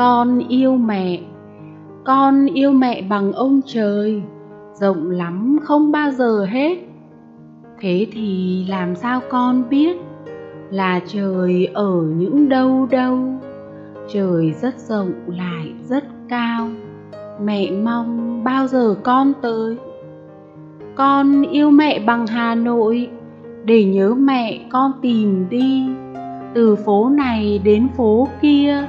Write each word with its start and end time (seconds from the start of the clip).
con 0.00 0.38
yêu 0.48 0.76
mẹ. 0.76 1.20
Con 2.04 2.46
yêu 2.46 2.72
mẹ 2.72 3.02
bằng 3.02 3.32
ông 3.32 3.60
trời, 3.66 4.22
rộng 4.74 5.10
lắm 5.10 5.58
không 5.62 5.92
bao 5.92 6.10
giờ 6.10 6.46
hết. 6.50 6.78
Thế 7.80 8.06
thì 8.12 8.64
làm 8.68 8.96
sao 8.96 9.20
con 9.30 9.62
biết 9.70 9.96
là 10.70 11.00
trời 11.06 11.68
ở 11.74 12.02
những 12.16 12.48
đâu 12.48 12.86
đâu? 12.90 13.18
Trời 14.12 14.52
rất 14.52 14.78
rộng 14.78 15.12
lại 15.26 15.72
rất 15.88 16.04
cao, 16.28 16.68
mẹ 17.44 17.70
mong 17.70 18.44
bao 18.44 18.66
giờ 18.66 18.94
con 19.02 19.32
tới? 19.42 19.76
Con 20.94 21.42
yêu 21.42 21.70
mẹ 21.70 21.98
bằng 21.98 22.26
hà 22.26 22.54
nội, 22.54 23.08
để 23.64 23.84
nhớ 23.84 24.14
mẹ 24.14 24.60
con 24.70 24.92
tìm 25.02 25.46
đi. 25.50 25.86
Từ 26.54 26.76
phố 26.76 27.08
này 27.08 27.60
đến 27.64 27.88
phố 27.96 28.28
kia 28.42 28.88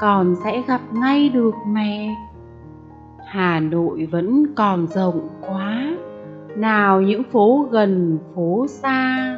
còn 0.00 0.34
sẽ 0.44 0.62
gặp 0.66 0.80
ngay 0.92 1.28
được 1.28 1.54
mẹ. 1.66 2.16
Hà 3.26 3.60
nội 3.60 4.08
vẫn 4.10 4.54
còn 4.54 4.86
rộng 4.86 5.28
quá. 5.40 5.96
Nào 6.56 7.00
những 7.00 7.22
phố 7.24 7.68
gần, 7.70 8.18
phố 8.34 8.66
xa. 8.68 9.34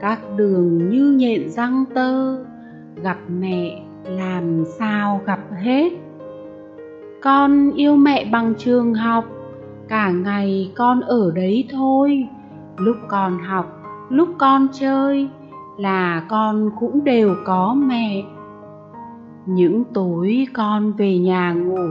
Các 0.00 0.20
đường 0.36 0.90
như 0.90 1.16
nhện 1.18 1.50
răng 1.50 1.84
tơ. 1.94 2.44
Gặp 3.02 3.18
mẹ 3.28 3.82
làm 4.04 4.64
sao 4.78 5.20
gặp 5.26 5.40
hết. 5.62 5.92
Con 7.22 7.72
yêu 7.72 7.96
mẹ 7.96 8.24
bằng 8.32 8.54
trường 8.58 8.94
học. 8.94 9.24
Cả 9.88 10.10
ngày 10.10 10.72
con 10.76 11.00
ở 11.00 11.30
đấy 11.34 11.68
thôi. 11.70 12.28
Lúc 12.76 12.96
con 13.08 13.38
học, 13.38 13.82
lúc 14.08 14.28
con 14.38 14.68
chơi 14.72 15.28
là 15.78 16.22
con 16.28 16.70
cũng 16.80 17.04
đều 17.04 17.34
có 17.44 17.74
mẹ 17.74 18.24
những 19.48 19.84
tối 19.94 20.46
con 20.54 20.92
về 20.92 21.18
nhà 21.18 21.52
ngủ, 21.52 21.88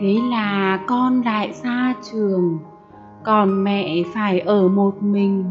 thế 0.00 0.18
là 0.30 0.78
con 0.86 1.22
lại 1.22 1.52
xa 1.52 1.94
trường. 2.12 2.58
Còn 3.24 3.64
mẹ 3.64 4.02
phải 4.14 4.40
ở 4.40 4.68
một 4.68 5.02
mình, 5.02 5.44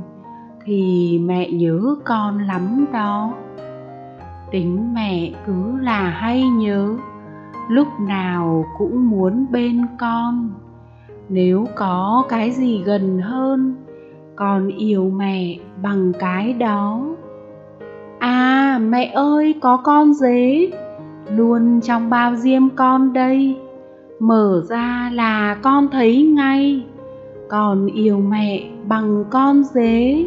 thì 0.65 1.19
mẹ 1.25 1.51
nhớ 1.51 1.95
con 2.05 2.37
lắm 2.37 2.85
đó. 2.93 3.33
Tính 4.51 4.93
mẹ 4.93 5.31
cứ 5.45 5.77
là 5.79 6.09
hay 6.09 6.43
nhớ, 6.43 6.95
lúc 7.69 7.87
nào 7.99 8.65
cũng 8.77 9.09
muốn 9.09 9.45
bên 9.51 9.81
con. 9.99 10.49
Nếu 11.29 11.65
có 11.75 12.23
cái 12.29 12.51
gì 12.51 12.83
gần 12.85 13.19
hơn, 13.19 13.75
con 14.35 14.67
yêu 14.67 15.11
mẹ 15.15 15.57
bằng 15.81 16.11
cái 16.19 16.53
đó. 16.53 17.05
À 18.19 18.79
mẹ 18.81 19.11
ơi, 19.13 19.55
có 19.61 19.77
con 19.77 20.13
dế 20.13 20.71
luôn 21.29 21.81
trong 21.81 22.09
bao 22.09 22.35
diêm 22.35 22.69
con 22.69 23.13
đây. 23.13 23.57
Mở 24.19 24.63
ra 24.69 25.11
là 25.13 25.57
con 25.61 25.87
thấy 25.91 26.23
ngay. 26.23 26.83
Con 27.49 27.87
yêu 27.87 28.17
mẹ 28.17 28.63
bằng 28.87 29.23
con 29.29 29.63
dế. 29.63 30.25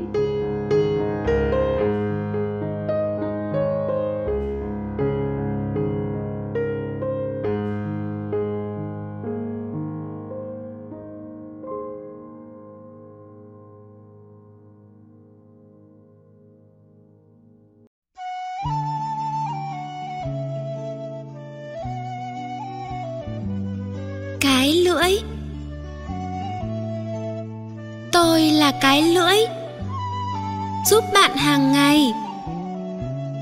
Giúp 30.87 31.05
bạn 31.15 31.37
hàng 31.37 31.73
ngày. 31.73 32.13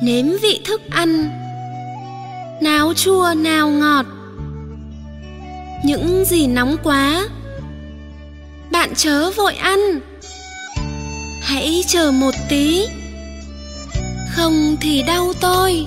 Nếm 0.02 0.26
vị 0.42 0.60
thức 0.64 0.80
ăn. 0.90 1.30
Nào 2.60 2.92
chua 2.94 3.34
nào 3.36 3.70
ngọt. 3.70 4.06
Những 5.84 6.24
gì 6.24 6.46
nóng 6.46 6.76
quá, 6.82 7.28
bạn 8.70 8.94
chớ 8.96 9.30
vội 9.30 9.54
ăn. 9.54 10.00
Hãy 11.42 11.84
chờ 11.86 12.10
một 12.10 12.34
tí. 12.48 12.86
Không 14.30 14.76
thì 14.80 15.02
đau 15.02 15.32
tôi. 15.40 15.86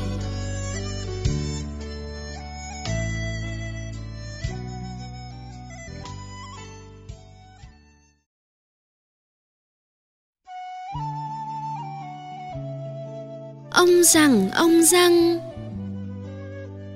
Ông 13.78 14.04
rằng, 14.04 14.50
ông 14.52 14.84
răng 14.84 15.40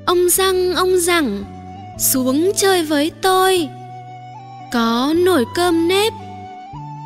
ông 0.05 0.29
răng 0.29 0.75
ông 0.75 0.99
rằng, 0.99 1.43
xuống 1.99 2.51
chơi 2.55 2.83
với 2.83 3.11
tôi. 3.21 3.69
Có 4.71 5.13
nồi 5.25 5.45
cơm 5.55 5.87
nếp, 5.87 6.13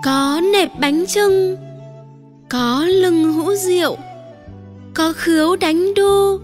có 0.03 0.41
nệp 0.53 0.69
bánh 0.79 1.05
trưng, 1.07 1.57
có 2.49 2.85
lưng 2.85 3.33
hũ 3.33 3.55
rượu, 3.55 3.97
có 4.93 5.13
khứu 5.17 5.55
đánh 5.55 5.93
đu, 5.93 6.39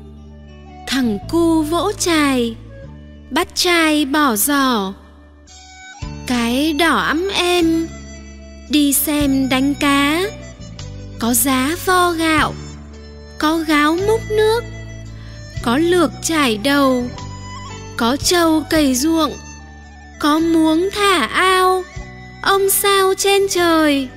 thằng 0.88 1.20
cu 1.30 1.62
vỗ 1.62 1.92
chài, 2.00 2.56
bắt 3.30 3.48
chài 3.56 4.06
bỏ 4.06 4.36
giỏ 4.36 4.94
cái 6.28 6.74
đỏ 6.74 6.98
ấm 6.98 7.28
em 7.36 7.88
đi 8.70 8.94
xem 8.94 9.50
đánh 9.50 9.74
cá, 9.74 10.22
có 11.20 11.34
giá 11.34 11.76
vo 11.86 12.12
gạo 12.12 12.54
có 13.42 13.58
gáo 13.58 13.98
múc 14.08 14.22
nước, 14.30 14.64
có 15.64 15.78
lược 15.78 16.12
trải 16.22 16.60
đầu, 16.64 17.04
có 17.98 18.18
trâu 18.18 18.64
cày 18.70 18.96
ruộng, 18.96 19.34
có 20.20 20.40
muống 20.40 20.90
thả 20.92 21.26
ao, 21.26 21.84
ông 22.42 22.70
sao 22.70 23.14
trên 23.18 23.48
trời. 23.50 24.08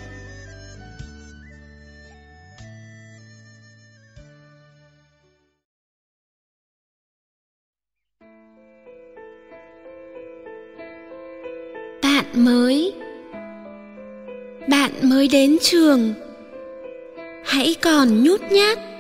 Bạn 12.03 12.25
mới 12.35 12.95
bạn 14.69 14.91
mới 15.03 15.29
đến 15.29 15.57
trường. 15.63 16.15
Hãy 17.45 17.77
còn 17.83 18.25
nhút 18.25 18.41
nhát 18.51 18.94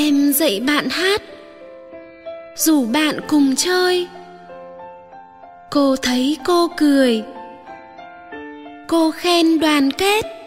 em 0.00 0.32
dạy 0.32 0.60
bạn 0.66 0.88
hát. 0.88 1.22
Rủ 2.56 2.84
bạn 2.84 3.20
cùng 3.28 3.56
chơi, 3.56 4.08
cô 5.70 5.96
thấy 5.96 6.38
cô 6.44 6.68
cười. 6.76 7.22
Cô 8.88 9.10
khen 9.10 9.60
đoàn 9.60 9.90
kết. 9.90 10.39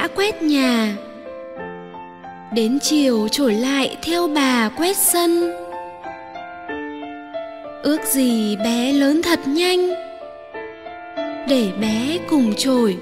Đã 0.00 0.08
quét 0.16 0.42
nhà. 0.42 0.96
Đến 2.52 2.78
chiều 2.82 3.28
trổi 3.28 3.54
lại 3.54 3.96
theo 4.02 4.28
bà 4.28 4.68
quét 4.68 4.96
sân. 4.96 5.52
Ước 7.82 8.00
gì 8.04 8.56
bé 8.56 8.92
lớn 8.92 9.22
thật 9.22 9.40
nhanh. 9.46 9.90
Để 11.48 11.68
bé 11.80 12.18
cùng 12.30 12.54
trổi 12.54 12.96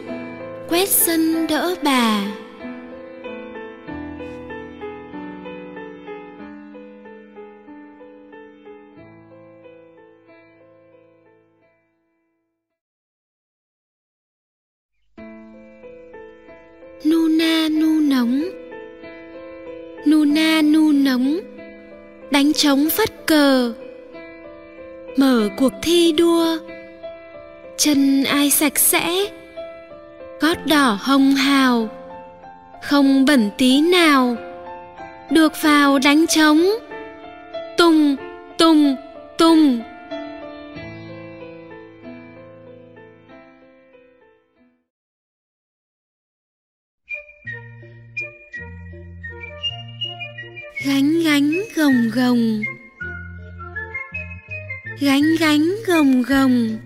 quét 0.68 0.88
sân 0.88 1.46
đỡ 1.46 1.74
bà. 1.82 2.20
Trống 22.58 22.90
phất 22.90 23.26
cờ. 23.26 23.72
Mở 25.16 25.48
cuộc 25.56 25.72
thi 25.82 26.12
đua. 26.12 26.58
Chân 27.76 28.24
ai 28.24 28.50
sạch 28.50 28.78
sẽ, 28.78 29.10
gót 30.40 30.66
đỏ 30.66 30.98
hồng 31.00 31.34
hào. 31.34 31.88
Không 32.82 33.24
bẩn 33.24 33.50
tí 33.58 33.80
nào, 33.80 34.36
được 35.30 35.52
vào 35.62 35.98
đánh 35.98 36.26
trống. 36.26 36.62
Tung 37.76 38.16
tung 38.58 38.96
tung 39.38 39.80
gồng. 52.18 52.62
Gánh 55.00 55.36
gánh 55.40 55.74
gồng 55.86 56.22
gồng. 56.22 56.78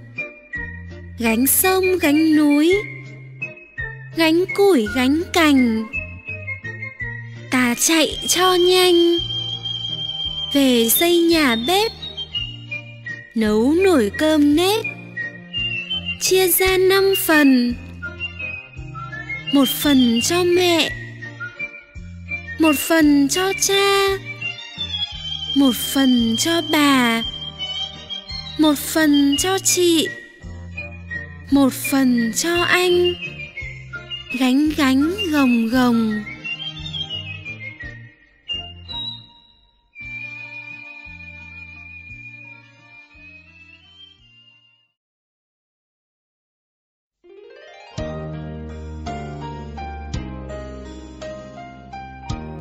Gánh 1.18 1.46
sông, 1.46 1.84
gánh 2.00 2.36
núi. 2.36 2.76
Gánh 4.16 4.44
củi, 4.56 4.86
gánh 4.96 5.22
cành. 5.32 5.86
Ta 7.50 7.74
chạy 7.78 8.18
cho 8.28 8.54
nhanh. 8.54 9.18
Về 10.52 10.88
xây 10.88 11.18
nhà 11.18 11.56
bếp. 11.66 11.92
Nấu 13.34 13.74
nồi 13.84 14.10
cơm 14.18 14.56
nếp. 14.56 14.84
Chia 16.20 16.48
ra 16.48 16.76
năm 16.76 17.14
phần. 17.26 17.74
Một 19.52 19.68
phần 19.68 20.20
cho 20.22 20.44
mẹ. 20.44 20.90
Một 22.58 22.76
phần 22.76 23.28
cho 23.28 23.52
cha 23.60 24.18
một 25.54 25.74
phần 25.74 26.36
cho 26.38 26.62
bà. 26.72 27.22
Một 28.58 28.78
phần 28.78 29.36
cho 29.38 29.58
chị. 29.58 30.08
Một 31.50 31.72
phần 31.72 32.32
cho 32.36 32.62
anh. 32.62 33.14
Gánh 34.38 34.68
gánh, 34.76 35.14
gồng 35.32 35.66
gồng. 35.68 36.22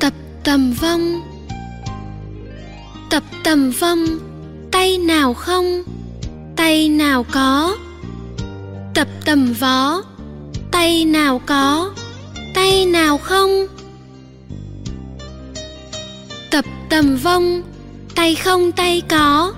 Tập 0.00 0.12
tầm 0.44 0.72
vong 0.72 1.31
tập 3.12 3.22
tầm 3.44 3.70
vong, 3.70 4.06
tay 4.70 4.98
nào 4.98 5.34
không, 5.34 5.82
tay 6.56 6.88
nào 6.88 7.26
có. 7.32 7.76
Tập 8.94 9.08
tầm 9.24 9.52
vó, 9.60 10.02
tay 10.70 11.04
nào 11.04 11.40
có, 11.46 11.90
tay 12.54 12.86
nào 12.86 13.18
không. 13.18 13.66
Tập 16.50 16.64
tầm 16.90 17.16
vong, 17.16 17.62
tay 18.14 18.34
không, 18.34 18.72
tay 18.72 19.02
có. 19.08 19.52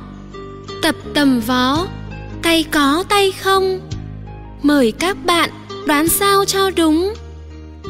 Tập 0.82 0.94
tầm 1.14 1.40
vó, 1.40 1.86
tay 2.42 2.64
có, 2.70 3.04
tay 3.08 3.32
không. 3.32 3.80
Mời 4.62 4.92
các 4.92 5.16
bạn 5.24 5.50
đoán 5.86 6.08
sao 6.08 6.44
cho 6.44 6.70
đúng. 6.70 7.14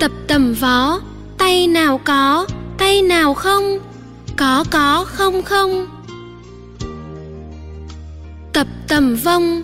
Tập 0.01 0.11
tầm 0.27 0.55
vó, 0.55 1.01
tay 1.39 1.67
nào 1.67 2.01
có, 2.05 2.47
tay 2.79 3.03
nào 3.03 3.35
không 3.35 3.79
có 4.37 4.65
có, 4.71 5.05
không 5.09 5.43
không. 5.43 5.87
Tập 8.53 8.67
tầm 8.89 9.17
vông 9.17 9.63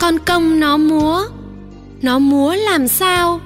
con 0.00 0.18
công 0.18 0.60
nó 0.60 0.76
múa. 0.76 1.24
Nó 2.02 2.18
múa 2.18 2.54
làm 2.54 2.88
sao? 2.88 3.40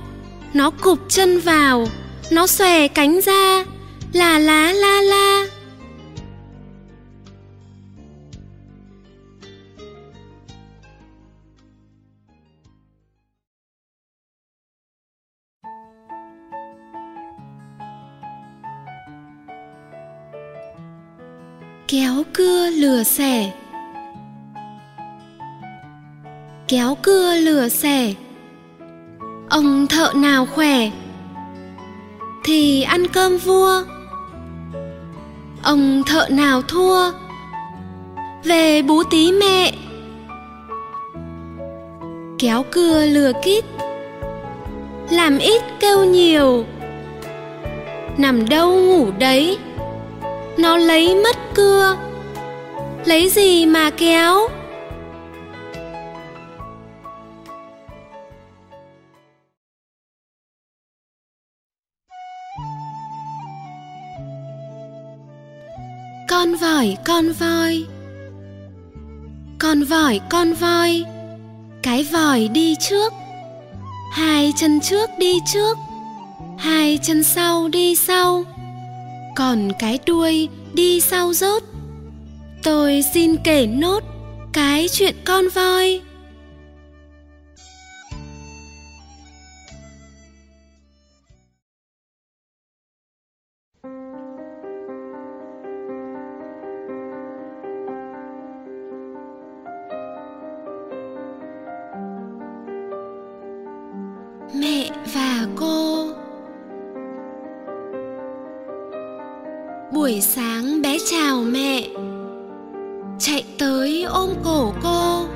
Nó 0.54 0.70
cụp 0.70 0.98
chân 1.08 1.40
vào, 1.40 1.86
nó 2.30 2.46
xòe 2.46 2.88
cánh 2.88 3.20
ra. 3.20 3.64
Là 4.12 4.38
lá 4.38 4.72
la 4.72 5.00
la. 5.00 5.46
Kéo 21.96 22.24
cưa 22.32 22.70
lừa 22.70 23.02
xẻ. 23.02 23.52
Kéo 26.68 26.96
cưa 27.02 27.34
lừa 27.34 27.68
xẻ. 27.68 28.12
Ông 29.50 29.86
thợ 29.86 30.12
nào 30.16 30.46
khỏe? 30.46 30.90
Thì 32.44 32.82
ăn 32.82 33.06
cơm 33.12 33.36
vua. 33.36 33.82
Ông 35.62 36.02
thợ 36.06 36.28
nào 36.30 36.62
thua? 36.62 37.10
Về 38.44 38.82
bú 38.82 39.02
tí 39.10 39.32
mẹ. 39.32 39.72
Kéo 42.38 42.64
cưa 42.70 43.06
lừa 43.06 43.32
kít. 43.44 43.64
Làm 45.10 45.38
ít 45.38 45.62
kêu 45.80 46.04
nhiều. 46.04 46.64
Nằm 48.16 48.48
đâu 48.48 48.80
ngủ 48.80 49.10
đấy? 49.18 49.58
Nó 50.58 50.76
lấy 50.76 51.14
mất 51.14 51.36
cưa. 51.54 51.96
Lấy 53.04 53.28
gì 53.28 53.66
mà 53.66 53.90
kéo? 53.90 54.48
Con 66.28 66.54
vòi, 66.54 66.96
con 67.06 67.32
voi 67.32 67.86
con 69.58 69.84
vòi, 69.84 70.20
con 70.30 70.52
voi 70.52 71.04
cái 71.82 72.06
vòi 72.12 72.48
đi 72.48 72.74
trước. 72.80 73.12
Hai 74.12 74.52
chân 74.56 74.80
trước 74.80 75.10
đi 75.18 75.32
trước. 75.52 75.78
Hai 76.58 76.98
chân 77.02 77.22
sau 77.22 77.68
đi 77.68 77.94
sau 77.96 78.44
còn 79.36 79.70
cái 79.78 79.98
đuôi 80.06 80.48
đi 80.74 81.00
sau 81.00 81.32
rốt. 81.32 81.62
Tôi 82.62 83.02
xin 83.14 83.36
kể 83.44 83.66
nốt 83.66 84.02
cái 84.52 84.88
chuyện 84.92 85.14
con 85.24 85.48
voi. 85.54 86.00
Buổi 110.06 110.20
sáng 110.20 110.82
bé 110.82 110.98
chào 111.10 111.42
mẹ. 111.42 111.88
Chạy 113.18 113.44
tới 113.58 114.02
ôm 114.02 114.30
cổ 114.44 114.72
cô. 114.82 115.26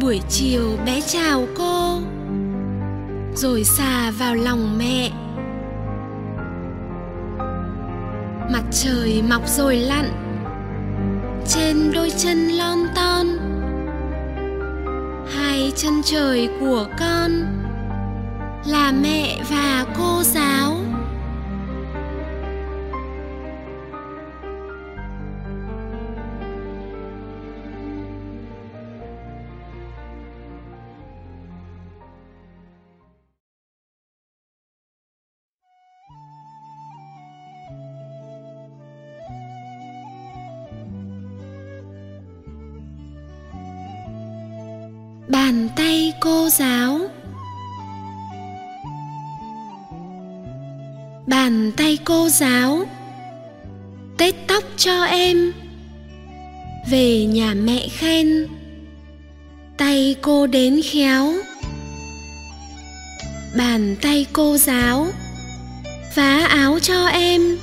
Buổi 0.00 0.20
chiều 0.28 0.70
bé 0.86 1.00
chào 1.00 1.46
cô. 1.56 1.98
Rồi 3.34 3.64
xà 3.64 4.10
vào 4.18 4.34
lòng 4.34 4.78
mẹ. 4.78 5.10
Mặt 8.52 8.62
trời 8.70 9.22
mọc 9.28 9.48
rồi 9.48 9.76
lặn 9.76 10.10
trên 11.48 11.92
đôi 11.94 12.10
chân 12.10 12.48
lon 12.48 12.78
ton. 12.94 13.26
Hai 15.36 15.72
chân 15.76 16.02
trời 16.04 16.48
của 16.60 16.86
con 16.98 17.30
là 18.66 18.92
mẹ 19.02 19.38
và 19.50 19.86
cô 19.98 20.22
giáo. 20.22 20.76
Cô 52.14 52.28
giáo. 52.28 52.86
Tết 54.18 54.34
tóc 54.46 54.64
cho 54.76 55.04
em. 55.04 55.52
Về 56.90 57.24
nhà 57.24 57.54
mẹ 57.54 57.88
khen. 57.88 58.46
Tay 59.76 60.16
cô 60.22 60.46
đến 60.46 60.80
khéo. 60.84 61.34
Bàn 63.56 63.96
tay 64.02 64.26
cô 64.32 64.56
giáo. 64.56 65.06
Vá 66.14 66.46
áo 66.48 66.78
cho 66.82 67.06
em. 67.06 67.58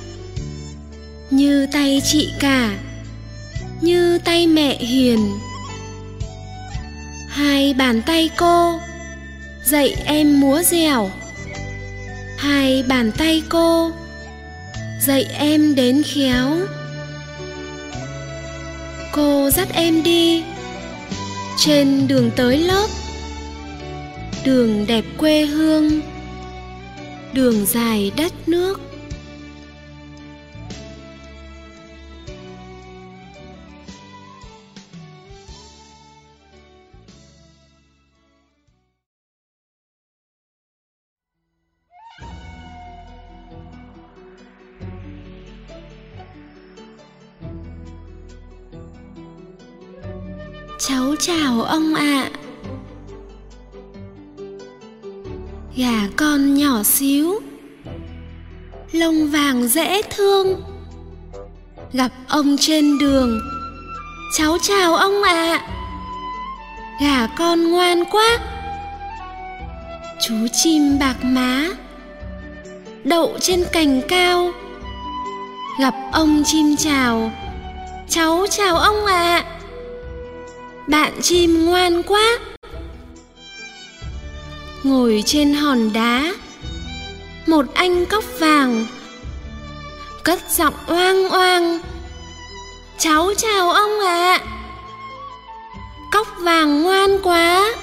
Như 1.30 1.66
tay 1.72 2.02
chị 2.04 2.32
cả. 2.40 2.78
Như 3.80 4.18
tay 4.18 4.46
mẹ 4.46 4.76
hiền. 4.76 5.30
Hai 7.28 7.74
bàn 7.74 8.02
tay 8.06 8.30
cô. 8.36 8.80
Dạy 9.64 9.94
em 10.04 10.40
múa 10.40 10.62
dẻo. 10.62 11.10
Hai 12.38 12.82
bàn 12.88 13.12
tay 13.18 13.42
cô 13.48 13.92
dạy 15.06 15.26
em 15.38 15.74
đến 15.74 16.02
khéo. 16.02 16.58
Cô 19.12 19.50
dắt 19.50 19.68
em 19.72 20.02
đi. 20.02 20.44
Trên 21.58 22.08
đường 22.08 22.30
tới 22.36 22.58
lớp. 22.58 22.86
Đường 24.44 24.86
đẹp 24.86 25.04
quê 25.16 25.44
hương. 25.46 26.00
Đường 27.32 27.66
dài 27.66 28.12
đất 28.16 28.32
nước. 28.48 28.80
Dễ 59.72 60.02
thương. 60.02 60.62
Gặp 61.92 62.10
ông 62.28 62.56
trên 62.60 62.98
đường, 62.98 63.40
cháu 64.38 64.58
chào 64.62 64.96
ông 64.96 65.22
ạ. 65.22 65.32
À. 65.32 65.68
gà 67.00 67.26
con 67.38 67.70
ngoan 67.70 68.04
quá. 68.04 68.38
Chú 70.20 70.34
chim 70.52 70.98
bạc 70.98 71.24
má, 71.24 71.68
đậu 73.04 73.38
trên 73.40 73.64
cành 73.72 74.00
cao. 74.08 74.50
Gặp 75.80 75.94
ông 76.12 76.42
chim 76.46 76.76
chào, 76.76 77.32
cháu 78.08 78.46
chào 78.50 78.78
ông 78.78 79.06
ạ. 79.06 79.14
À. 79.14 79.44
bạn 80.86 81.12
chim 81.22 81.64
ngoan 81.66 82.02
quá. 82.02 82.38
Ngồi 84.82 85.22
trên 85.26 85.54
hòn 85.54 85.92
đá, 85.92 86.34
một 87.46 87.66
anh 87.74 88.06
cóc 88.06 88.24
vàng 88.38 88.86
cất 90.24 90.38
giọng 90.50 90.74
oang 90.86 91.28
oang 91.28 91.78
cháu 92.98 93.30
chào 93.38 93.70
ông 93.70 94.00
ạ 94.00 94.38
à. 94.38 94.44
cóc 96.12 96.26
vàng 96.38 96.82
ngoan 96.82 97.18
quá 97.22 97.74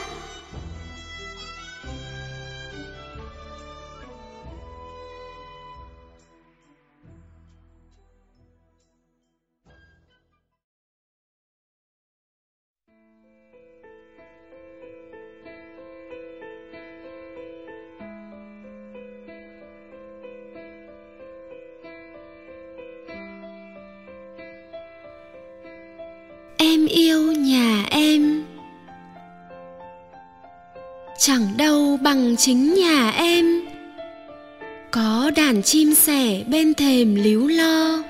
sẻ 36.20 36.44
bên 36.48 36.74
thềm 36.74 37.16
líu 37.16 37.48
lo. 37.48 38.04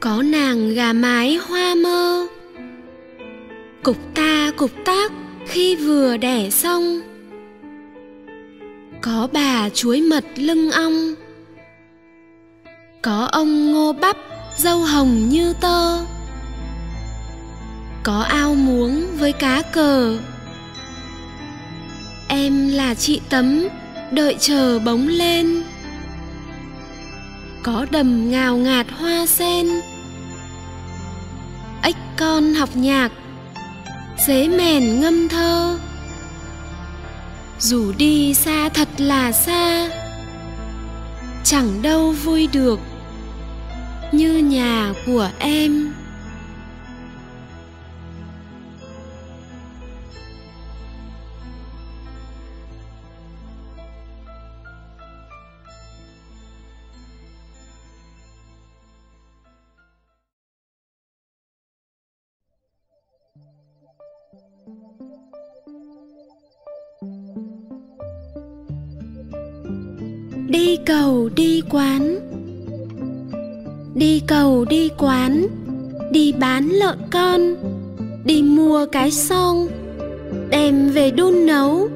Có 0.00 0.22
nàng 0.22 0.74
gà 0.74 0.92
mái 0.92 1.36
hoa 1.36 1.74
mơ. 1.74 2.26
Cục 3.82 3.96
ta 4.14 4.50
cục 4.56 4.70
tác 4.84 5.12
khi 5.46 5.76
vừa 5.76 6.16
đẻ 6.16 6.50
xong. 6.50 7.00
Có 9.00 9.28
bà 9.32 9.68
chuối 9.68 10.00
mật 10.00 10.24
lưng 10.36 10.70
ong. 10.70 11.14
Có 13.02 13.28
ông 13.32 13.72
ngô 13.72 13.92
bắp 13.92 14.16
dâu 14.56 14.78
hồng 14.78 15.28
như 15.28 15.54
tơ. 15.60 15.98
Có 18.02 18.20
ao 18.20 18.54
muống 18.54 19.06
với 19.18 19.32
cá 19.32 19.62
cờ. 19.62 20.18
Em 22.28 22.68
là 22.68 22.94
chị 22.94 23.20
tấm, 23.28 23.68
đợi 24.10 24.36
chờ 24.40 24.78
bóng 24.78 25.08
lên 25.08 25.62
có 27.62 27.86
đầm 27.90 28.30
ngào 28.30 28.56
ngạt 28.56 28.86
hoa 28.90 29.26
sen. 29.26 29.66
Ếch 31.82 31.96
con 32.16 32.54
học 32.54 32.68
nhạc, 32.74 33.12
dế 34.26 34.48
mèn 34.48 35.00
ngâm 35.00 35.28
thơ. 35.28 35.78
Dù 37.58 37.92
đi 37.92 38.34
xa 38.34 38.68
thật 38.68 38.88
là 38.98 39.32
xa, 39.32 39.90
chẳng 41.44 41.82
đâu 41.82 42.12
vui 42.12 42.48
được 42.52 42.80
như 44.12 44.38
nhà 44.38 44.92
của 45.06 45.30
em. 45.38 45.92
Con, 77.10 77.56
đi 78.24 78.42
mua 78.42 78.86
cái 78.86 79.10
son 79.10 79.68
đem 80.50 80.88
về 80.90 81.10
đun 81.10 81.46
nấu, 81.46 81.88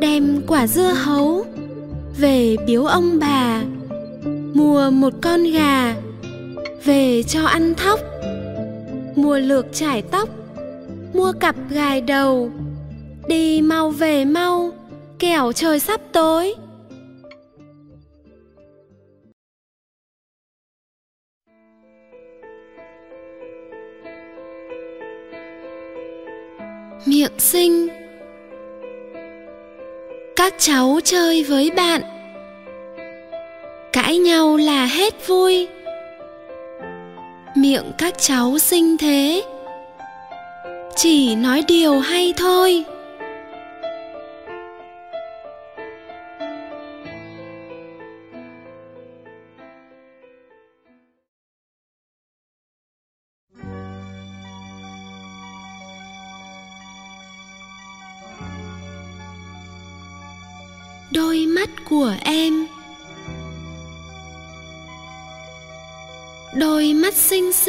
đem 0.00 0.40
quả 0.46 0.66
dưa 0.66 0.92
hấu 0.94 1.44
về 2.18 2.56
biếu 2.66 2.84
ông 2.84 3.18
bà, 3.20 3.62
mua 4.54 4.90
một 4.90 5.12
con 5.22 5.44
gà 5.44 5.96
về 6.84 7.22
cho 7.22 7.44
ăn 7.44 7.74
thóc, 7.74 8.00
mua 9.16 9.38
lược 9.38 9.66
trải 9.72 10.02
tóc, 10.02 10.28
mua 11.14 11.32
cặp 11.32 11.56
gài 11.70 12.00
đầu, 12.00 12.50
đi 13.28 13.62
mau 13.62 13.90
về 13.90 14.24
mau, 14.24 14.70
kẻo 15.18 15.52
trời 15.52 15.80
sắp 15.80 16.00
tối. 16.12 16.54
Miệng 27.06 27.38
xinh. 27.38 27.88
Các 30.36 30.54
cháu 30.58 31.00
chơi 31.04 31.44
với 31.44 31.70
bạn. 31.70 32.02
Cãi 33.92 34.18
nhau 34.18 34.56
là 34.56 34.86
hết 34.86 35.26
vui. 35.26 35.68
Miệng 37.56 37.92
các 37.98 38.14
cháu 38.18 38.58
xinh 38.58 38.96
thế. 38.98 39.42
Chỉ 40.96 41.34
nói 41.34 41.62
điều 41.68 42.00
hay 42.00 42.34
thôi. 42.36 42.84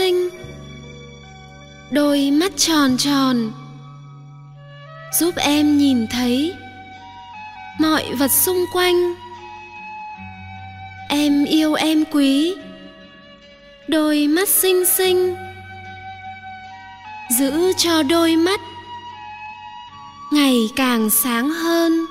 Xinh 0.04 0.30
đôi 1.92 2.32
mắt 2.32 2.52
tròn 2.58 2.98
tròn 2.98 3.52
giúp 5.20 5.36
em 5.36 5.78
nhìn 5.78 6.08
thấy 6.08 6.54
mọi 7.80 8.04
vật 8.20 8.32
xung 8.32 8.66
quanh. 8.74 9.14
Em 11.10 11.46
yêu 11.46 11.74
em 11.74 12.04
quý. 12.12 12.56
Đôi 13.88 14.28
mắt 14.28 14.50
xinh 14.50 14.86
xinh 14.86 15.36
giữ 17.40 17.74
cho 17.78 18.04
đôi 18.04 18.36
mắt 18.36 18.60
ngày 20.32 20.58
càng 20.76 21.10
sáng 21.10 21.50
hơn. 21.50 22.06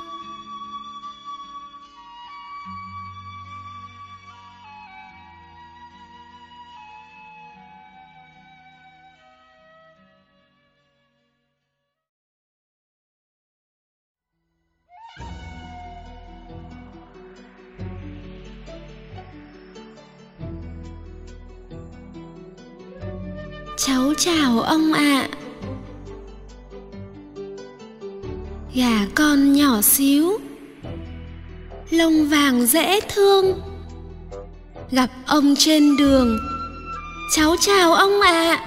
Nhỏ 29.72 29.82
xíu. 29.82 30.38
Lông 31.90 32.28
vàng 32.28 32.66
dễ 32.66 33.00
thương. 33.00 33.60
Gặp 34.90 35.10
ông 35.26 35.54
trên 35.58 35.96
đường. 35.96 36.38
Cháu 37.36 37.56
chào 37.60 37.94
ông 37.94 38.20
ạ. 38.20 38.30
À. 38.30 38.66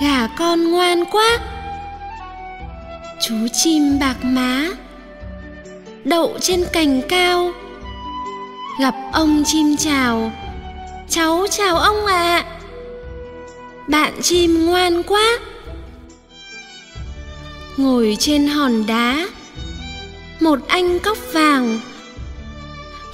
gà 0.00 0.26
con 0.38 0.70
ngoan 0.70 1.04
quá. 1.04 1.38
Chú 3.20 3.34
chim 3.52 3.98
bạc 4.00 4.16
má. 4.22 4.68
Đậu 6.04 6.38
trên 6.40 6.64
cành 6.72 7.02
cao. 7.08 7.52
Gặp 8.80 8.94
ông 9.12 9.42
chim 9.46 9.76
chào. 9.76 10.32
Cháu 11.08 11.46
chào 11.50 11.76
ông 11.76 12.06
ạ. 12.06 12.14
À. 12.14 12.44
bạn 13.88 14.12
chim 14.22 14.66
ngoan 14.66 15.02
quá. 15.02 15.38
Ngồi 17.76 18.16
trên 18.20 18.46
hòn 18.46 18.86
đá 18.86 19.26
một 20.44 20.58
anh 20.68 20.98
cóc 20.98 21.18
vàng 21.32 21.80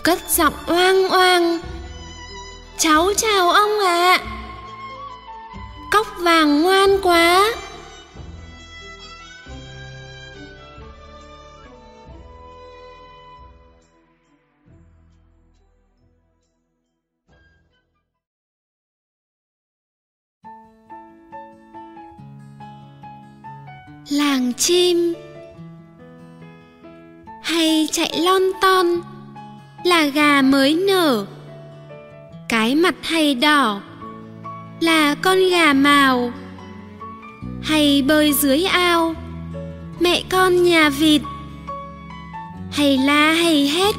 cất 0.03 0.19
giọng 0.29 0.55
oang 0.67 1.09
oang, 1.09 1.59
cháu 2.79 3.13
chào 3.17 3.51
ông 3.51 3.81
ạ 3.81 4.19
à. 4.19 4.25
cóc 5.93 6.07
vàng 6.19 6.63
ngoan 6.63 6.91
quá 7.03 7.55
làng 24.11 24.53
chim 24.53 25.15
chạy 27.93 28.21
lon 28.25 28.43
ton. 28.61 28.87
Là 29.85 30.05
gà 30.05 30.43
mới 30.43 30.75
nở, 30.75 31.27
cái 32.49 32.75
mặt 32.75 32.95
hay 33.03 33.35
đỏ. 33.35 33.81
Là 34.81 35.15
con 35.15 35.39
gà 35.51 35.73
màu, 35.73 36.33
hay 37.63 38.03
bơi 38.03 38.33
dưới 38.33 38.65
ao. 38.65 39.15
Mẹ 40.01 40.23
con 40.31 40.63
nhà 40.63 40.89
vịt, 40.89 41.23
hay 42.73 42.99
la 42.99 43.33
hay 43.33 43.69
hét. 43.69 43.95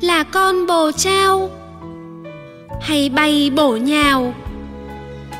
Là 0.00 0.22
con 0.22 0.66
bồ 0.66 0.90
trao, 0.92 1.50
hay 2.80 3.08
bay 3.08 3.50
bổ 3.56 3.76
nhào. 3.76 4.34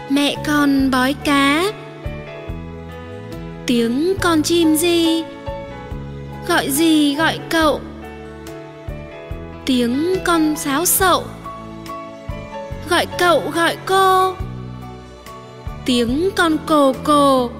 Mẹ 0.09 0.37
con 0.46 0.90
bói 0.90 1.14
cá, 1.25 1.72
tiếng 3.66 4.14
con 4.20 4.42
chim 4.42 4.77
gì 4.77 5.22
gọi 6.48 6.70
gì 6.70 7.14
gọi 7.14 7.38
cậu? 7.48 7.81
Tiếng 9.66 10.14
con 10.24 10.57
sáo 10.57 10.85
sậu. 10.85 11.24
Gọi 12.90 13.07
cậu 13.18 13.42
gọi 13.55 13.76
cô. 13.87 14.35
Tiếng 15.85 16.31
con 16.37 16.57
cồ 16.66 16.92
cồ. 17.05 17.50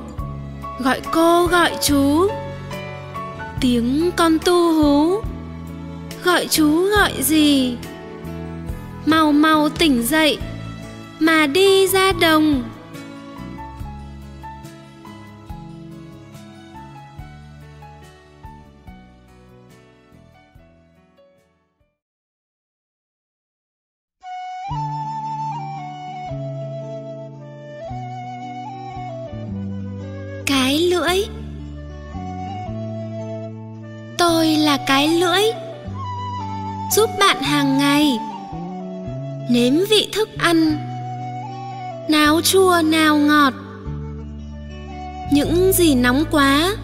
Gọi 0.79 1.01
cô 1.13 1.47
gọi 1.47 1.71
chú. 1.83 2.29
Tiếng 3.61 4.11
con 4.17 4.39
tu 4.45 4.73
hú. 4.73 5.21
Gọi 6.25 6.47
chú 6.51 6.89
gọi 6.91 7.13
gì? 7.23 7.77
Mau 9.07 9.33
mau 9.33 9.69
tỉnh 9.69 10.03
dậy, 10.03 10.39
mà 11.19 11.47
đi 11.47 11.89
ra 11.89 12.13
đồng. 12.21 12.63
Chua 42.51 42.83
nào 42.85 43.17
ngọt. 43.17 43.53
Những 45.33 45.73
gì 45.73 45.95
nóng 45.95 46.25
quá, 46.31 46.77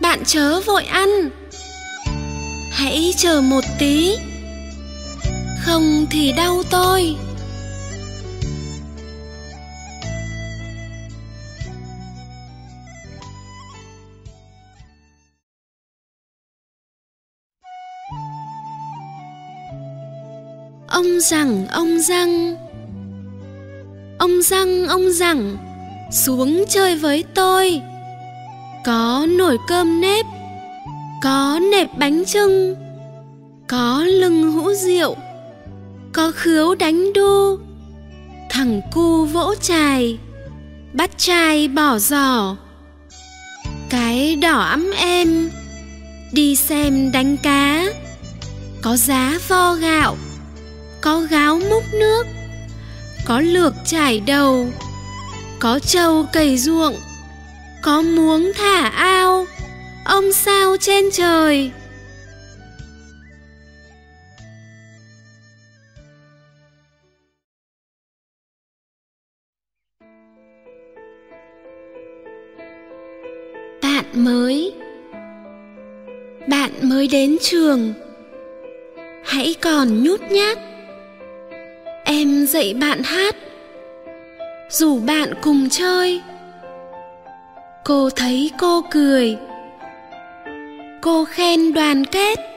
bạn 0.00 0.22
chớ 0.24 0.60
vội 0.60 0.84
ăn. 0.84 1.08
Hãy 2.70 3.14
chờ 3.16 3.40
một 3.40 3.64
tí, 3.78 4.16
không 5.60 6.06
thì 6.10 6.32
đau 6.32 6.62
tôi. 6.70 7.16
Ông 20.88 21.20
rằng, 21.20 21.66
ông 21.68 21.98
răng 21.98 22.61
ông 24.22 24.42
răng, 24.42 24.86
ông 24.86 25.12
rằng 25.12 25.56
xuống 26.10 26.64
chơi 26.68 26.96
với 26.96 27.24
tôi. 27.34 27.80
Có 28.84 29.26
nồi 29.28 29.58
cơm 29.68 30.00
nếp, 30.00 30.26
có 31.22 31.60
nệp 31.72 31.88
bánh 31.98 32.24
trưng 32.26 32.76
có 33.68 34.04
lưng 34.04 34.52
hũ 34.52 34.74
rượu, 34.74 35.16
có 36.12 36.32
khứu 36.34 36.74
đánh 36.74 37.12
đu. 37.12 37.58
Thằng 38.50 38.80
cu 38.92 39.24
vỗ 39.24 39.54
chài, 39.60 40.18
bắt 40.92 41.10
chai 41.16 41.68
bỏ 41.68 41.98
giỏ 41.98 42.56
cái 43.90 44.36
đỏ 44.36 44.58
ấm 44.60 44.90
em 44.96 45.50
đi 46.32 46.56
xem 46.56 47.12
đánh 47.12 47.36
cá. 47.36 47.84
Có 48.82 48.96
giá 48.96 49.38
vo 49.48 49.74
gạo, 49.74 50.16
có 51.00 51.20
gáo 51.20 51.60
múc 51.70 51.84
nước 51.92 52.26
có 53.24 53.40
lược 53.40 53.74
trải 53.84 54.20
đầu, 54.26 54.68
có 55.58 55.78
trâu 55.78 56.26
cày 56.32 56.58
ruộng, 56.58 56.94
có 57.82 58.02
muống 58.02 58.52
thả 58.54 58.88
ao, 58.88 59.46
ông 60.04 60.32
sao 60.32 60.76
trên 60.80 61.10
trời. 61.12 61.70
Bạn 73.82 74.24
mới 74.24 74.74
bạn 76.48 76.70
mới 76.82 77.08
đến 77.08 77.36
trường. 77.40 77.92
Hãy 79.24 79.54
còn 79.60 80.04
nhút 80.04 80.20
nhát 80.30 80.58
em 82.04 82.46
dạy 82.46 82.74
bạn 82.80 83.02
hát. 83.02 83.36
Rủ 84.68 84.98
bạn 84.98 85.34
cùng 85.42 85.68
chơi, 85.70 86.20
cô 87.84 88.10
thấy 88.10 88.50
cô 88.58 88.82
cười. 88.90 89.36
Cô 91.00 91.24
khen 91.24 91.72
đoàn 91.72 92.04
kết. 92.04 92.51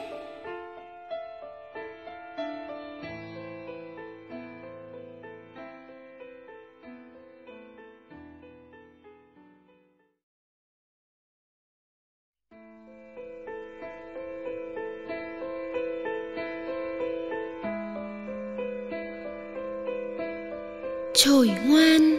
Trồi 21.16 21.50
ngoan. 21.66 22.18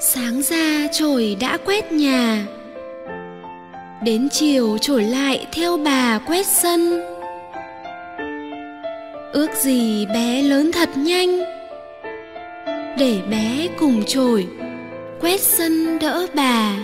Sáng 0.00 0.42
ra 0.42 0.86
trồi 0.92 1.36
đã 1.40 1.58
quét 1.64 1.92
nhà. 1.92 2.46
Đến 4.04 4.28
chiều 4.32 4.78
trổi 4.78 5.02
lại 5.02 5.46
theo 5.52 5.76
bà 5.76 6.18
quét 6.18 6.46
sân. 6.46 7.00
Ước 9.32 9.50
gì 9.54 10.06
bé 10.06 10.42
lớn 10.42 10.72
thật 10.72 10.88
nhanh. 10.96 11.38
Để 12.98 13.18
bé 13.30 13.68
cùng 13.78 14.04
trổi 14.06 14.46
quét 15.20 15.40
sân 15.40 15.98
đỡ 15.98 16.26
bà. 16.34 16.76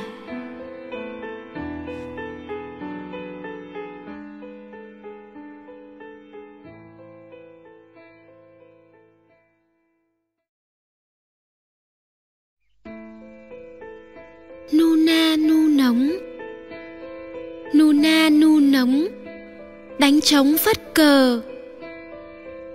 Trống 20.24 20.56
phất 20.58 20.94
cờ. 20.94 21.40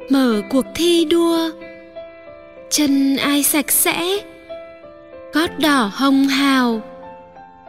Mở 0.09 0.41
cuộc 0.49 0.65
thi 0.75 1.05
đua. 1.05 1.49
Chân 2.69 3.17
ai 3.17 3.43
sạch 3.43 3.71
sẽ, 3.71 4.19
gót 5.33 5.59
đỏ 5.59 5.91
hồng 5.93 6.27
hào. 6.27 6.81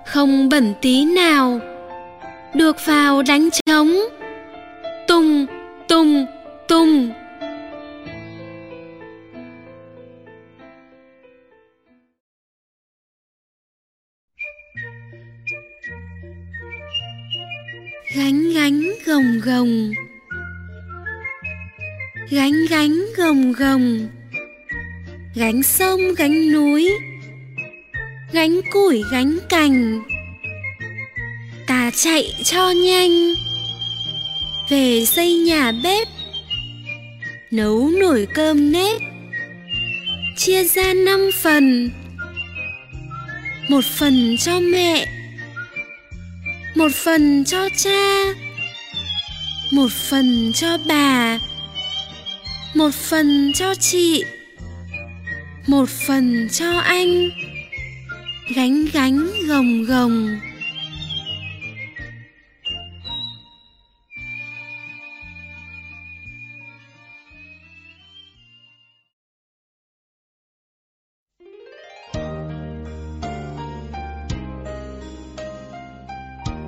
Không 0.06 0.48
bẩn 0.48 0.74
tí 0.80 1.04
nào, 1.04 1.60
được 2.54 2.76
vào 2.86 3.22
đánh 3.22 3.48
trống. 3.66 3.94
Gồng 19.60 19.92
gánh 22.30 22.66
gánh 22.70 23.04
gồng 23.16 23.52
gồng, 23.52 24.08
gánh 25.34 25.62
sông 25.62 26.00
gánh 26.16 26.52
núi, 26.52 26.90
gánh 28.32 28.60
củi 28.72 29.02
gánh 29.12 29.38
cành. 29.48 30.02
Ta 31.66 31.90
chạy 31.94 32.34
cho 32.44 32.70
nhanh, 32.70 33.34
về 34.70 35.04
xây 35.06 35.34
nhà 35.34 35.72
bếp, 35.82 36.08
nấu 37.50 37.90
nồi 38.00 38.26
cơm 38.34 38.72
nếp, 38.72 39.00
chia 40.36 40.64
ra 40.64 40.94
năm 40.94 41.30
phần, 41.42 41.90
một 43.68 43.84
phần 43.84 44.36
cho 44.44 44.60
mẹ, 44.60 45.06
một 46.74 46.92
phần 46.94 47.44
cho 47.44 47.68
cha 47.76 48.34
một 49.70 49.90
phần 49.92 50.52
cho 50.54 50.78
bà. 50.86 51.38
Một 52.74 52.94
phần 52.94 53.52
cho 53.54 53.74
chị. 53.74 54.24
Một 55.66 55.88
phần 55.88 56.48
cho 56.52 56.78
anh. 56.78 57.28
Gánh 58.54 58.84
gánh, 58.92 59.30
gồng 59.48 59.84
gồng. 59.84 60.38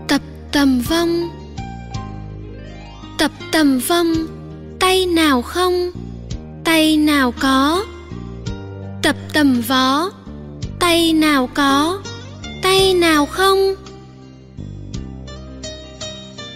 Tập 0.09 0.21
tầm 0.53 0.81
vong 0.81 1.42
tập 3.23 3.33
tầm 3.53 3.79
vong, 3.79 4.15
tay 4.81 5.07
nào 5.07 5.43
không, 5.43 5.91
tay 6.65 6.97
nào 6.97 7.35
có. 7.41 7.85
Tập 9.03 9.17
tầm 9.33 9.61
vó, 9.61 10.11
tay 10.79 11.13
nào 11.13 11.51
có, 11.55 12.01
tay 12.63 12.95
nào 12.95 13.27
không. 13.27 13.75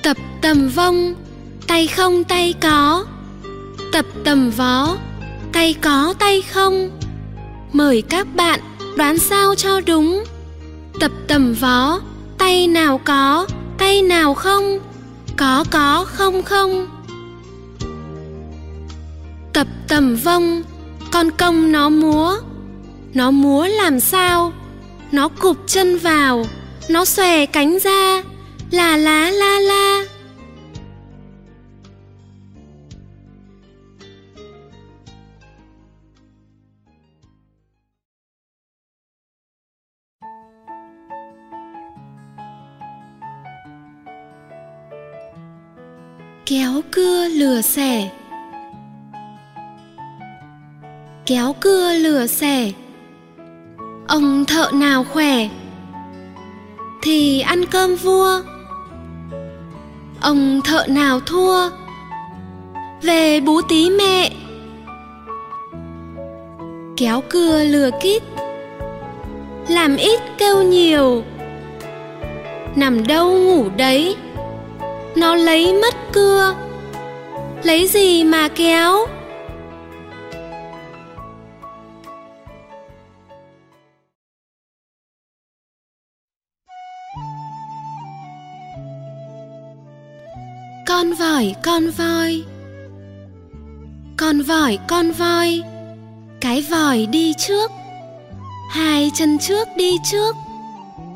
Tập 0.03 0.17
tầm 0.43 0.69
vong, 0.69 1.15
tay 1.67 1.87
không, 1.87 2.25
tay 2.25 2.55
có. 2.61 3.05
Tập 3.93 4.07
tầm 4.25 4.51
vó, 4.51 4.97
tay 5.53 5.75
có, 5.83 6.15
tay 6.19 6.43
không. 6.43 6.91
Mời 7.73 8.03
các 8.03 8.27
bạn 8.35 8.61
đoán 8.97 9.19
sao 9.19 9.55
cho 9.55 9.81
đúng. 9.81 10.25
Tập 11.01 11.11
tầm 11.29 11.55
vó, 11.55 12.01
tay 12.39 12.67
nào 12.67 13.01
có, 13.05 13.47
tay 13.79 14.03
nào 14.03 14.35
không 14.35 14.79
có 15.37 15.65
có, 15.71 16.05
không 16.09 16.43
không. 16.43 16.87
Tập 19.53 19.67
tầm 19.89 20.17
vông 20.17 20.63
con 21.13 21.31
công 21.31 21.73
nó 21.73 21.89
múa. 21.89 22.37
Nó 23.15 23.31
múa 23.31 23.67
làm 23.67 24.01
sao? 24.01 24.53
Nó 25.13 25.29
cụp 25.29 25.57
chân 25.67 25.99
vào, 25.99 26.45
nó 26.89 27.05
xòe 27.05 27.47
cánh 27.47 27.79
ra. 27.79 28.23
Là 28.71 28.97
lá 28.97 29.31
la 29.31 29.31
la 29.31 29.61
la. 29.61 30.05
Lửa 47.57 47.63
xẻ. 47.63 48.09
Kéo 51.27 51.55
cưa 51.61 51.93
lừa 51.93 52.27
xẻ. 52.27 52.73
Ông 54.09 54.45
thợ 54.45 54.71
nào 54.75 55.05
khỏe? 55.13 55.49
Thì 57.03 57.41
ăn 57.41 57.67
cơm 57.67 57.95
vua. 57.95 58.41
Ông 60.21 60.61
thợ 60.65 60.87
nào 60.89 61.21
thua? 61.21 61.71
Về 63.03 63.41
bú 63.41 63.61
tí 63.69 63.91
mẹ. 63.91 64.31
Kéo 66.97 67.23
cưa 67.29 67.65
lừa 67.65 67.91
kít. 68.01 68.23
Làm 69.69 69.97
ít 69.97 70.21
kêu 70.39 70.63
nhiều. 70.63 71.23
Nằm 72.75 73.07
đâu 73.07 73.31
ngủ 73.31 73.65
đấy? 73.77 74.17
Nó 75.17 75.35
lấy 75.35 75.73
mất 75.73 75.95
cưa 76.13 76.55
lấy 77.67 77.89
gì 77.89 78.25
mà 78.25 78.49
kéo? 78.49 79.07
Con 90.87 91.13
vỏi 91.13 91.55
con 91.65 91.91
voi. 91.91 92.45
Con 94.17 94.43
vỏi 94.43 94.79
con 94.89 95.13
voi. 95.13 95.63
Cái 96.41 96.65
vòi 96.71 97.07
đi 97.07 97.33
trước. 97.39 97.71
Hai 98.71 99.11
chân 99.15 99.39
trước 99.39 99.69
đi 99.77 99.97
trước. 100.11 100.37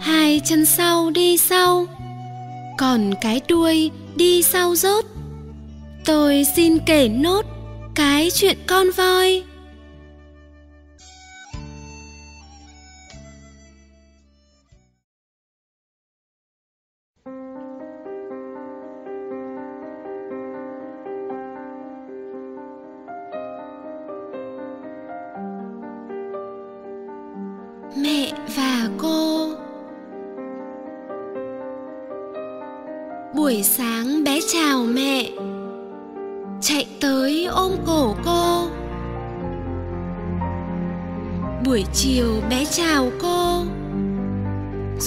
Hai 0.00 0.40
chân 0.44 0.66
sau 0.66 1.10
đi 1.10 1.36
sau. 1.38 1.86
Còn 2.78 3.14
cái 3.20 3.40
đuôi 3.48 3.90
đi 4.16 4.42
sau 4.42 4.74
rốt 4.74 5.04
tôi 6.04 6.44
xin 6.56 6.78
kể 6.86 7.08
nốt 7.08 7.46
cái 7.94 8.30
chuyện 8.30 8.56
con 8.66 8.90
voi. 8.96 9.42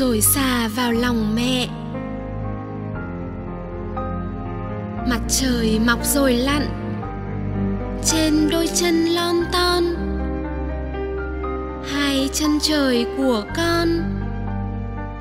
Rồi 0.03 0.21
xà 0.21 0.67
vào 0.67 0.91
lòng 0.91 1.35
mẹ. 1.35 1.67
Mặt 5.09 5.19
trời 5.27 5.79
mọc 5.85 6.05
rồi 6.05 6.33
lặn, 6.33 6.67
trên 8.05 8.49
đôi 8.51 8.67
chân 8.67 9.05
lon 9.05 9.35
ton. 9.51 9.83
Hai 11.93 12.29
chân 12.33 12.59
trời 12.61 13.05
của 13.17 13.43
con 13.57 13.87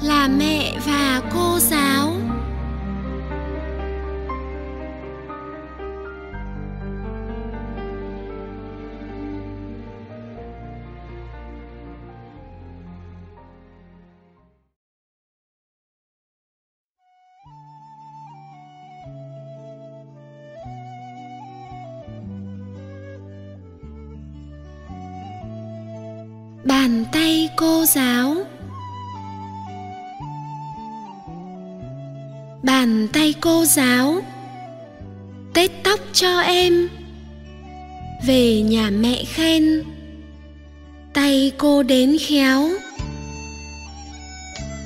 là 0.02 0.28
mẹ 0.38 0.72
và 0.86 1.22
cô 1.34 1.58
giáo. 1.58 2.01
Bàn 32.62 33.08
tay 33.12 33.34
cô 33.40 33.64
giáo. 33.64 34.22
Tết 35.54 35.70
tóc 35.82 36.00
cho 36.12 36.40
em. 36.40 36.88
Về 38.26 38.60
nhà 38.60 38.90
mẹ 38.90 39.24
khen. 39.24 39.82
Tay 41.12 41.52
cô 41.58 41.82
đến 41.82 42.16
khéo. 42.20 42.70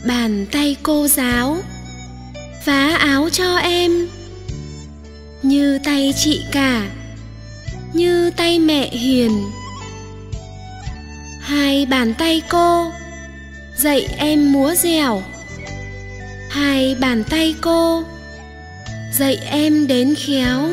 Bàn 0.06 0.46
tay 0.52 0.76
cô 0.82 1.08
giáo. 1.08 1.58
Vá 2.64 2.96
áo 2.98 3.28
cho 3.32 3.56
em. 3.56 4.08
Như 5.42 5.78
tay 5.84 6.14
chị 6.16 6.44
cả. 6.52 6.90
Như 7.92 8.30
tay 8.30 8.58
mẹ 8.58 8.88
hiền. 8.90 9.44
Hai 11.40 11.86
bàn 11.86 12.14
tay 12.14 12.42
cô. 12.48 12.92
Dạy 13.76 14.08
em 14.18 14.52
múa 14.52 14.74
dẻo 14.74 15.22
hai 16.56 16.96
bàn 17.00 17.24
tay 17.30 17.54
cô. 17.60 18.02
Dạy 19.12 19.38
em 19.50 19.86
đến 19.86 20.14
khéo. 20.14 20.68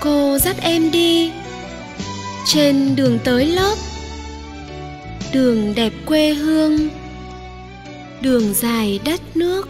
Cô 0.00 0.38
dắt 0.38 0.56
em 0.60 0.90
đi. 0.90 1.32
Trên 2.46 2.96
đường 2.96 3.18
tới 3.24 3.46
lớp. 3.46 3.74
Đường 5.32 5.74
đẹp 5.74 5.92
quê 6.06 6.34
hương. 6.34 6.88
Đường 8.20 8.54
dài 8.54 9.00
đất 9.04 9.20
nước. 9.36 9.68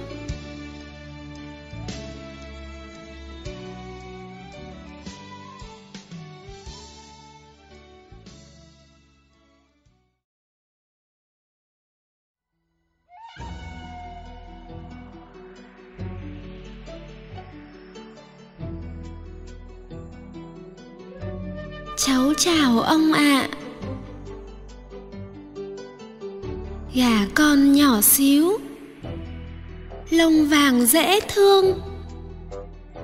Dễ 30.93 31.21
thương. 31.21 31.81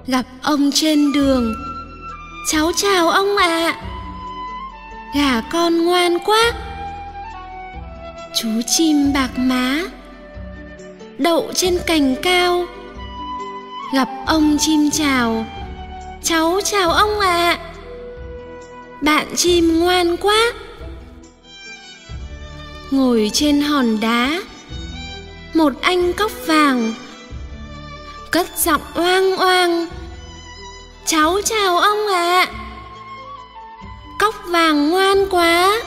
Gặp 0.07 0.27
ông 0.43 0.71
trên 0.75 1.13
đường, 1.13 1.55
cháu 2.53 2.73
chào 2.77 3.11
ông 3.11 3.37
ạ. 3.37 3.47
À. 3.47 3.83
gà 5.15 5.41
con 5.53 5.85
ngoan 5.85 6.19
quá. 6.19 6.53
Chú 8.35 8.49
chim 8.67 9.13
bạc 9.13 9.31
má, 9.37 9.83
đậu 11.19 11.53
trên 11.55 11.79
cành 11.87 12.15
cao. 12.23 12.67
Gặp 13.95 14.09
ông 14.27 14.57
chim 14.61 14.91
chào, 14.91 15.47
cháu 16.23 16.61
chào 16.65 16.91
ông 16.91 17.21
ạ. 17.21 17.59
À 17.59 17.59
bạn 19.01 19.27
chim 19.37 19.81
ngoan 19.81 20.17
quá. 20.17 20.53
Ngồi 22.91 23.31
trên 23.33 23.61
hòn 23.61 24.01
đá, 24.01 24.41
một 25.55 25.73
anh 25.81 26.13
cóc 26.13 26.31
vàng 26.47 26.95
cất 28.31 28.47
giọng 28.57 28.81
oang 28.95 29.37
oang 29.37 29.87
cháu 31.07 31.41
chào 31.45 31.79
ông 31.79 32.07
ạ 32.07 32.47
à. 32.47 32.53
cóc 34.19 34.35
vàng 34.47 34.91
ngoan 34.91 35.29
quá 35.31 35.83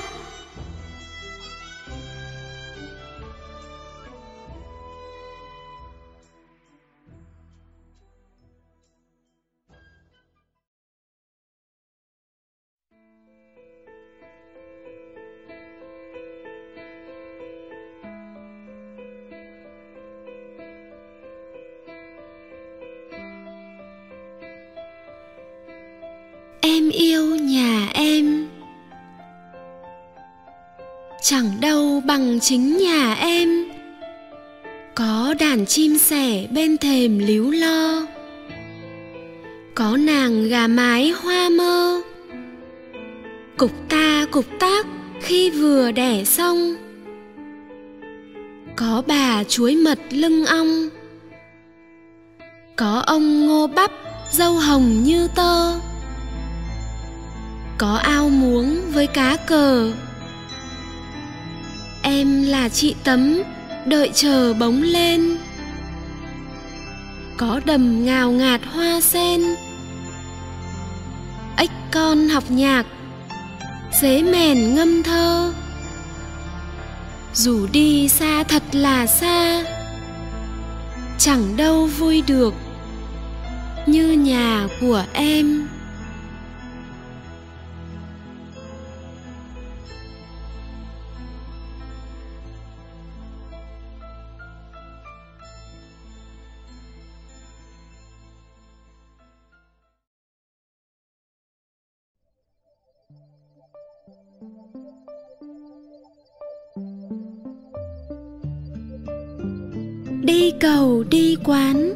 chẳng 31.32 31.62
đâu 31.62 32.02
bằng 32.06 32.40
chính 32.40 32.78
nhà 32.78 33.14
em. 33.14 33.66
Có 34.96 35.36
đàn 35.40 35.66
chim 35.66 35.98
sẻ 35.98 36.48
bên 36.52 36.78
thềm 36.78 37.20
líu 37.20 37.52
lo. 37.52 38.08
Có 39.76 39.98
nàng 39.98 40.48
gà 40.48 40.68
mái 40.68 41.10
hoa 41.10 41.50
mơ. 41.50 42.02
Cục 43.58 43.72
ta 43.90 44.26
cục 44.32 44.46
tác 44.60 44.86
khi 45.22 45.50
vừa 45.50 45.92
đẻ 45.92 46.24
xong. 46.24 46.76
Có 48.76 49.04
bà 49.08 49.44
chuối 49.44 49.76
mật 49.76 50.00
lưng 50.10 50.46
ong. 50.46 50.90
Có 52.76 53.04
ông 53.08 53.48
ngô 53.48 53.68
bắp 53.68 53.92
dâu 54.32 54.54
hồng 54.54 55.04
như 55.04 55.28
tơ. 55.36 55.80
Có 57.78 57.96
ao 57.96 58.30
muống 58.30 58.82
với 58.94 59.08
cá 59.08 59.38
cờ 59.48 59.92
em 62.02 62.44
là 62.44 62.70
chị 62.70 62.96
tấm, 63.04 63.42
đợi 63.86 64.12
chờ 64.14 64.54
bóng 64.54 64.82
lên. 64.82 65.38
Có 67.38 67.62
đầm 67.66 68.06
ngào 68.06 68.32
ngạt 68.32 68.62
hoa 68.66 69.02
sen. 69.02 69.42
Ếch 71.58 71.72
con 71.92 72.30
học 72.30 72.44
nhạc, 72.50 72.86
dế 74.02 74.22
mèn 74.22 74.76
ngâm 74.76 75.04
thơ. 75.04 75.54
Dù 77.34 77.68
đi 77.72 78.10
xa 78.10 78.44
thật 78.44 78.64
là 78.72 79.08
xa, 79.08 79.64
chẳng 81.18 81.58
đâu 81.58 81.86
vui 81.86 82.24
được 82.28 82.54
như 83.86 84.12
nhà 84.12 84.68
của 84.82 85.04
em. 85.14 85.68
Cầu 110.62 111.04
đi 111.10 111.38
quán. 111.44 111.94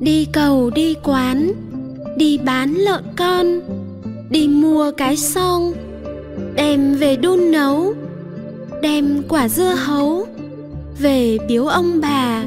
Đi 0.00 0.26
cầu 0.32 0.70
đi 0.70 0.94
quán, 1.02 1.52
đi 2.16 2.38
bán 2.38 2.74
lợn 2.74 3.04
con, 3.16 3.60
đi 4.30 4.48
mua 4.48 4.90
cái 4.96 5.16
xong 5.16 5.72
đem 6.54 6.94
về 6.94 7.16
đun 7.16 7.50
nấu, 7.50 7.94
đem 8.82 9.22
quả 9.28 9.48
dưa 9.48 9.74
hấu 9.74 10.26
về 10.98 11.38
biếu 11.48 11.66
ông 11.66 12.00
bà, 12.00 12.44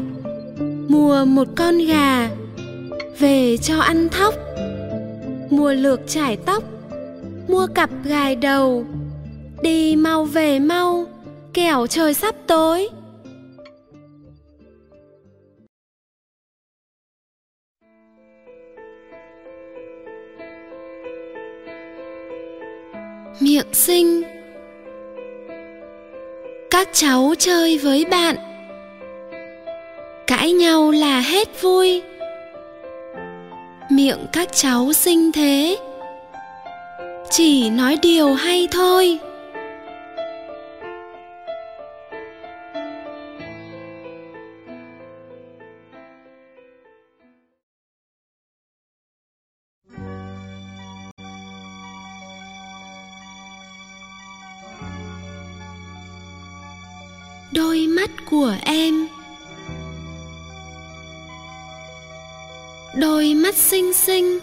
mua 0.88 1.26
một 1.26 1.48
con 1.56 1.78
gà 1.78 2.30
về 3.20 3.58
cho 3.58 3.80
ăn 3.80 4.10
thóc, 4.10 4.34
mua 5.50 5.74
lược 5.74 6.00
trải 6.08 6.38
tóc, 6.38 6.64
mua 7.48 7.68
cặp 7.68 7.90
gài 8.04 8.36
đầu, 8.36 8.86
đi 9.62 9.96
mau 9.96 10.26
về 10.26 10.60
mau, 10.60 11.06
kẻo 11.54 11.88
trời 11.88 12.14
sắp 12.14 12.36
tối. 12.48 12.90
Miệng 23.40 23.74
xinh. 23.74 24.24
Các 26.72 26.90
cháu 26.94 27.34
chơi 27.40 27.78
với 27.78 28.06
bạn. 28.06 28.36
Cãi 30.28 30.52
nhau 30.52 30.92
là 30.92 31.20
hết 31.20 31.62
vui. 31.62 32.02
Miệng 33.90 34.28
các 34.34 34.48
cháu 34.54 34.94
xinh 34.94 35.32
thế. 35.32 35.78
Chỉ 37.30 37.70
nói 37.70 37.98
điều 38.02 38.34
hay 38.34 38.68
thôi. 38.72 39.20
Của 58.36 58.56
em. 58.66 59.08
Đôi 62.96 63.34
mắt 63.34 63.56
xinh 63.56 63.94
xinh, 63.94 64.40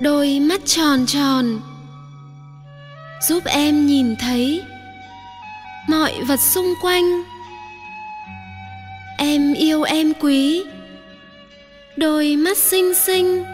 đôi 0.00 0.40
mắt 0.40 0.60
tròn 0.66 1.06
tròn, 1.06 1.60
giúp 3.28 3.44
em 3.44 3.86
nhìn 3.86 4.16
thấy 4.16 4.62
mọi 5.88 6.12
vật 6.26 6.40
xung 6.40 6.74
quanh. 6.82 7.22
Em 9.18 9.54
yêu 9.54 9.82
em 9.82 10.12
quý, 10.20 10.62
đôi 11.96 12.36
mắt 12.36 12.58
xinh 12.58 12.94
xinh, 12.94 13.44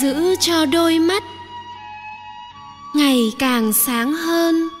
giữ 0.00 0.34
cho 0.40 0.66
đôi 0.66 0.98
mắt 0.98 1.22
ngày 2.94 3.32
càng 3.38 3.72
sáng 3.72 4.12
hơn. 4.12 4.77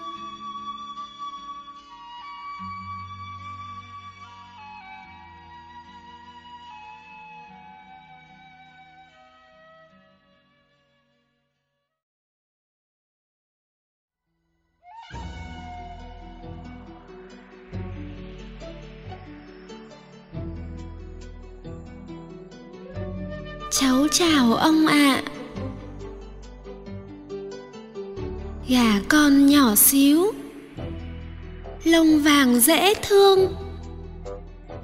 Cháu 23.70 24.06
chào 24.12 24.54
ông 24.54 24.86
ạ. 24.86 24.94
À. 24.94 25.22
gà 28.68 29.00
con 29.08 29.46
nhỏ 29.46 29.74
xíu. 29.74 30.32
Lông 31.84 32.22
vàng 32.22 32.60
dễ 32.60 32.94
thương. 32.94 33.54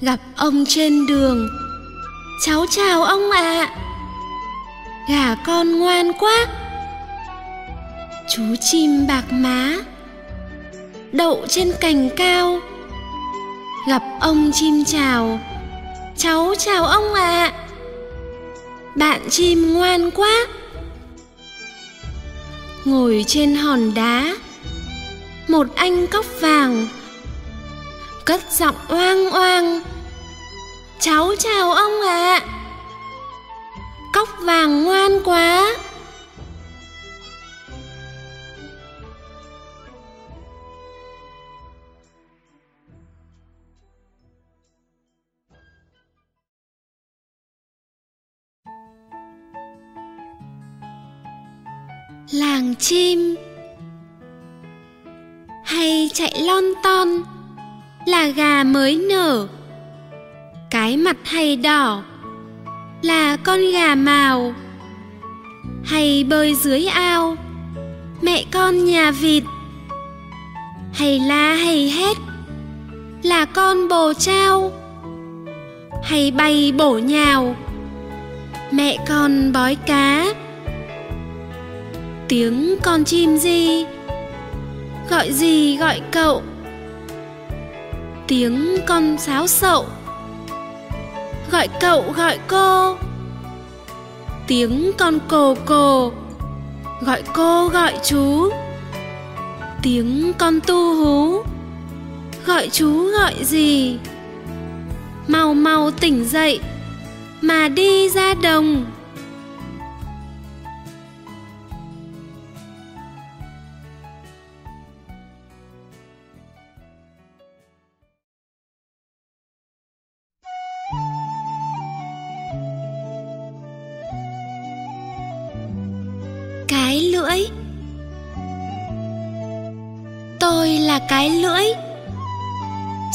Gặp 0.00 0.20
ông 0.36 0.64
trên 0.68 1.06
đường. 1.06 1.48
Cháu 2.44 2.66
chào 2.70 3.04
ông 3.04 3.30
ạ. 3.30 3.40
À. 3.40 3.76
gà 5.08 5.34
con 5.46 5.78
ngoan 5.78 6.12
quá. 6.12 6.46
Chú 8.28 8.42
chim 8.60 9.06
bạc 9.06 9.24
má. 9.30 9.76
Đậu 11.12 11.46
trên 11.48 11.72
cành 11.80 12.08
cao. 12.16 12.60
Gặp 13.88 14.02
ông 14.20 14.50
chim 14.52 14.84
chào. 14.84 15.40
Cháu 16.16 16.54
chào 16.58 16.84
ông 16.84 17.14
ạ. 17.14 17.52
à 17.54 17.63
bạn 18.94 19.20
chim 19.30 19.74
ngoan 19.74 20.10
quá 20.10 20.46
ngồi 22.84 23.24
trên 23.28 23.54
hòn 23.54 23.94
đá, 23.94 24.36
một 25.48 25.66
anh 25.74 26.06
cóc 26.06 26.24
vàng, 26.40 26.88
cất 28.24 28.40
giọng 28.52 28.76
oang 28.88 29.30
oang, 29.30 29.80
cháu 31.00 31.34
chào 31.38 31.72
ông 31.72 32.00
ạ 32.02 32.40
à. 32.40 32.46
cóc 34.12 34.28
vàng 34.40 34.84
ngoan 34.84 35.22
quá 35.24 35.74
chim. 52.74 53.36
Hay 55.64 56.10
chạy 56.14 56.42
lon 56.46 56.64
ton, 56.82 57.08
là 58.06 58.26
gà 58.26 58.64
mới 58.64 58.96
nở. 58.96 59.46
Cái 60.70 60.96
mặt 60.96 61.16
hay 61.24 61.56
đỏ, 61.56 62.02
là 63.02 63.36
con 63.36 63.60
gà 63.72 63.94
màu. 63.94 64.54
Hay 65.84 66.24
bơi 66.28 66.54
dưới 66.54 66.86
ao, 66.86 67.36
mẹ 68.22 68.44
con 68.52 68.84
nhà 68.84 69.10
vịt. 69.10 69.42
Hay 70.92 71.18
la 71.18 71.54
hay 71.54 71.90
hét, 71.90 72.16
là 73.22 73.44
con 73.44 73.88
bồ 73.88 74.12
trao. 74.12 74.72
Hay 76.02 76.30
bay 76.30 76.72
bổ 76.76 76.98
nhào, 76.98 77.56
mẹ 78.70 78.96
con 79.08 79.52
bói 79.52 79.74
cá 79.86 80.34
tiếng 82.36 82.76
con 82.82 83.04
chim 83.04 83.36
gì? 83.36 83.84
Gọi 85.10 85.32
gì 85.32 85.76
gọi 85.76 86.00
cậu? 86.10 86.42
Tiếng 88.26 88.76
con 88.86 89.18
sáo 89.18 89.46
sậu. 89.46 89.86
Gọi 91.50 91.68
cậu 91.80 92.04
gọi 92.16 92.38
cô. 92.48 92.96
Tiếng 94.46 94.92
con 94.98 95.18
cồ 95.28 95.54
cồ. 95.66 96.12
Gọi 97.00 97.22
cô 97.34 97.68
gọi 97.68 97.92
chú. 98.04 98.50
Tiếng 99.82 100.32
con 100.38 100.60
tu 100.66 100.94
hú. 100.94 101.42
Gọi 102.46 102.68
chú 102.72 103.10
gọi 103.18 103.34
gì? 103.44 103.98
Mau 105.28 105.54
mau 105.54 105.90
tỉnh 105.90 106.24
dậy, 106.24 106.60
mà 107.40 107.68
đi 107.68 108.08
ra 108.08 108.34
đồng. 108.34 108.84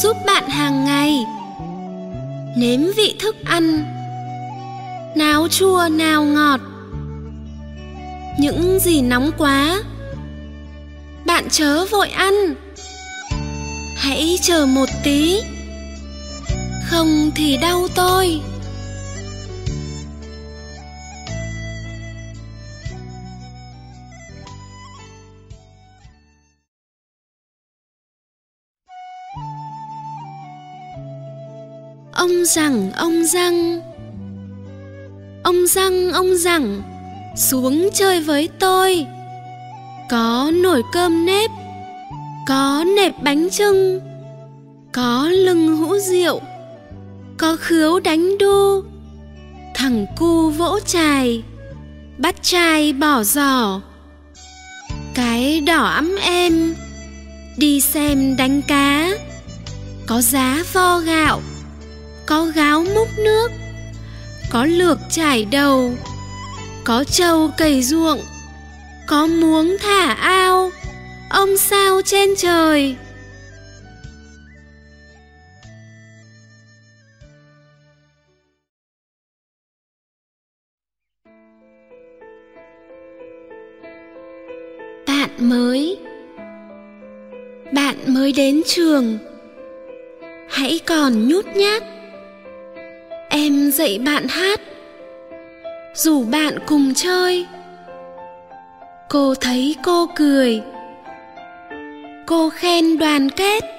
Giúp 0.01 0.17
bạn 0.25 0.49
hàng 0.49 0.85
ngày. 0.85 1.25
Nếm 2.57 2.79
vị 2.97 3.15
thức 3.19 3.35
ăn. 3.45 3.83
Nào 5.15 5.47
chua 5.47 5.87
nào 5.91 6.23
ngọt. 6.23 6.59
Những 8.39 8.79
gì 8.79 9.01
nóng 9.01 9.31
quá. 9.37 9.83
Bạn 11.25 11.47
chớ 11.51 11.85
vội 11.85 12.09
ăn. 12.09 12.33
Hãy 13.95 14.39
chờ 14.41 14.65
một 14.65 14.89
tí. 15.03 15.41
Không 16.85 17.31
thì 17.35 17.57
đau 17.57 17.87
tôi. 17.95 18.41
Ông 32.19 32.45
rằng, 32.45 32.91
ông 32.91 33.25
răng 33.25 33.81
ông 35.43 35.67
răng 35.67 36.11
ông 36.11 36.37
rằng, 36.37 36.81
xuống 37.35 37.89
chơi 37.93 38.21
với 38.21 38.49
tôi. 38.59 39.05
Có 40.09 40.51
nồi 40.63 40.83
cơm 40.93 41.25
nếp, 41.25 41.49
có 42.47 42.85
nệp 42.95 43.13
bánh 43.23 43.49
trưng, 43.49 43.99
có 44.91 45.29
lưng 45.29 45.77
hũ 45.77 45.97
rượu, 45.97 46.41
có 47.37 47.57
khứu 47.59 47.99
đánh 47.99 48.37
đu, 48.37 48.83
thằng 49.75 50.05
cu 50.17 50.49
vỗ 50.49 50.79
chài, 50.85 51.43
bắt 52.17 52.35
chài 52.41 52.93
bỏ 52.93 53.23
giỏ 53.23 53.81
cái 55.13 55.61
đỏ 55.61 55.83
ấm 55.85 56.15
em 56.21 56.75
đi 57.57 57.81
xem 57.81 58.35
đánh 58.35 58.61
cá, 58.61 59.09
có 60.07 60.21
giá 60.21 60.63
vo 60.73 60.99
gạo 60.99 61.41
có 62.29 62.45
gáo 62.45 62.85
múc 62.95 63.07
nước, 63.17 63.51
có 64.49 64.65
lược 64.65 64.97
trải 65.09 65.45
đầu, 65.45 65.93
có 66.83 67.03
trâu 67.03 67.49
cày 67.57 67.81
ruộng, 67.81 68.19
có 69.07 69.27
muống 69.27 69.77
thả 69.79 70.13
ao, 70.13 70.71
ông 71.29 71.57
sao 71.57 72.01
trên 72.05 72.29
trời. 72.37 72.95
Bạn 85.07 85.29
mới 85.39 85.97
bạn 87.73 87.95
mới 88.07 88.31
đến 88.31 88.61
trường. 88.65 89.17
Hãy 90.49 90.79
còn 90.85 91.27
nhút 91.27 91.45
nhát 91.55 91.83
dạy 93.79 93.99
bạn 94.05 94.27
hát. 94.27 94.61
Rủ 95.93 96.23
bạn 96.23 96.59
cùng 96.65 96.93
chơi, 96.95 97.45
cô 99.09 99.35
thấy 99.35 99.75
cô 99.83 100.07
cười. 100.15 100.61
Cô 102.25 102.49
khen 102.49 102.97
đoàn 102.97 103.29
kết. 103.29 103.78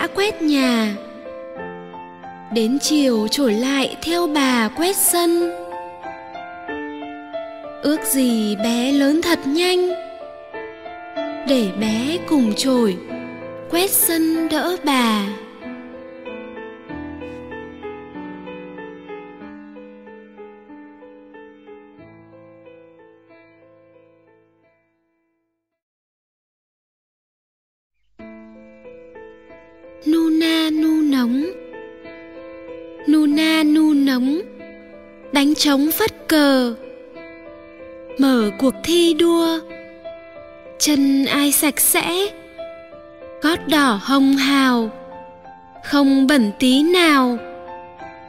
Đã 0.00 0.06
quét 0.06 0.42
nhà. 0.42 0.94
Đến 2.52 2.78
chiều 2.78 3.28
trổi 3.28 3.52
lại 3.52 3.96
theo 4.02 4.26
bà 4.26 4.68
quét 4.68 4.96
sân. 4.96 5.50
Ước 7.82 8.00
gì 8.04 8.56
bé 8.56 8.92
lớn 8.92 9.22
thật 9.22 9.38
nhanh. 9.46 9.88
Để 11.48 11.66
bé 11.80 12.18
cùng 12.28 12.52
trổi 12.56 12.96
quét 13.70 13.90
sân 13.90 14.48
đỡ 14.48 14.76
bà. 14.84 15.26
Trống 35.60 35.90
phất 35.90 36.28
cờ. 36.28 36.74
Mở 38.18 38.50
cuộc 38.58 38.74
thi 38.84 39.14
đua. 39.14 39.58
Chân 40.78 41.26
ai 41.26 41.52
sạch 41.52 41.80
sẽ, 41.80 42.26
gót 43.42 43.68
đỏ 43.68 44.00
hồng 44.02 44.36
hào. 44.36 44.90
Không 45.84 46.26
bẩn 46.26 46.50
tí 46.58 46.82
nào, 46.82 47.38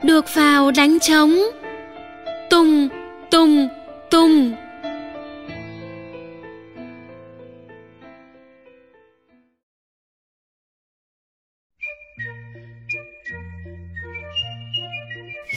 được 0.03 0.25
vào 0.35 0.71
đánh 0.71 0.99
trống. 0.99 1.35
Tung 2.49 2.89
tung 3.29 3.67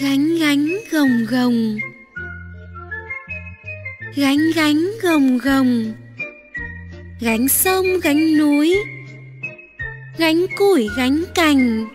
gánh 0.00 0.38
gánh 0.38 0.68
gồng 0.90 1.26
gồng. 1.30 1.78
Gánh 4.16 4.38
gánh 4.54 4.90
gồng 5.02 5.38
gồng. 5.38 5.92
Gánh 7.20 7.48
sông, 7.48 7.86
gánh 8.02 8.38
núi. 8.38 8.76
Gánh 10.18 10.46
củi, 10.56 10.88
gánh 10.96 11.24
cành. 11.34 11.86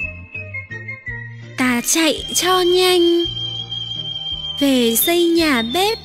Ta 1.58 1.82
chạy 1.86 2.26
cho 2.36 2.62
nhanh. 2.62 3.24
Về 4.60 4.96
xây 4.96 5.26
nhà 5.26 5.64
bếp. 5.74 5.98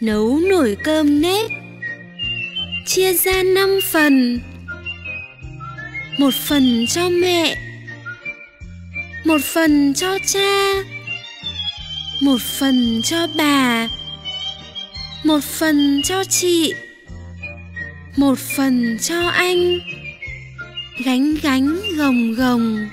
Nấu 0.00 0.40
nồi 0.50 0.76
cơm 0.84 1.20
nếp. 1.20 1.50
Chia 2.86 3.12
ra 3.12 3.42
năm 3.42 3.78
phần. 3.90 4.40
Một 6.18 6.34
phần 6.34 6.86
cho 6.88 7.08
mẹ 7.08 7.67
một 9.28 9.40
phần 9.40 9.94
cho 9.94 10.18
cha, 10.26 10.72
một 12.20 12.40
phần 12.40 13.00
cho 13.04 13.26
bà, 13.36 13.88
một 15.24 15.44
phần 15.44 16.02
cho 16.04 16.24
chị, 16.24 16.74
một 18.16 18.38
phần 18.38 18.98
cho 19.00 19.28
anh. 19.28 19.78
Gánh 21.04 21.34
gánh 21.42 21.80
gồng 21.96 22.34
gồng. 22.34 22.88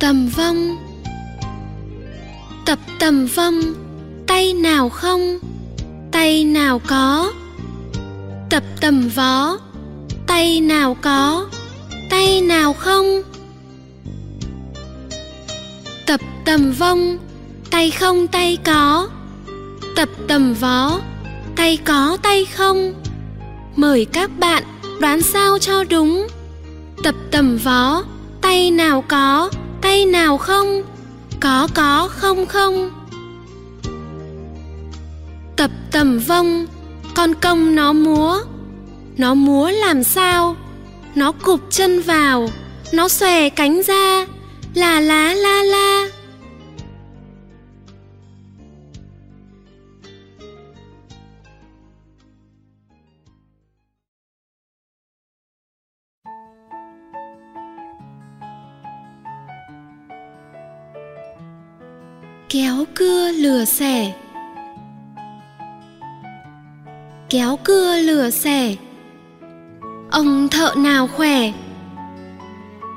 Tầm 0.00 0.28
vong. 0.28 0.76
Tập 2.66 2.78
tầm 2.98 3.26
vong, 3.26 3.60
tay 4.26 4.52
nào 4.52 4.88
không, 4.88 5.38
tay 6.12 6.44
nào 6.44 6.80
có. 6.86 7.32
Tập 8.50 8.62
tầm 8.80 9.08
vó 9.08 9.58
tay 10.26 10.60
nào 10.60 10.96
có, 11.00 11.46
tay 12.10 12.40
nào 12.40 12.72
không. 12.72 13.22
Tập 16.06 16.20
tầm 16.44 16.72
vong, 16.72 17.18
tay 17.70 17.90
không, 17.90 18.26
tay 18.26 18.58
có. 18.64 19.08
Tập 19.96 20.08
tầm 20.28 20.54
vó 20.54 21.00
tay 21.56 21.78
có, 21.84 22.18
tay 22.22 22.44
không. 22.44 22.94
Mời 23.76 24.04
các 24.04 24.30
bạn 24.38 24.62
đoán 25.00 25.22
sao 25.22 25.58
cho 25.58 25.84
đúng. 25.84 26.26
Tập 27.04 27.14
tầm 27.30 27.56
vó 27.56 28.04
tay 28.40 28.70
nào 28.70 29.04
có 29.08 29.50
hay 29.88 30.06
nào 30.06 30.38
không? 30.38 30.82
Có 31.40 31.68
có, 31.74 32.08
không 32.10 32.46
không. 32.46 32.90
Tập 35.56 35.70
tầm 35.92 36.18
vong 36.18 36.66
con 37.14 37.34
công 37.34 37.74
nó 37.74 37.92
múa. 37.92 38.38
Nó 39.16 39.34
múa 39.34 39.70
làm 39.70 40.04
sao? 40.04 40.56
Nó 41.14 41.32
cụp 41.32 41.60
chân 41.70 42.00
vào, 42.00 42.48
nó 42.92 43.08
xòe 43.08 43.48
cánh 43.48 43.82
ra. 43.82 44.26
Là 44.74 45.00
lá 45.00 45.34
la 45.34 45.34
la 45.34 45.62
la. 45.62 46.17
Cưa 62.98 63.32
lừa 63.32 63.64
xẻ. 63.64 64.12
Kéo 67.30 67.58
cưa 67.64 67.96
lừa 67.96 68.30
xẻ. 68.30 68.74
Ông 70.10 70.48
thợ 70.48 70.74
nào 70.76 71.08
khỏe? 71.16 71.52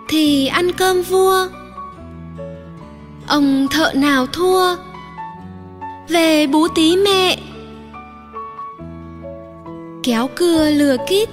Thì 0.09 0.47
ăn 0.47 0.71
cơm 0.71 1.01
vua. 1.01 1.47
Ông 3.27 3.67
thợ 3.71 3.91
nào 3.95 4.25
thua? 4.25 4.75
Về 6.09 6.47
bú 6.47 6.67
tí 6.75 6.97
mẹ. 6.97 7.37
Kéo 10.03 10.29
cưa 10.35 10.69
lừa 10.69 10.97
kít. 11.07 11.29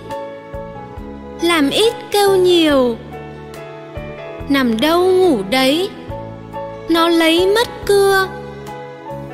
Làm 1.42 1.70
ít 1.70 1.94
kêu 2.10 2.36
nhiều. 2.36 2.96
Nằm 4.48 4.80
đâu 4.80 5.12
ngủ 5.12 5.42
đấy? 5.50 5.90
Nó 6.88 7.08
lấy 7.08 7.46
mất 7.46 7.68
cưa 7.86 8.28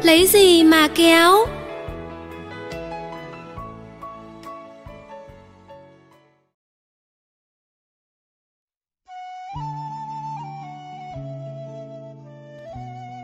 lấy 0.04 0.26
gì 0.26 0.62
mà 0.62 0.88
kéo? 0.88 1.46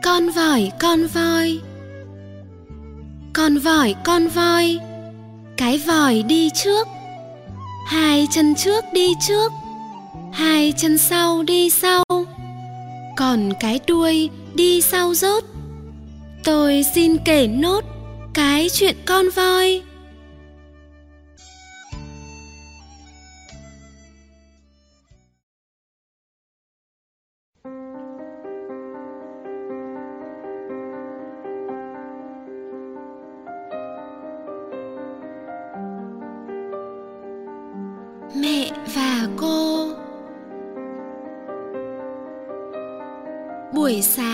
Con 0.03 0.29
vỏi 0.29 0.71
con 0.79 1.07
voi 1.07 1.59
con 3.33 3.57
vỏi 3.57 3.95
con 4.03 4.27
voi 4.27 4.77
cái 5.57 5.77
vòi 5.77 6.23
đi 6.23 6.49
trước. 6.49 6.87
Hai 7.87 8.27
chân 8.31 8.55
trước 8.55 8.83
đi 8.93 9.07
trước. 9.27 9.51
Hai 10.33 10.73
chân 10.77 10.97
sau 10.97 11.43
đi 11.43 11.69
sau. 11.69 12.03
Còn 13.17 13.53
cái 13.59 13.79
đuôi 13.87 14.29
đi 14.53 14.81
sau 14.81 15.13
rốt 15.13 15.50
tôi 16.43 16.83
xin 16.83 17.17
kể 17.25 17.47
nốt 17.47 17.83
cái 18.33 18.67
chuyện 18.69 18.95
con 19.05 19.25
voi. 19.35 19.81
Mẹ 38.35 38.71
và 38.95 39.27
cô. 39.37 39.87
Buổi 43.73 44.01
sáng 44.01 44.30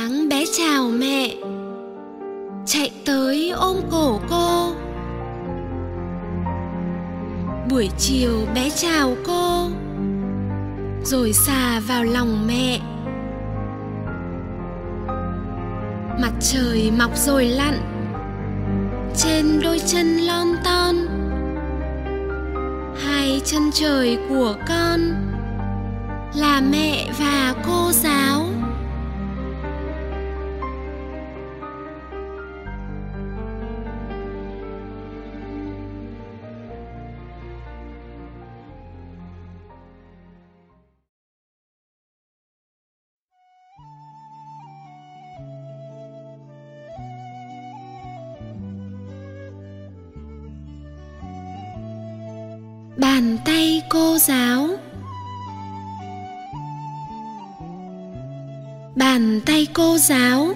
rồi 11.07 11.33
xà 11.33 11.79
vào 11.79 12.03
lòng 12.03 12.47
mẹ. 12.47 12.79
Mặt 16.21 16.31
trời 16.39 16.91
mọc 16.97 17.17
rồi 17.17 17.45
lặn, 17.45 17.73
trên 19.15 19.59
đôi 19.63 19.79
chân 19.79 20.17
lon 20.17 20.47
ton. 20.63 20.95
Hai 23.05 23.41
chân 23.45 23.71
trời 23.73 24.17
của 24.29 24.55
con 24.67 24.99
là 26.35 26.61
mẹ 26.71 27.07
và 27.19 27.53
cô 27.67 27.91
giáo. 27.91 28.45
Cô 59.97 60.01
giáo. 60.01 60.55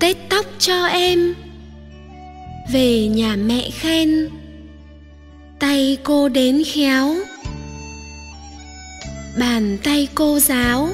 Tết 0.00 0.16
tóc 0.28 0.46
cho 0.58 0.86
em. 0.86 1.34
Về 2.72 3.06
nhà 3.08 3.36
mẹ 3.36 3.70
khen. 3.70 4.28
Tay 5.58 5.98
cô 6.02 6.28
đến 6.28 6.62
khéo. 6.66 7.14
Bàn 9.38 9.78
tay 9.84 10.08
cô 10.14 10.40
giáo. 10.40 10.88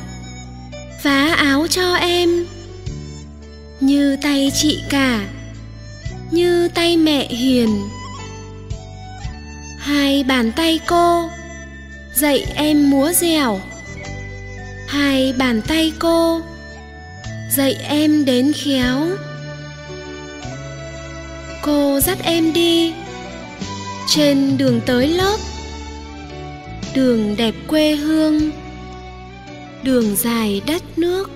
Vá 1.02 1.34
áo 1.36 1.66
cho 1.70 1.94
em. 1.94 2.46
Như 3.80 4.16
tay 4.22 4.50
chị 4.54 4.82
cả. 4.90 5.28
Như 6.30 6.68
tay 6.68 6.96
mẹ 6.96 7.28
hiền. 7.28 7.88
Hai 9.78 10.24
bàn 10.24 10.52
tay 10.52 10.80
cô. 10.86 11.30
Dạy 12.14 12.46
em 12.54 12.90
múa 12.90 13.12
dẻo. 13.12 13.60
Hai 14.88 15.32
bàn 15.38 15.62
tay 15.68 15.92
cô 15.98 16.42
dạy 17.56 17.76
em 17.88 18.24
đến 18.24 18.52
khéo. 18.52 19.06
Cô 21.62 22.00
dắt 22.00 22.18
em 22.22 22.52
đi 22.52 22.94
trên 24.08 24.58
đường 24.58 24.80
tới 24.86 25.08
lớp. 25.08 25.36
Đường 26.94 27.36
đẹp 27.36 27.54
quê 27.68 27.94
hương, 27.94 28.50
đường 29.82 30.16
dài 30.16 30.62
đất 30.66 30.82
nước. 30.98 31.30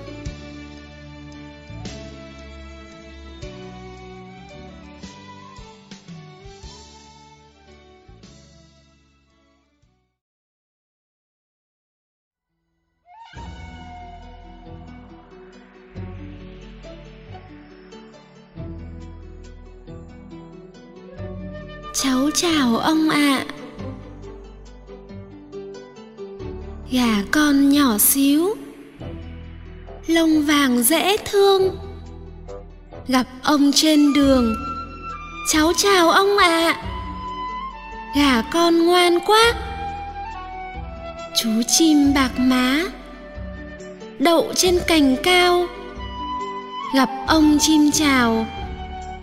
Gà 26.91 27.23
con 27.31 27.69
nhỏ 27.69 27.97
xíu. 27.97 28.55
Lông 30.07 30.45
vàng 30.45 30.83
dễ 30.83 31.17
thương. 31.17 31.77
Gặp 33.07 33.27
ông 33.43 33.71
trên 33.75 34.13
đường. 34.13 34.55
Cháu 35.51 35.71
chào 35.77 36.09
ông 36.09 36.37
ạ. 36.37 36.47
À. 36.47 36.81
gà 38.15 38.41
con 38.53 38.85
ngoan 38.85 39.19
quá. 39.19 39.53
Chú 41.35 41.49
chim 41.67 42.13
bạc 42.13 42.31
má. 42.37 42.83
Đậu 44.19 44.53
trên 44.55 44.79
cành 44.87 45.15
cao. 45.23 45.67
Gặp 46.95 47.09
ông 47.27 47.57
chim 47.59 47.91
chào. 47.91 48.45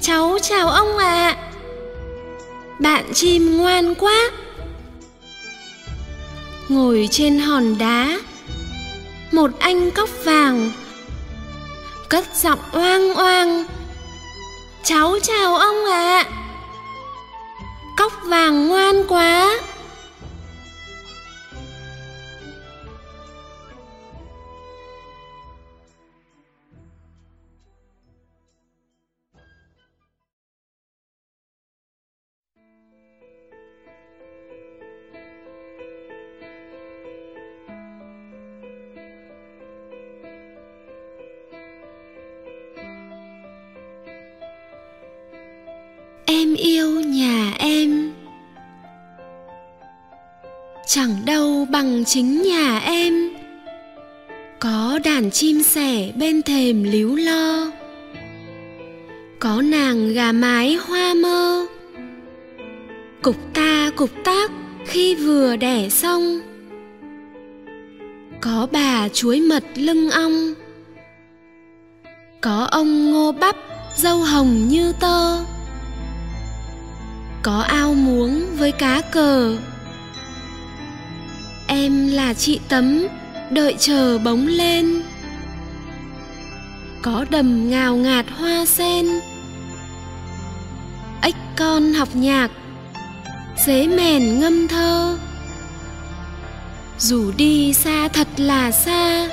Cháu 0.00 0.38
chào 0.42 0.68
ông 0.68 0.98
ạ. 0.98 1.36
À 1.36 1.48
bạn 2.78 3.04
chim 3.14 3.56
ngoan 3.56 3.94
quá 3.94 4.30
ngồi 6.68 7.08
trên 7.10 7.38
hòn 7.38 7.78
đá 7.78 8.18
một 9.32 9.50
anh 9.58 9.90
cóc 9.90 10.08
vàng 10.24 10.70
cất 12.08 12.24
giọng 12.36 12.58
oang 12.72 13.14
oang, 13.14 13.64
cháu 14.84 15.18
chào 15.22 15.54
ông 15.56 15.84
ạ 15.84 16.24
à. 16.24 16.30
cóc 17.96 18.12
vàng 18.24 18.68
ngoan 18.68 19.04
quá 19.08 19.58
chính 52.08 52.42
nhà 52.42 52.78
em. 52.78 53.30
Có 54.58 54.98
đàn 55.04 55.30
chim 55.30 55.62
sẻ 55.62 56.12
bên 56.16 56.42
thềm 56.42 56.84
líu 56.84 57.16
lo. 57.16 57.70
Có 59.38 59.62
nàng 59.62 60.12
gà 60.12 60.32
mái 60.32 60.74
hoa 60.74 61.14
mơ. 61.14 61.66
Cục 63.22 63.36
ta 63.54 63.90
cục 63.96 64.10
tác 64.24 64.50
khi 64.86 65.14
vừa 65.14 65.56
đẻ 65.56 65.88
xong. 65.88 66.40
Có 68.40 68.68
bà 68.72 69.08
chuối 69.08 69.40
mật 69.40 69.64
lưng 69.74 70.10
ong. 70.10 70.54
Có 72.40 72.68
ông 72.70 73.12
ngô 73.12 73.32
bắp 73.32 73.56
dâu 73.96 74.18
hồng 74.18 74.68
như 74.68 74.92
tơ. 75.00 75.38
Có 77.42 77.60
ao 77.60 77.94
muống 77.94 78.46
với 78.58 78.72
cá 78.72 79.00
cờ 79.00 79.56
em 81.78 82.08
là 82.08 82.34
chị 82.34 82.60
tấm, 82.68 83.06
đợi 83.50 83.74
chờ 83.78 84.18
bóng 84.18 84.46
lên. 84.46 85.02
Có 87.02 87.24
đầm 87.30 87.70
ngào 87.70 87.96
ngạt 87.96 88.26
hoa 88.30 88.66
sen, 88.66 89.06
ếch 91.22 91.34
con 91.56 91.92
học 91.92 92.08
nhạc, 92.14 92.50
dế 93.66 93.86
mèn 93.86 94.40
ngâm 94.40 94.68
thơ. 94.68 95.18
Dù 96.98 97.32
đi 97.36 97.72
xa 97.72 98.08
thật 98.08 98.28
là 98.36 98.70
xa, 98.70 99.28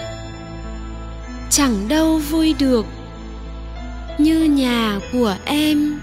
chẳng 1.50 1.88
đâu 1.88 2.18
vui 2.18 2.56
được 2.60 2.86
như 4.18 4.43
nhà 4.43 5.00
của 5.12 5.36
em. 5.46 6.00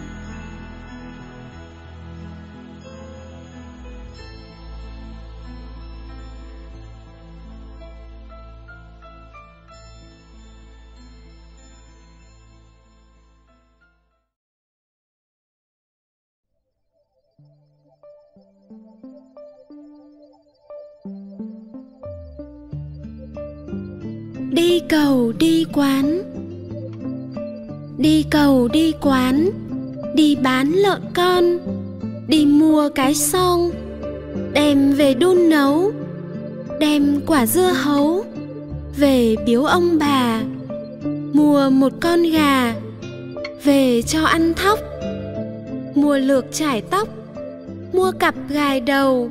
Đi 25.42 25.66
quán. 25.72 26.22
Đi 27.98 28.24
cầu, 28.30 28.68
đi 28.68 28.92
quán, 29.00 29.50
đi 30.14 30.36
bán 30.36 30.72
lợn 30.72 31.00
con, 31.14 31.58
đi 32.28 32.46
mua 32.46 32.88
cái 32.88 33.14
xong 33.14 33.70
đem 34.52 34.92
về 34.92 35.14
đun 35.14 35.50
nấu, 35.50 35.92
đem 36.80 37.20
quả 37.26 37.46
dưa 37.46 37.72
hấu 37.74 38.24
về 38.96 39.36
biếu 39.46 39.64
ông 39.64 39.98
bà, 39.98 40.42
mua 41.32 41.70
một 41.70 41.92
con 42.00 42.22
gà 42.22 42.74
về 43.64 44.02
cho 44.02 44.24
ăn 44.24 44.54
thóc, 44.54 44.78
mua 45.94 46.18
lược 46.18 46.44
trải 46.52 46.80
tóc, 46.80 47.08
mua 47.92 48.12
cặp 48.18 48.34
gài 48.48 48.80
đầu, 48.80 49.30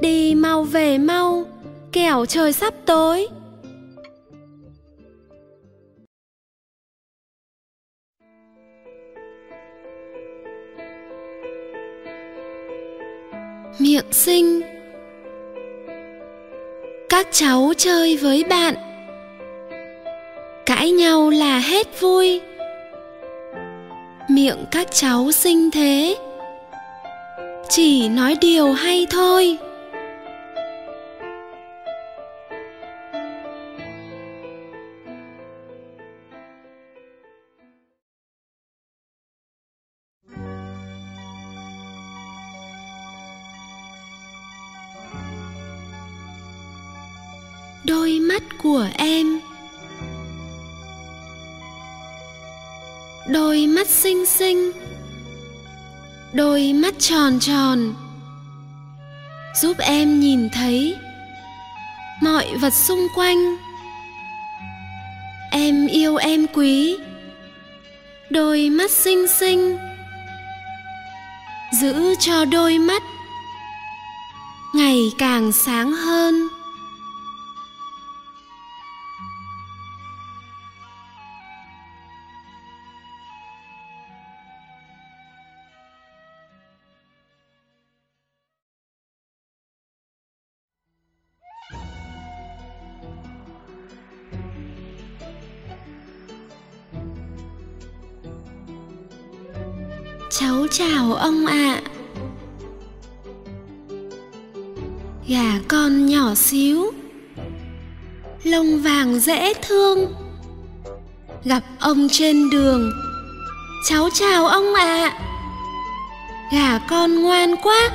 đi 0.00 0.34
mau 0.34 0.62
về 0.62 0.98
mau, 0.98 1.44
kẻo 1.92 2.26
trời 2.26 2.52
sắp 2.52 2.74
tối. 2.86 3.28
Miệng 13.96 14.12
sinh 14.12 14.60
các 17.08 17.28
cháu 17.32 17.72
chơi 17.76 18.16
với 18.16 18.44
bạn. 18.44 18.74
Cãi 20.66 20.90
nhau 20.90 21.30
là 21.30 21.58
hết 21.58 22.00
vui. 22.00 22.40
Miệng 24.28 24.64
các 24.70 24.86
cháu 24.92 25.32
sinh 25.32 25.70
thế. 25.70 26.16
Chỉ 27.68 28.08
nói 28.08 28.36
điều 28.40 28.72
hay 28.72 29.06
thôi. 29.10 29.58
Của 48.66 48.86
em. 48.98 49.40
Đôi 53.28 53.66
mắt 53.66 53.88
xinh 53.88 54.26
xinh, 54.26 54.72
đôi 56.32 56.72
mắt 56.72 56.94
tròn 56.98 57.38
tròn, 57.40 57.94
giúp 59.62 59.76
em 59.78 60.20
nhìn 60.20 60.48
thấy 60.50 60.96
mọi 62.22 62.46
vật 62.60 62.72
xung 62.74 63.06
quanh. 63.14 63.56
Em 65.50 65.86
yêu 65.86 66.16
em 66.16 66.46
quý, 66.54 66.96
đôi 68.30 68.70
mắt 68.70 68.90
xinh 68.90 69.26
xinh, 69.28 69.78
giữ 71.80 72.14
cho 72.18 72.44
đôi 72.44 72.78
mắt 72.78 73.02
ngày 74.74 74.98
càng 75.18 75.52
sáng 75.52 75.92
hơn. 75.92 76.55
Dễ 109.26 109.54
thương. 109.54 110.14
Gặp 111.44 111.62
ông 111.80 112.08
trên 112.10 112.50
đường. 112.50 112.92
Cháu 113.88 114.08
chào 114.14 114.46
ông 114.46 114.74
ạ. 114.74 115.10
À. 115.10 115.18
gà 116.52 116.78
con 116.90 117.22
ngoan 117.22 117.56
quá. 117.56 117.90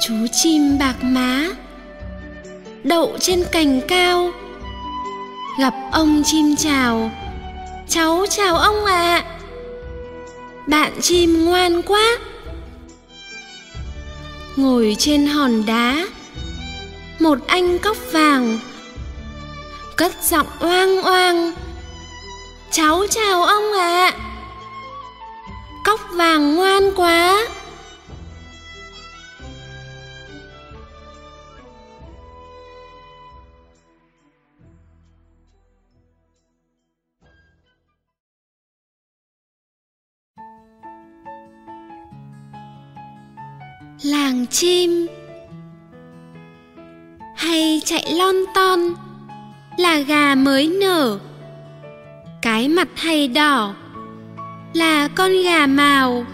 Chú 0.00 0.14
chim 0.32 0.78
bạc 0.78 0.96
má. 1.02 1.46
Đậu 2.84 3.16
trên 3.20 3.44
cành 3.52 3.80
cao. 3.88 4.30
Gặp 5.60 5.74
ông 5.92 6.22
chim 6.24 6.56
chào. 6.56 7.10
Cháu 7.88 8.26
chào 8.30 8.56
ông 8.56 8.84
ạ. 8.84 9.22
À 9.24 9.30
bạn 10.66 10.92
chim 11.00 11.44
ngoan 11.44 11.82
quá. 11.82 12.18
Ngồi 14.56 14.96
trên 14.98 15.26
hòn 15.26 15.66
đá. 15.66 16.06
Một 17.18 17.38
anh 17.46 17.78
cóc 17.78 17.96
vàng 18.12 18.58
cất 19.96 20.12
giọng 20.22 20.46
oang 20.60 21.02
oang. 21.02 21.52
Cháu 22.70 23.02
chào 23.10 23.42
ông 23.42 23.72
ạ. 23.72 24.12
À. 24.14 24.18
cóc 25.84 26.00
vàng 26.12 26.56
ngoan 26.56 26.82
quá. 26.96 27.46
Làng 44.02 44.46
chim 44.46 45.06
hay 47.36 47.82
chạy 47.84 48.12
lon 48.12 48.36
ton? 48.54 48.80
Là 49.78 49.98
gà 49.98 50.34
mới 50.34 50.68
nở. 50.80 51.18
Cái 52.42 52.68
mặt 52.68 52.88
hay 52.96 53.28
đỏ 53.28 53.74
là 54.72 55.08
con 55.08 55.30
gà 55.44 55.66
màu. 55.66 56.24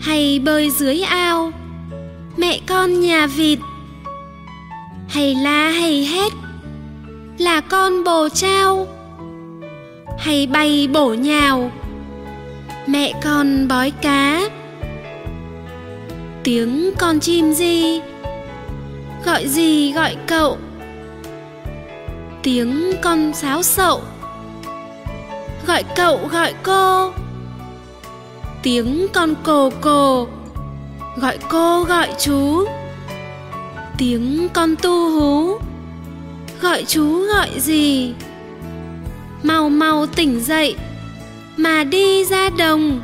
Hay 0.00 0.40
bơi 0.44 0.70
dưới 0.70 1.00
ao, 1.00 1.52
mẹ 2.36 2.60
con 2.66 3.00
nhà 3.00 3.26
vịt. 3.26 3.58
Hay 5.08 5.34
la 5.34 5.70
hay 5.70 6.04
hét, 6.04 6.32
là 7.38 7.60
con 7.60 8.04
bồ 8.04 8.28
trao. 8.28 8.86
Hay 10.18 10.46
bay 10.46 10.88
bổ 10.92 11.14
nhào, 11.14 11.70
mẹ 12.86 13.12
con 13.24 13.68
bói 13.68 13.90
cá. 14.02 14.48
Tiếng 16.44 16.90
con 16.98 17.20
chim 17.20 17.52
gì 17.52 18.00
gọi 19.24 19.48
gì 19.48 19.92
gọi 19.92 20.16
cậu? 20.26 20.58
Tiếng 22.42 22.92
con 23.02 23.32
sáo 23.34 23.62
sậu. 23.62 24.02
Gọi 25.66 25.84
cậu, 25.96 26.28
gọi 26.32 26.54
cô. 26.62 27.12
Tiếng 28.62 29.06
con 29.12 29.34
cồ 29.42 29.70
cồ. 29.80 30.26
Gọi 31.16 31.38
cô, 31.48 31.84
gọi 31.84 32.08
chú. 32.18 32.64
Tiếng 33.98 34.48
con 34.54 34.74
tu 34.82 35.10
hú. 35.10 35.58
Gọi 36.60 36.84
chú, 36.84 37.26
gọi 37.26 37.60
gì? 37.60 38.12
Mau 39.42 39.68
mau 39.68 40.06
tỉnh 40.06 40.40
dậy. 40.40 40.76
Mà 41.56 41.84
đi 41.84 42.24
ra 42.24 42.48
đồng. 42.58 43.00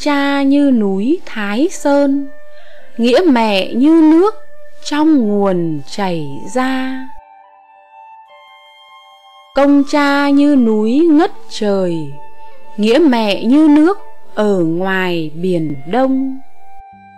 Cha 0.00 0.42
như 0.42 0.70
núi 0.70 1.20
Thái 1.26 1.68
Sơn, 1.70 2.28
nghĩa 2.96 3.20
mẹ 3.26 3.74
như 3.74 4.00
nước 4.12 4.34
trong 4.84 5.28
nguồn 5.28 5.80
chảy 5.90 6.26
ra. 6.54 7.08
Công 9.54 9.82
cha 9.90 10.28
như 10.28 10.56
núi 10.56 11.08
ngất 11.10 11.30
trời, 11.50 11.96
nghĩa 12.76 12.98
mẹ 12.98 13.44
như 13.44 13.68
nước 13.68 13.98
ở 14.34 14.58
ngoài 14.58 15.30
biển 15.34 15.74
đông. 15.86 16.38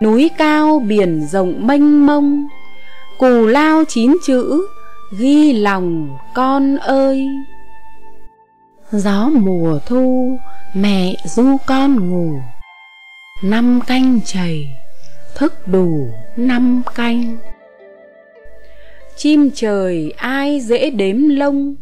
Núi 0.01 0.29
cao 0.37 0.81
biển 0.87 1.27
rộng 1.31 1.67
mênh 1.67 2.05
mông, 2.05 2.47
cù 3.19 3.45
lao 3.45 3.83
chín 3.87 4.17
chữ 4.25 4.67
ghi 5.19 5.53
lòng 5.53 6.17
con 6.33 6.77
ơi. 6.77 7.27
Gió 8.91 9.29
mùa 9.33 9.79
thu 9.85 10.37
mẹ 10.73 11.15
du 11.25 11.57
con 11.65 12.09
ngủ 12.09 12.39
Năm 13.41 13.79
canh 13.87 14.19
chảy 14.25 14.69
thức 15.35 15.67
đủ 15.67 16.09
năm 16.35 16.81
canh. 16.95 17.37
Chim 19.15 19.49
trời 19.55 20.13
ai 20.17 20.59
dễ 20.59 20.89
đếm 20.89 21.29
lông, 21.29 21.75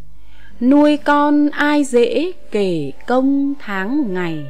Nuôi 0.60 0.96
con 0.96 1.50
ai 1.50 1.84
dễ 1.84 2.32
kể 2.50 2.92
công 3.06 3.54
tháng 3.60 4.14
ngày. 4.14 4.44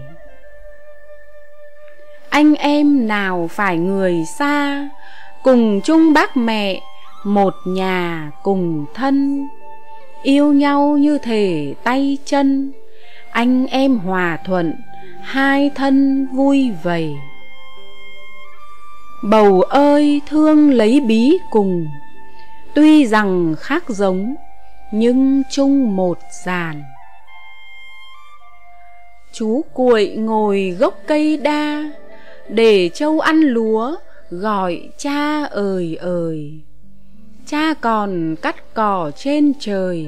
Anh 2.31 2.55
em 2.55 3.09
nào 3.09 3.49
phải 3.53 3.79
người 3.79 4.25
xa, 4.39 4.89
Cùng 5.43 5.81
chung 5.85 6.13
bác 6.13 6.37
mẹ, 6.37 6.81
Một 7.25 7.55
nhà 7.67 8.31
cùng 8.43 8.87
thân. 8.95 9.47
Yêu 10.23 10.53
nhau 10.53 10.97
như 10.97 11.19
thể 11.19 11.75
tay 11.85 12.19
chân. 12.25 12.73
Anh 13.33 13.67
em 13.67 13.99
hòa 13.99 14.39
thuận, 14.45 14.75
Hai 15.23 15.71
thân 15.75 16.27
vui 16.27 16.71
vầy. 16.83 17.13
Bầu 19.25 19.63
ơi, 19.63 20.21
thương 20.27 20.71
lấy 20.71 21.01
bí 21.01 21.39
cùng. 21.51 21.87
Tuy 22.75 23.07
rằng 23.07 23.55
khác 23.59 23.85
giống, 23.89 24.35
Nhưng 24.93 25.43
chung 25.51 25.97
một 25.97 26.19
giàn 26.45 26.83
Chú 29.33 29.65
cuội 29.73 30.09
ngồi 30.09 30.77
gốc 30.79 30.95
cây 31.07 31.37
đa, 31.37 31.91
Để 32.49 32.89
châu 32.95 33.21
ăn 33.21 33.41
lúa, 33.41 33.97
Gọi 34.31 34.89
cha 34.99 35.45
ơi 35.45 35.99
ơi. 36.01 36.61
Cha 37.47 37.75
còn 37.81 38.37
cắt 38.43 38.75
cỏ 38.75 39.11
trên 39.17 39.53
trời, 39.61 40.07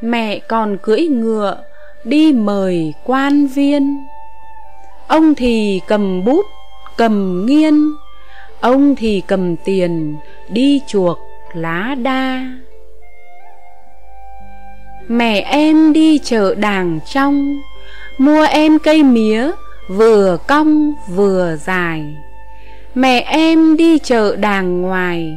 Mẹ 0.00 0.38
còn 0.38 0.78
cưỡi 0.82 1.00
ngựa 1.06 1.62
Đi 2.08 2.32
mời 2.32 2.94
quan 3.04 3.46
viên. 3.46 4.06
Ông 5.08 5.34
thì 5.34 5.80
cầm 5.86 6.24
bút, 6.24 6.46
Cầm 6.96 7.46
nghiên. 7.46 7.74
Ông 8.60 8.96
thì 8.96 9.22
cầm 9.26 9.56
tiền, 9.56 10.16
Đi 10.48 10.80
chuộc 10.86 11.18
lá 11.54 11.94
đa. 12.02 12.42
Mẹ 15.08 15.40
em 15.40 15.92
đi 15.92 16.18
chợ 16.18 16.54
đàng 16.54 17.00
trong, 17.06 17.60
Mua 18.18 18.46
em 18.50 18.78
cây 18.78 19.02
mía, 19.02 19.50
Vừa 19.88 20.36
cong 20.48 20.92
vừa 21.08 21.56
dài. 21.56 22.16
Mẹ 22.94 23.20
em 23.20 23.76
đi 23.76 23.98
chợ 23.98 24.36
đàng 24.36 24.82
ngoài, 24.82 25.36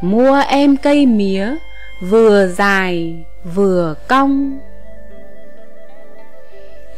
Mua 0.00 0.42
em 0.48 0.76
cây 0.76 1.06
mía, 1.06 1.54
Vừa 2.00 2.46
dài 2.46 3.14
vừa 3.54 3.94
cong. 4.08 4.58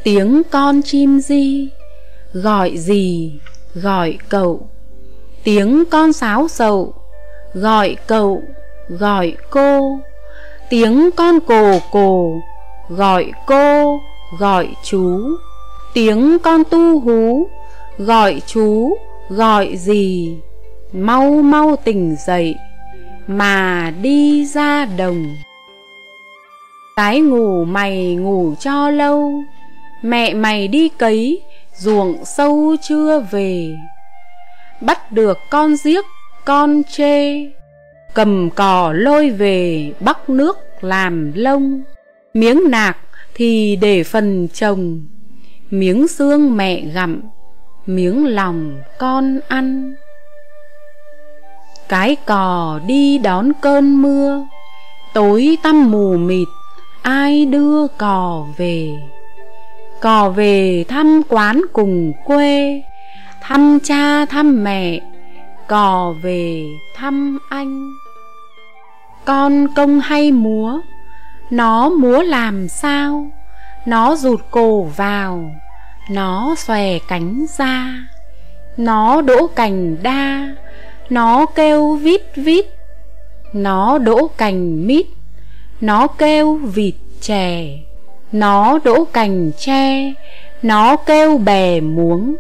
Tiếng 0.03 0.43
con 0.51 0.83
chim 0.83 1.21
di, 1.21 1.69
Gọi 2.33 2.77
gì, 2.77 3.33
gọi 3.75 4.19
cậu. 4.29 4.69
Tiếng 5.45 5.85
con 5.91 6.13
sáo 6.13 6.49
sầu 6.49 6.95
Gọi 7.55 7.97
cậu, 8.07 8.43
gọi 8.89 9.37
cô. 9.51 9.99
Tiếng 10.71 11.11
con 11.17 11.41
cồ 11.41 11.79
cồ, 11.93 12.41
Gọi 12.89 13.33
cô, 13.47 14.01
gọi 14.39 14.69
chú. 14.85 15.21
Tiếng 15.95 16.39
con 16.39 16.63
tu 16.71 17.01
hú, 17.01 17.49
Gọi 17.99 18.43
chú, 18.47 18.97
gọi 19.29 19.77
gì. 19.77 20.37
Mau 20.93 21.31
mau 21.31 21.77
tỉnh 21.85 22.17
dậy, 22.27 22.55
Mà 23.27 23.93
đi 24.03 24.47
ra 24.47 24.85
đồng. 24.85 25.37
Cái 26.97 27.21
ngủ 27.21 27.65
mày 27.65 28.15
ngủ 28.15 28.55
cho 28.61 28.91
lâu. 28.91 29.43
Mẹ 30.03 30.35
mày 30.35 30.69
đi 30.69 30.89
cấy, 30.89 31.43
Ruộng 31.77 32.25
sâu 32.25 32.77
chưa 32.83 33.21
về. 33.31 33.77
Bắt 34.81 35.13
được 35.13 35.39
con 35.51 35.75
giếc, 35.85 36.05
con 36.45 36.83
chê. 36.91 37.45
Cầm 38.15 38.51
cò 38.51 38.93
lôi 38.93 39.31
về, 39.31 39.93
bắc 40.01 40.31
nước 40.31 40.59
làm 40.81 41.33
lông. 41.35 41.83
Miếng 42.35 42.71
nạc 42.71 42.97
thì 43.35 43.77
để 43.77 44.05
phần 44.05 44.49
chồng 44.55 45.01
Miếng 45.71 46.09
xương 46.09 46.57
mẹ 46.57 46.81
gặm, 46.81 47.23
Miếng 47.87 48.27
lòng 48.27 48.79
con 48.99 49.41
ăn. 49.49 49.95
Cái 51.89 52.17
cò 52.27 52.81
đi 52.87 53.19
đón 53.19 53.53
cơn 53.61 54.03
mưa. 54.03 54.47
Tối 55.15 55.59
tăm 55.63 55.91
mù 55.91 56.17
mịt, 56.17 56.49
Ai 57.03 57.47
đưa 57.47 57.87
cò 57.87 58.47
về? 58.57 58.89
Cò 60.01 60.31
về 60.31 60.85
thăm 60.89 61.23
quán 61.29 61.63
cùng 61.73 62.13
quê, 62.25 62.83
Thăm 63.41 63.79
cha 63.85 64.25
thăm 64.25 64.65
mẹ, 64.65 65.01
Cò 65.69 66.15
về 66.23 66.65
thăm 66.97 67.39
anh. 67.49 67.93
Con 69.25 69.67
công 69.75 70.01
hay 70.01 70.33
múa, 70.33 70.81
Nó 71.51 71.89
múa 71.89 72.23
làm 72.23 72.69
sao? 72.69 73.27
Nó 73.87 74.17
rụt 74.17 74.41
cổ 74.51 74.83
vào, 74.83 75.51
Nó 76.11 76.55
xòe 76.59 76.99
cánh 77.09 77.47
ra. 77.59 77.95
Nó 78.77 79.21
đỗ 79.21 79.47
cành 79.47 80.03
đa, 80.03 80.49
Nó 81.11 81.47
kêu 81.47 81.95
vít 81.97 82.23
vít. 82.37 82.67
Nó 83.53 83.99
đỗ 83.99 84.31
cành 84.37 84.87
mít, 84.87 85.07
Nó 85.81 86.07
kêu 86.07 86.55
vịt 86.55 86.95
chè. 87.21 87.79
Nó 88.33 88.79
đỗ 88.85 89.05
cành 89.13 89.51
tre 89.59 90.13
Nó 90.63 90.97
kêu 90.97 91.39
bè 91.39 91.81
muống 91.81 92.37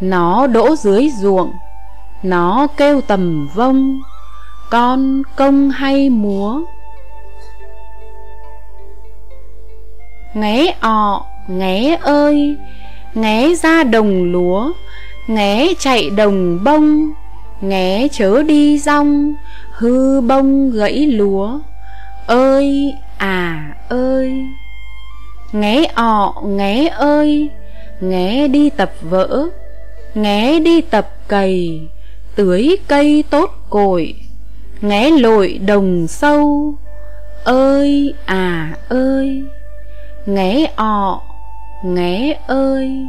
Nó 0.00 0.46
đỗ 0.46 0.76
dưới 0.76 1.10
ruộng 1.20 1.52
Nó 2.22 2.66
kêu 2.76 3.00
tầm 3.00 3.48
vông 3.54 4.00
Con 4.70 5.22
công 5.36 5.70
hay 5.70 6.10
múa. 6.10 6.60
Nghé 10.34 10.74
ọ, 10.80 11.26
nghé 11.48 11.98
ơi 12.02 12.56
Nghé 13.14 13.54
ra 13.54 13.84
đồng 13.84 14.32
lúa 14.32 14.72
Nghé 15.26 15.74
chạy 15.78 16.10
đồng 16.10 16.64
bông 16.64 17.12
Nghé 17.60 18.08
chớ 18.12 18.42
đi 18.42 18.78
rong 18.78 19.34
Hư 19.74 20.20
bông 20.20 20.70
gãy 20.70 21.06
lúa. 21.06 21.60
Ơi 22.26 22.94
à 23.18 23.74
ơi. 23.88 24.44
Nghé 25.54 25.84
ọ, 25.94 26.34
nghé 26.44 26.88
ơi, 26.88 27.50
Nghé 28.00 28.48
đi 28.48 28.70
tập 28.70 28.92
vỡ, 29.00 29.48
Nghé 30.14 30.60
đi 30.60 30.80
tập 30.80 31.08
cày, 31.28 31.80
Tưới 32.34 32.76
cây 32.88 33.24
tốt 33.30 33.50
cội, 33.70 34.14
Nghé 34.80 35.10
lội 35.10 35.58
đồng 35.66 36.06
sâu. 36.06 36.74
Ơi 37.44 38.14
à 38.26 38.74
ơi, 38.88 39.42
Nghé 40.26 40.66
ọ, 40.76 41.22
Nghé 41.84 42.38
ơi. 42.46 43.06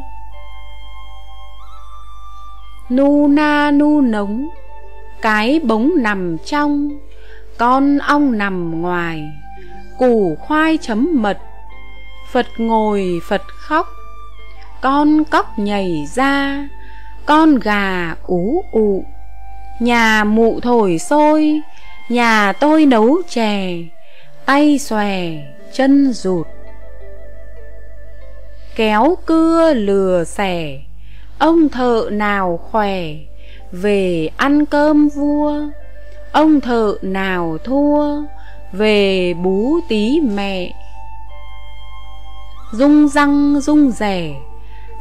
Nu 2.90 3.28
na 3.28 3.72
nu 3.72 4.02
nống 4.02 4.48
Cái 5.22 5.60
bóng 5.64 5.92
nằm 5.98 6.38
trong, 6.46 6.90
Con 7.58 7.98
ong 7.98 8.38
nằm 8.38 8.82
ngoài, 8.82 9.24
Củ 9.98 10.38
khoai 10.40 10.78
chấm 10.82 11.10
mật 11.14 11.38
Phật 12.36 12.48
ngồi, 12.58 13.22
Phật 13.24 13.42
khóc. 13.48 13.88
Con 14.82 15.24
cóc 15.24 15.60
nhảy 15.60 16.08
ra, 16.16 16.68
Con 17.26 17.60
gà 17.60 18.16
ú 18.28 18.64
ụ. 18.72 19.06
Nhà 19.80 20.24
mụ 20.24 20.60
thổi 20.60 20.98
sôi 21.00 21.62
Nhà 22.10 22.54
tôi 22.54 22.86
nấu 22.86 23.22
chè, 23.30 23.78
Tay 24.46 24.80
xòe, 24.80 25.20
chân 25.74 26.14
rụt. 26.14 26.48
Kéo 28.76 29.18
cưa 29.26 29.74
lừa 29.74 30.24
xẻ, 30.24 30.80
Ông 31.40 31.70
thợ 31.70 32.10
nào 32.12 32.60
khỏe, 32.72 33.02
Về 33.72 34.30
ăn 34.38 34.66
cơm 34.66 35.08
vua. 35.08 35.62
Ông 36.32 36.62
thợ 36.62 36.96
nào 37.02 37.58
thua, 37.64 38.22
Về 38.72 39.34
bú 39.34 39.80
tí 39.90 40.22
mẹ. 40.22 40.72
Rung 42.78 43.08
răng, 43.08 43.62
rung 43.62 43.92
rẻ 43.92 44.34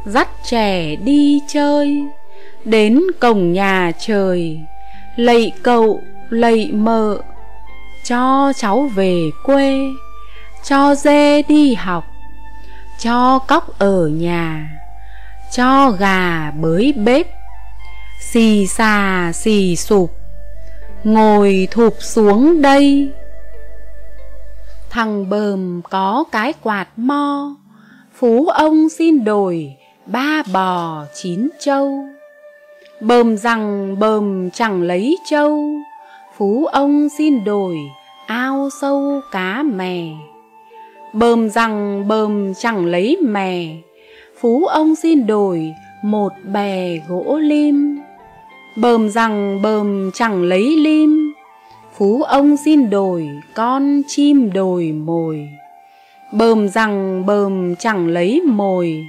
dắt 0.05 0.27
trẻ 0.43 0.95
đi 0.95 1.39
chơi, 1.47 2.03
đến 2.65 3.01
cổng 3.19 3.53
nhà 3.53 3.91
trời, 3.99 4.59
lạy 5.15 5.51
cậu, 5.63 6.01
lạy 6.29 6.71
mợ, 6.73 7.17
cho 8.05 8.53
cháu 8.55 8.89
về 8.95 9.21
quê, 9.43 9.79
cho 10.63 10.95
dê 10.95 11.41
đi 11.41 11.75
học, 11.75 12.03
cho 12.99 13.39
cóc 13.39 13.79
ở 13.79 14.07
nhà, 14.07 14.69
cho 15.51 15.91
gà 15.91 16.51
bới 16.51 16.93
bếp, 16.97 17.27
xì 18.31 18.67
xà, 18.67 19.31
xì 19.33 19.75
sụp, 19.75 20.11
ngồi 21.03 21.67
thụp 21.71 21.95
xuống 21.99 22.61
đây. 22.61 23.11
Thằng 24.89 25.29
bờm 25.29 25.81
có 25.89 26.23
cái 26.31 26.53
quạt 26.61 26.87
mo 26.95 27.55
phú 28.19 28.47
ông 28.47 28.89
xin 28.89 29.23
đổi 29.23 29.75
ba 30.05 30.43
bò 30.53 31.05
chín 31.13 31.49
trâu. 31.59 32.05
Bờm 33.01 33.37
rằng 33.37 33.95
bờm 33.99 34.49
chẳng 34.51 34.81
lấy 34.81 35.17
trâu. 35.25 35.63
Phú 36.37 36.65
ông 36.65 37.09
xin 37.17 37.43
đổi 37.43 37.77
ao 38.27 38.69
sâu 38.81 39.21
cá 39.31 39.63
mè. 39.63 40.07
Bờm 41.13 41.49
rằng 41.49 42.07
bờm 42.07 42.53
chẳng 42.53 42.85
lấy 42.85 43.17
mè. 43.21 43.67
Phú 44.39 44.65
ông 44.65 44.95
xin 44.95 45.27
đổi 45.27 45.73
một 46.03 46.33
bè 46.53 46.99
gỗ 47.09 47.39
lim. 47.41 47.99
Bờm 48.77 49.09
rằng 49.09 49.61
bờm 49.61 50.11
chẳng 50.13 50.43
lấy 50.43 50.75
lim. 50.77 51.33
Phú 51.97 52.23
ông 52.23 52.57
xin 52.57 52.89
đổi 52.89 53.29
con 53.55 54.01
chim 54.07 54.53
đồi 54.53 54.91
mồi 54.91 55.49
bờm 56.31 56.67
rằng 56.67 57.25
bờm 57.25 57.75
chẳng 57.75 58.07
lấy 58.07 58.41
mồi. 58.41 59.07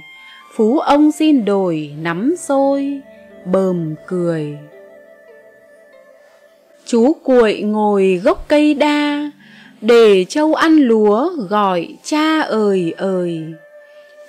Phú 0.55 0.79
ông 0.79 1.11
xin 1.11 1.45
đổi, 1.45 1.91
nắm 2.01 2.35
xôi 2.37 3.01
bờm 3.45 3.95
cười. 4.07 4.57
Chú 6.85 7.13
cuội 7.23 7.61
ngồi 7.61 8.21
gốc 8.23 8.45
cây 8.47 8.73
đa, 8.73 9.31
để 9.81 10.25
châu 10.29 10.53
ăn 10.53 10.75
lúa, 10.75 11.29
gọi 11.49 11.87
cha 12.03 12.41
ơi 12.41 12.93
ơi. 12.97 13.41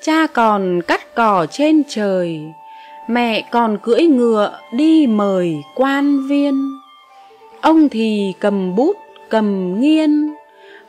Cha 0.02 0.26
còn 0.26 0.80
cắt 0.82 1.14
cỏ 1.14 1.46
trên 1.50 1.82
trời, 1.88 2.40
mẹ 3.08 3.48
còn 3.50 3.78
cưỡi 3.82 4.02
ngựa 4.02 4.58
đi 4.72 5.06
mời 5.06 5.56
quan 5.74 6.28
viên. 6.28 6.54
Ông 7.60 7.88
thì 7.88 8.32
cầm 8.40 8.76
bút, 8.76 8.96
cầm 9.28 9.80
nghiên, 9.80 10.34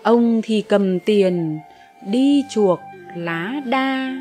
ông 0.04 0.42
thì 0.44 0.62
cầm 0.62 1.00
tiền 1.00 1.60
đi 2.02 2.46
chuộc 2.50 2.80
lá 3.16 3.54
đa. 3.66 4.16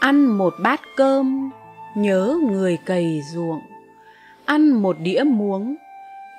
Ăn 0.00 0.26
một 0.26 0.54
bát 0.62 0.80
cơm, 0.96 1.50
nhớ 1.94 2.38
người 2.50 2.78
cày 2.86 3.20
ruộng. 3.32 3.60
Ăn 4.44 4.68
một 4.68 4.96
đĩa 5.02 5.22
muống, 5.26 5.76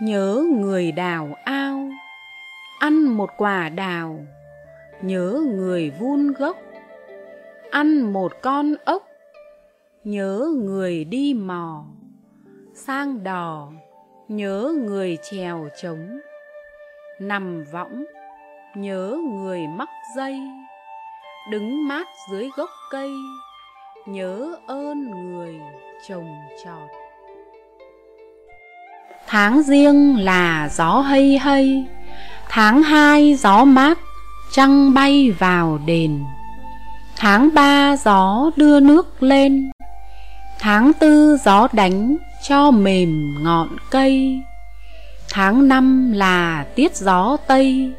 nhớ 0.01 0.43
người 0.59 0.91
đào 0.91 1.35
ao. 1.43 1.89
Ăn 2.79 3.03
một 3.03 3.29
quả 3.37 3.69
đào, 3.69 4.25
nhớ 5.01 5.41
người 5.55 5.89
vun 5.89 6.31
gốc. 6.31 6.57
Ăn 7.71 8.01
một 8.13 8.31
con 8.41 8.75
ốc, 8.85 9.07
nhớ 10.03 10.51
người 10.55 11.05
đi 11.05 11.33
mò. 11.33 11.85
Sang 12.73 13.23
đò, 13.23 13.71
nhớ 14.27 14.73
người 14.87 15.17
trèo 15.31 15.67
trống. 15.81 16.19
Nằm 17.19 17.63
võng 17.71 18.05
nhớ 18.75 19.17
người 19.23 19.67
mắc 19.67 19.89
dây. 20.15 20.41
Đứng 21.49 21.87
mát 21.87 22.07
dưới 22.31 22.49
gốc 22.57 22.69
cây, 22.91 23.11
nhớ 24.05 24.55
ơn 24.67 25.11
người 25.11 25.59
trồng 26.07 26.35
trọt. 26.63 26.89
Tháng 29.27 29.63
riêng 29.63 30.17
là 30.19 30.69
gió 30.71 30.99
hây 30.99 31.37
hây, 31.37 31.85
tháng 32.49 32.83
hai 32.83 33.35
gió 33.35 33.63
mát, 33.63 33.99
trăng 34.51 34.93
bay 34.93 35.31
vào 35.39 35.79
đền. 35.85 36.23
Tháng 37.15 37.49
ba 37.53 37.95
gió 37.97 38.49
đưa 38.55 38.79
nước 38.79 39.23
lên, 39.23 39.71
tháng 40.59 40.93
tư 40.93 41.37
gió 41.43 41.67
đánh 41.73 42.17
cho 42.47 42.71
mềm 42.71 43.43
ngọn 43.43 43.69
cây. 43.89 44.41
Tháng 45.33 45.67
năm 45.67 46.11
là 46.11 46.65
tiết 46.75 46.95
gió 46.95 47.37
tây 47.47 47.93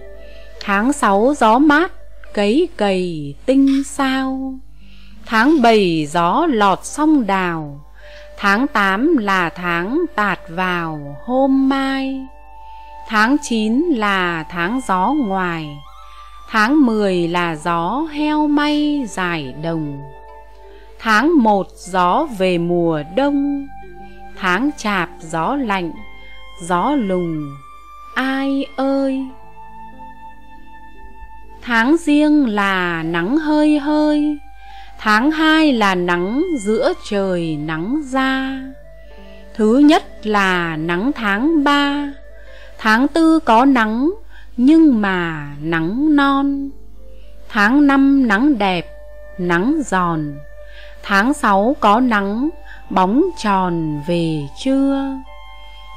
tháng 0.65 0.93
sáu 0.93 1.35
gió 1.39 1.59
mát, 1.59 1.93
cấy 2.35 2.69
cầy 2.77 3.35
tinh 3.47 3.83
sao. 3.85 4.55
Tháng 5.27 5.63
bảy 5.63 6.07
gió 6.11 6.47
lọt 6.51 6.79
sông 6.83 7.27
đào, 7.27 7.81
tháng 8.39 8.67
tám 8.67 9.17
là 9.17 9.49
tháng 9.49 10.05
tạt 10.15 10.39
vào 10.49 11.17
hôm 11.25 11.69
mai. 11.69 12.27
Tháng 13.09 13.37
chín 13.43 13.81
là 13.81 14.45
tháng 14.51 14.81
gió 14.89 15.15
ngoài, 15.27 15.77
tháng 16.49 16.87
mười 16.87 17.29
là 17.29 17.57
gió 17.57 18.07
heo 18.13 18.47
may 18.47 19.05
dài 19.09 19.55
đồng. 19.63 20.01
Tháng 20.99 21.43
một 21.43 21.67
gió 21.77 22.27
về 22.39 22.59
mùa 22.59 23.03
đông, 23.17 23.67
tháng 24.37 24.71
chạp 24.77 25.09
gió 25.21 25.57
lạnh, 25.57 25.93
gió 26.63 26.95
lùng, 26.95 27.51
ai 28.15 28.67
ơi 28.77 29.27
tháng 31.63 31.97
riêng 31.97 32.49
là 32.49 33.03
nắng 33.03 33.39
hơi 33.39 33.79
hơi, 33.79 34.39
tháng 34.99 35.31
hai 35.31 35.73
là 35.73 35.95
nắng 35.95 36.43
giữa 36.61 36.93
trời 37.11 37.57
nắng 37.57 38.03
ra. 38.11 38.61
Thứ 39.55 39.79
nhất 39.79 40.27
là 40.27 40.77
nắng 40.77 41.13
tháng 41.15 41.65
ba, 41.65 42.13
tháng 42.79 43.09
tư 43.09 43.39
có 43.39 43.65
nắng 43.65 44.11
nhưng 44.57 45.01
mà 45.01 45.51
nắng 45.61 46.17
non. 46.17 46.71
Tháng 47.49 47.87
năm 47.87 48.29
nắng 48.29 48.59
đẹp, 48.59 48.87
nắng 49.39 49.83
giòn, 49.87 50.35
tháng 51.03 51.35
sáu 51.35 51.77
có 51.81 52.01
nắng 52.01 52.49
bóng 52.91 53.23
tròn 53.39 54.03
về 54.07 54.41
trưa. 54.65 55.09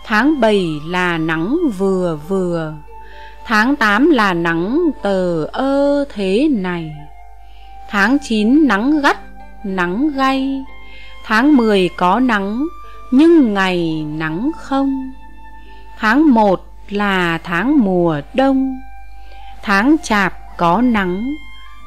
Tháng 0.05 0.39
bảy 0.39 0.65
là 0.87 1.17
nắng 1.17 1.57
vừa 1.77 2.19
vừa 2.27 2.73
tháng 3.45 3.75
tám 3.75 4.09
là 4.09 4.33
nắng 4.33 4.89
tờ 5.01 5.45
ơ 5.45 6.05
thế 6.13 6.47
này. 6.51 6.95
Tháng 7.89 8.17
chín 8.19 8.67
nắng 8.67 9.01
gắt, 9.01 9.17
nắng 9.63 10.09
gay. 10.15 10.63
Tháng 11.25 11.57
mười 11.57 11.89
có 11.97 12.19
nắng, 12.19 12.65
nhưng 13.11 13.53
ngày 13.53 14.05
nắng 14.17 14.51
không. 14.57 15.11
Tháng 15.97 16.33
một 16.33 16.65
là 16.89 17.37
tháng 17.43 17.79
mùa 17.79 18.21
đông. 18.33 18.79
Tháng 19.61 19.95
chạp 20.03 20.33
có 20.57 20.81
nắng, 20.81 21.35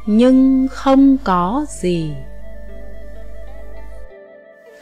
nhưng 0.06 0.68
không 0.70 1.16
có 1.24 1.66
gì. 1.68 2.12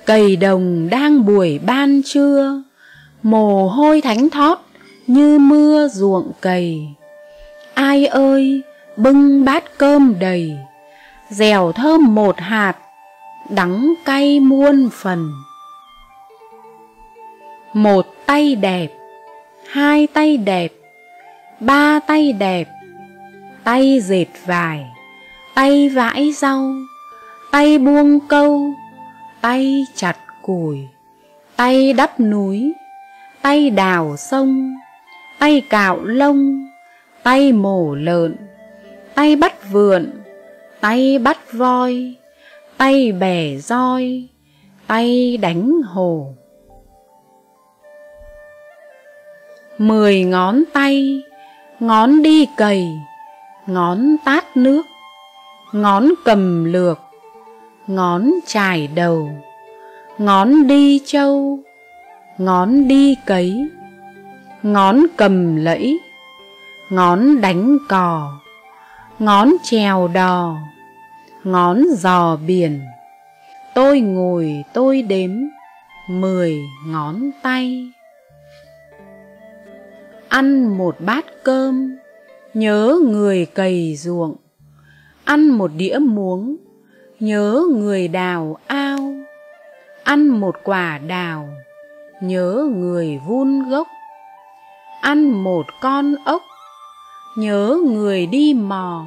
Cầy 0.07 0.37
đồng 0.37 0.89
đang 0.91 1.27
buổi 1.27 1.59
ban 1.59 2.03
trưa, 2.05 2.63
mồ 3.23 3.69
hôi 3.69 4.01
thánh 4.01 4.31
thót 4.31 4.66
như 5.07 5.39
mưa 5.39 5.89
ruộng 5.89 6.33
cầy 6.41 6.89
ai 7.75 8.07
ơi, 8.07 8.63
bưng 8.97 9.45
bát 9.45 9.79
cơm 9.79 10.19
đầy 10.19 10.57
dẻo 11.29 11.73
thơm 11.73 12.15
một 12.15 12.39
hạt, 12.39 12.75
đắng 13.51 13.95
cay 14.05 14.41
muôn 14.41 14.89
phần. 14.93 15.33
Một 17.73 18.07
tay 18.27 18.55
đẹp, 18.55 18.89
hai 19.69 20.07
tay 20.07 20.37
đẹp, 20.37 20.73
ba 21.61 22.01
tay 22.07 22.33
đẹp, 22.33 22.69
tay 23.65 24.01
dệt 24.01 24.27
vải, 24.47 24.87
tay 25.55 25.89
vãi 25.89 26.33
rau, 26.33 26.75
tay 27.51 27.79
buông 27.79 28.21
câu, 28.29 28.73
tay 29.41 29.85
chặt 29.95 30.17
củi, 30.43 30.89
tay 31.57 31.93
đắp 31.93 32.21
núi, 32.21 32.73
tay 33.43 33.71
đào 33.71 34.17
sông 34.17 34.75
tay 35.39 35.63
cạo 35.71 36.05
lông, 36.05 36.69
tay 37.23 37.53
mổ 37.53 37.95
lợn, 37.95 38.37
tay 39.15 39.37
bắt 39.37 39.71
vượn, 39.71 40.11
tay 40.81 41.19
bắt 41.19 41.53
voi, 41.53 42.15
tay 42.77 43.13
bẻ 43.13 43.57
roi, 43.57 44.29
tay 44.87 45.37
đánh 45.37 45.83
hồ 45.83 46.35
mười 49.79 50.25
ngón 50.25 50.63
tay, 50.73 51.23
ngón 51.81 52.23
đi 52.23 52.47
cầy, 52.57 52.89
ngón 53.67 54.17
tát 54.25 54.57
nước, 54.57 54.83
ngón 55.73 56.09
cầm 56.25 56.65
lược, 56.65 56.99
ngón 57.87 58.31
chải 58.47 58.89
đầu, 58.95 59.31
ngón 60.19 60.67
đi 60.67 61.01
châu 61.07 61.61
ngón 62.39 62.89
đi 62.89 63.17
cấy 63.27 63.69
ngón 64.67 65.07
cầm 65.17 65.57
lẫy, 65.57 66.01
ngón 66.91 67.41
đánh 67.41 67.79
cò, 67.89 68.41
ngón 69.19 69.53
trèo 69.63 70.09
đò, 70.09 70.57
ngón 71.45 71.83
giò 71.97 72.37
biển. 72.37 72.81
Tôi 73.75 74.01
ngồi, 74.01 74.65
tôi 74.73 75.03
đếm 75.03 75.31
mười 76.09 76.61
ngón 76.87 77.31
tay. 77.43 77.91
Ăn 80.29 80.79
một 80.79 80.97
bát 81.01 81.25
cơm, 81.43 81.97
nhớ 82.55 82.97
người 83.05 83.47
cày 83.47 83.97
ruộng. 83.97 84.37
Ăn 85.25 85.49
một 85.49 85.71
đĩa 85.77 85.99
muống, 86.01 86.57
nhớ 87.21 87.63
người 87.77 88.09
đào 88.09 88.59
ao. 88.67 89.15
Ăn 90.05 90.29
một 90.29 90.57
quả 90.65 90.99
đào, 90.99 91.49
nhớ 92.21 92.69
người 92.77 93.21
vun 93.27 93.69
gốc 93.71 93.87
ăn 95.07 95.31
một 95.31 95.67
con 95.81 96.15
ốc, 96.25 96.43
nhớ 97.37 97.79
người 97.85 98.27
đi 98.27 98.55
mò 98.55 99.07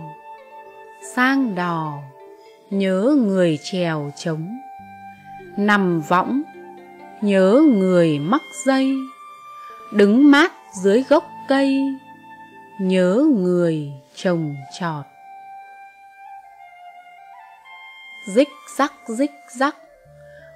sang 1.16 1.56
đò, 1.56 1.93
nhớ 2.70 3.16
người 3.18 3.60
trèo 3.64 4.12
trống, 4.16 4.60
nằm 5.58 6.02
võng, 6.02 6.41
nhớ 7.22 7.62
người 7.68 8.20
mắc 8.20 8.41
dây, 8.66 8.95
đứng 9.93 10.32
mát 10.32 10.52
dưới 10.84 11.04
gốc 11.10 11.24
cây, 11.47 11.78
nhớ 12.82 13.26
người 13.36 13.91
trồng 14.16 14.56
trọt. 14.80 15.06
Rích 18.36 18.50
rắc 18.78 18.93
rích 19.08 19.32
rắc, 19.60 19.76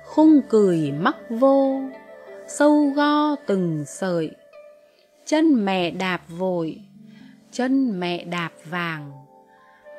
khung 0.06 0.42
cười 0.50 0.92
mắc 0.92 1.16
vô, 1.30 1.82
sâu 2.48 2.92
go 2.96 3.36
từng 3.48 3.84
sợi 3.88 4.32
chân 5.26 5.66
mẹ 5.66 5.92
đạp 5.92 6.22
vội, 6.30 6.80
chân 7.52 8.00
mẹ 8.00 8.24
đạp 8.24 8.52
vàng. 8.66 9.12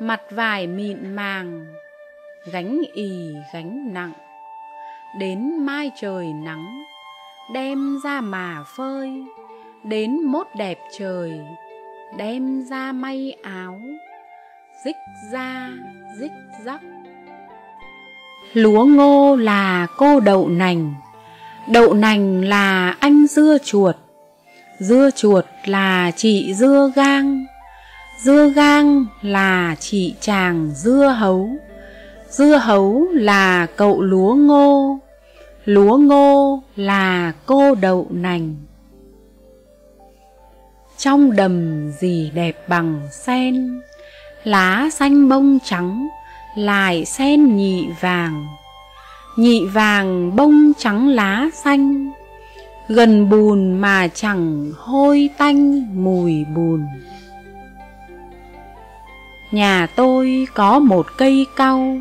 Mặt 0.00 0.20
vải 0.30 0.66
mịn 0.66 1.14
màng, 1.14 1.66
gánh 2.52 2.82
ì 2.94 3.10
gánh 3.54 3.94
nặng. 3.94 4.12
Đến 5.18 5.58
mai 5.66 5.90
trời 6.00 6.32
nắng, 6.32 6.84
đem 7.54 8.00
ra 8.04 8.20
mà 8.20 8.64
phơi. 8.76 9.24
Đến 9.84 10.20
mốt 10.20 10.46
đẹp 10.56 10.78
trời, 10.98 11.40
đem 12.16 12.62
ra 12.62 12.92
may 12.92 13.36
áo. 13.42 13.80
Dích 14.84 14.96
ra 15.32 15.70
dích 16.20 16.32
rắc. 16.64 16.80
Lúa 18.52 18.84
ngô 18.84 19.36
là 19.36 19.86
cô 19.96 20.20
đậu 20.20 20.48
nành 20.48 20.94
đậu 21.68 21.94
nành 21.94 22.44
là 22.44 22.96
anh 23.00 23.26
dưa 23.26 23.58
chuột 23.64 23.96
dưa 24.84 25.10
chuột 25.16 25.44
là 25.64 26.10
chị 26.16 26.54
dưa 26.54 26.92
gang. 26.94 27.44
Dưa 28.22 28.48
gang 28.48 29.06
là 29.22 29.76
chị 29.80 30.14
chàng 30.20 30.70
dưa 30.74 31.16
hấu. 31.18 31.50
Dưa 32.28 32.56
hấu 32.56 33.06
là 33.12 33.66
cậu 33.76 34.02
lúa 34.02 34.34
ngô. 34.34 34.98
Lúa 35.64 35.96
ngô 35.96 36.62
là 36.76 37.32
cô 37.46 37.74
đậu 37.74 38.06
nành. 38.10 38.54
Trong 40.98 41.36
đầm 41.36 41.90
gì 42.00 42.30
đẹp 42.34 42.68
bằng 42.68 43.00
sen, 43.10 43.80
lá 44.44 44.88
xanh 44.92 45.28
bông 45.28 45.58
trắng, 45.64 46.08
lại 46.56 47.04
sen 47.04 47.56
nhị 47.56 47.86
vàng. 48.00 48.46
Nhị 49.36 49.66
vàng 49.66 50.36
bông 50.36 50.72
trắng 50.78 51.08
lá 51.08 51.48
xanh 51.54 52.12
gần 52.88 53.30
bùn 53.30 53.72
mà 53.80 54.08
chẳng 54.14 54.72
hôi 54.76 55.30
tanh 55.38 55.86
mùi 56.04 56.44
bùn. 56.54 56.86
Nhà 59.52 59.86
tôi 59.96 60.46
có 60.54 60.78
một 60.78 61.06
cây 61.18 61.46
cau, 61.56 61.96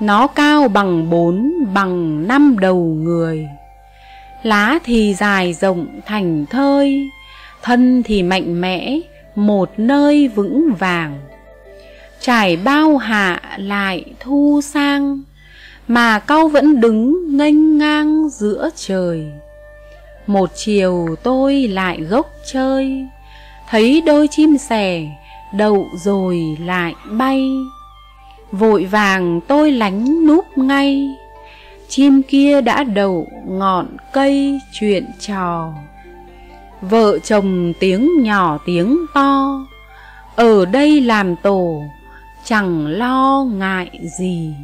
nó 0.00 0.26
cao 0.26 0.68
bằng 0.68 1.10
bốn, 1.10 1.52
bằng 1.74 2.26
năm 2.28 2.56
đầu 2.60 2.96
người. 3.02 3.48
Lá 4.42 4.78
thì 4.84 5.14
dài 5.14 5.52
rộng 5.52 5.86
thành 6.06 6.46
thơi, 6.46 7.10
thân 7.62 8.02
thì 8.02 8.22
mạnh 8.22 8.60
mẽ, 8.60 8.98
một 9.34 9.70
nơi 9.76 10.28
vững 10.28 10.74
vàng. 10.78 11.18
Trải 12.20 12.56
bao 12.56 12.96
hạ 12.96 13.40
lại 13.56 14.04
thu 14.20 14.60
sang, 14.64 15.22
mà 15.88 16.18
cau 16.18 16.48
vẫn 16.48 16.80
đứng 16.80 17.36
nghênh 17.36 17.78
ngang 17.78 18.28
giữa 18.28 18.70
trời 18.76 19.26
một 20.26 20.50
chiều 20.54 21.16
tôi 21.22 21.54
lại 21.54 22.00
gốc 22.00 22.26
chơi. 22.52 23.06
Thấy 23.68 24.02
đôi 24.06 24.28
chim 24.28 24.58
sẻ, 24.58 25.06
đậu 25.54 25.88
rồi 25.94 26.56
lại 26.60 26.94
bay. 27.10 27.48
Vội 28.52 28.84
vàng 28.84 29.40
tôi 29.48 29.72
lánh 29.72 30.26
núp 30.26 30.58
ngay. 30.58 31.08
Chim 31.88 32.22
kia 32.22 32.60
đã 32.60 32.84
đậu 32.84 33.28
ngọn 33.46 33.96
cây 34.12 34.60
chuyện 34.72 35.10
trò. 35.20 35.72
Vợ 36.80 37.18
chồng 37.18 37.72
tiếng 37.80 38.22
nhỏ 38.22 38.58
tiếng 38.66 38.98
to. 39.14 39.60
Ở 40.36 40.64
đây 40.64 41.00
làm 41.00 41.36
tổ, 41.36 41.82
chẳng 42.44 42.86
lo 42.86 43.46
ngại 43.52 43.90
gì. 44.18 44.54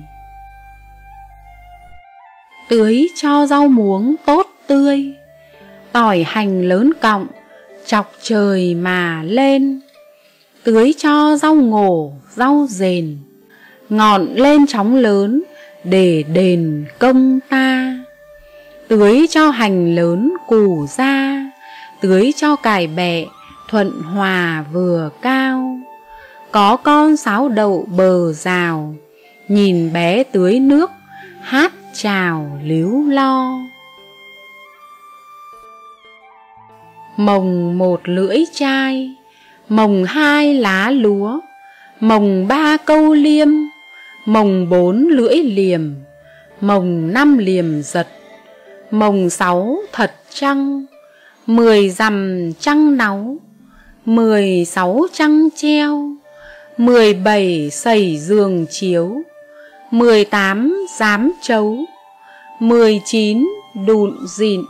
Tưới 2.69 3.09
cho 3.23 3.47
rau 3.47 3.69
muống 3.69 4.15
tốt 4.27 4.47
tươi 4.67 5.15
tỏi 5.93 6.25
hành 6.29 6.63
lớn 6.69 6.93
cọng, 7.01 7.27
chọc 7.87 8.13
trời 8.23 8.75
mà 8.75 9.23
lên. 9.23 9.81
Tưới 10.65 10.95
cho 10.99 11.37
rau 11.37 11.55
ngổ, 11.55 12.13
rau 12.37 12.67
rền 12.71 13.17
ngọn 13.89 14.35
lên 14.35 14.67
chóng 14.67 14.97
lớn 14.97 15.43
để 15.85 16.25
đền 16.33 16.85
công 16.99 17.41
ta. 17.49 17.99
Tưới 18.89 19.27
cho 19.31 19.51
hành 19.51 19.95
lớn 19.95 20.33
củ 20.47 20.87
ra, 20.97 21.45
tưới 22.01 22.33
cho 22.37 22.57
cải 22.57 22.87
bẹ 22.87 23.25
thuận 23.69 24.03
hòa 24.03 24.65
vừa 24.73 25.11
cao. 25.23 25.79
Có 26.51 26.77
con 26.77 27.17
sáo 27.17 27.49
đậu 27.49 27.89
bờ 27.97 28.33
rào, 28.33 28.95
nhìn 29.49 29.93
bé 29.93 30.23
tưới 30.25 30.61
nước, 30.61 30.91
hát 31.43 31.73
chào 31.95 32.61
líu 32.65 33.05
lo. 33.09 33.59
Mồng 37.19 37.79
một 37.79 38.01
lưỡi 38.05 38.39
chai, 38.55 39.15
mồng 39.69 40.05
hai 40.05 40.55
lá 40.55 40.91
lúa, 40.91 41.41
mồng 42.01 42.49
ba 42.49 42.77
câu 42.77 43.15
liêm, 43.15 43.49
mồng 44.27 44.69
bốn 44.69 45.09
lưỡi 45.09 45.37
liềm, 45.37 45.81
mồng 46.61 47.13
năm 47.13 47.39
liềm 47.39 47.83
giật, 47.83 48.09
mồng 48.91 49.31
sáu 49.31 49.79
thật 49.93 50.13
trăng, 50.31 50.87
mười 51.47 51.91
dằm 51.91 52.51
trăng 52.61 52.97
náu, 52.97 53.37
mười 54.05 54.65
sáu 54.65 55.07
trăng 55.13 55.49
treo, 55.57 56.11
mười 56.77 57.15
bảy 57.15 57.71
sẩy 57.71 58.19
giường 58.19 58.67
chiếu, 58.71 59.23
mười 59.91 60.25
tám 60.25 60.87
dám 60.99 61.33
chấu, 61.43 61.79
mười 62.61 63.01
chín 63.05 63.49
đụn 63.87 64.17
dịn, 64.27 64.61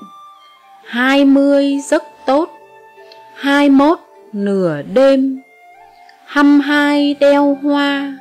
hai 0.85 1.25
mươi 1.25 1.81
giấc 1.91 2.03
hai 3.39 3.71
mốt 3.71 3.99
nửa 4.33 4.83
đêm. 4.83 5.41
Hăm 6.27 6.61
hai 6.61 7.15
đeo 7.21 7.59
hoa, 7.63 8.19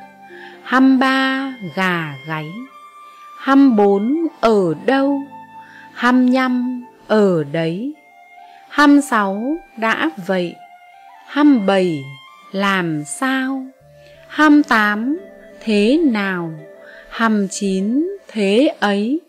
hăm 0.62 0.98
ba 0.98 1.52
gà 1.76 2.14
gáy, 2.28 2.46
hăm 3.38 3.76
bốn 3.76 4.26
ở 4.40 4.74
đâu, 4.86 5.22
hăm 5.92 6.26
nhăm 6.30 6.84
ở 7.06 7.44
đấy. 7.44 7.94
Hăm 8.68 9.00
sáu 9.00 9.56
đã 9.76 10.10
vậy, 10.26 10.54
hăm 11.26 11.66
bảy 11.66 12.04
làm 12.52 13.04
sao, 13.04 13.66
hăm 14.28 14.62
tám 14.62 15.18
thế 15.60 16.00
nào, 16.04 16.52
hăm 17.10 17.48
chín 17.48 18.08
thế 18.28 18.74
ấy. 18.80 19.20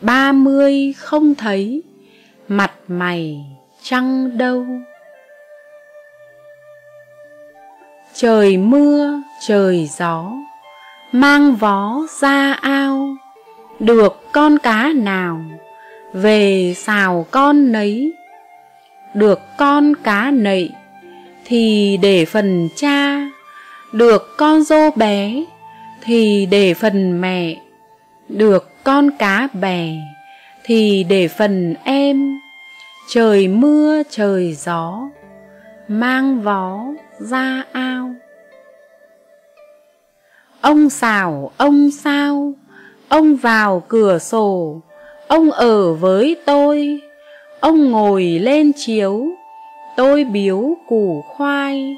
Ba 0.00 0.32
mươi 0.32 0.94
không 0.96 1.34
thấy 1.34 1.82
mặt 2.48 2.72
mày 2.88 3.44
trăng 3.82 4.38
đâu. 4.38 4.66
Trời 8.20 8.56
mưa, 8.56 9.22
trời 9.40 9.88
gió, 9.98 10.32
mang 11.12 11.56
vó 11.56 12.00
ra 12.20 12.52
ao. 12.52 13.16
Được 13.80 14.32
con 14.32 14.58
cá 14.58 14.92
nào, 14.96 15.40
về 16.12 16.74
xào 16.76 17.26
con 17.30 17.72
nấy. 17.72 18.12
Được 19.14 19.40
con 19.58 19.94
cá 20.02 20.30
nậy, 20.30 20.70
thì 21.44 21.98
để 22.02 22.24
phần 22.24 22.68
cha. 22.76 23.28
Được 23.92 24.36
con 24.36 24.62
dô 24.62 24.90
bé, 24.96 25.44
thì 26.02 26.46
để 26.50 26.74
phần 26.74 27.20
mẹ. 27.20 27.56
Được 28.28 28.84
con 28.84 29.10
cá 29.18 29.48
bè, 29.52 29.88
thì 30.64 31.04
để 31.08 31.28
phần 31.28 31.74
em. 31.84 32.38
Trời 33.08 33.48
mưa, 33.48 34.02
trời 34.10 34.54
gió 34.54 35.08
mang 35.88 36.40
vó 36.40 36.80
ra 37.18 37.64
ao. 37.72 38.14
Ông 40.60 40.90
xào, 40.90 41.50
ông 41.56 41.90
sao, 41.90 42.52
ông 43.08 43.36
vào 43.36 43.82
cửa 43.88 44.18
sổ, 44.18 44.80
ông 45.28 45.50
ở 45.50 45.94
với 45.94 46.36
tôi, 46.46 47.00
ông 47.60 47.90
ngồi 47.90 48.24
lên 48.24 48.72
chiếu, 48.76 49.26
tôi 49.96 50.24
biếu 50.24 50.76
củ 50.88 51.24
khoai, 51.28 51.96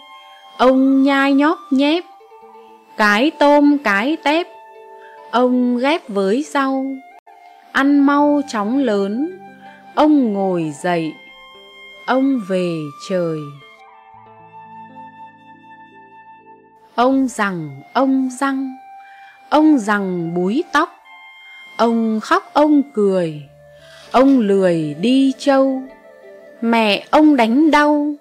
ông 0.57 1.03
nhai 1.03 1.33
nhóp 1.33 1.59
nhép, 1.71 2.05
cái 2.97 3.31
tôm 3.31 3.79
cái 3.85 4.17
tép, 4.25 4.47
ông 5.31 5.79
ghép 5.79 6.09
với 6.09 6.43
rau, 6.43 6.87
ăn 7.73 8.07
mau 8.07 8.41
chóng 8.53 8.79
lớn, 8.79 9.39
ông 9.95 10.33
ngồi 10.33 10.73
dậy, 10.83 11.13
ông 12.07 12.41
về 12.49 12.77
trời. 13.09 13.39
Ông 17.01 17.29
rằng 17.29 17.83
ông 17.93 18.29
răng, 18.41 18.77
ông 19.49 19.79
rằng 19.79 20.35
búi 20.35 20.65
tóc, 20.73 20.91
ông 21.77 22.21
khóc 22.21 22.51
ông 22.53 22.83
cười, 22.95 23.43
ông 24.11 24.39
lười 24.39 24.95
đi 25.01 25.33
châu, 25.39 25.83
mẹ 26.61 27.07
ông 27.11 27.37
đánh 27.37 27.71
đau, 27.71 28.15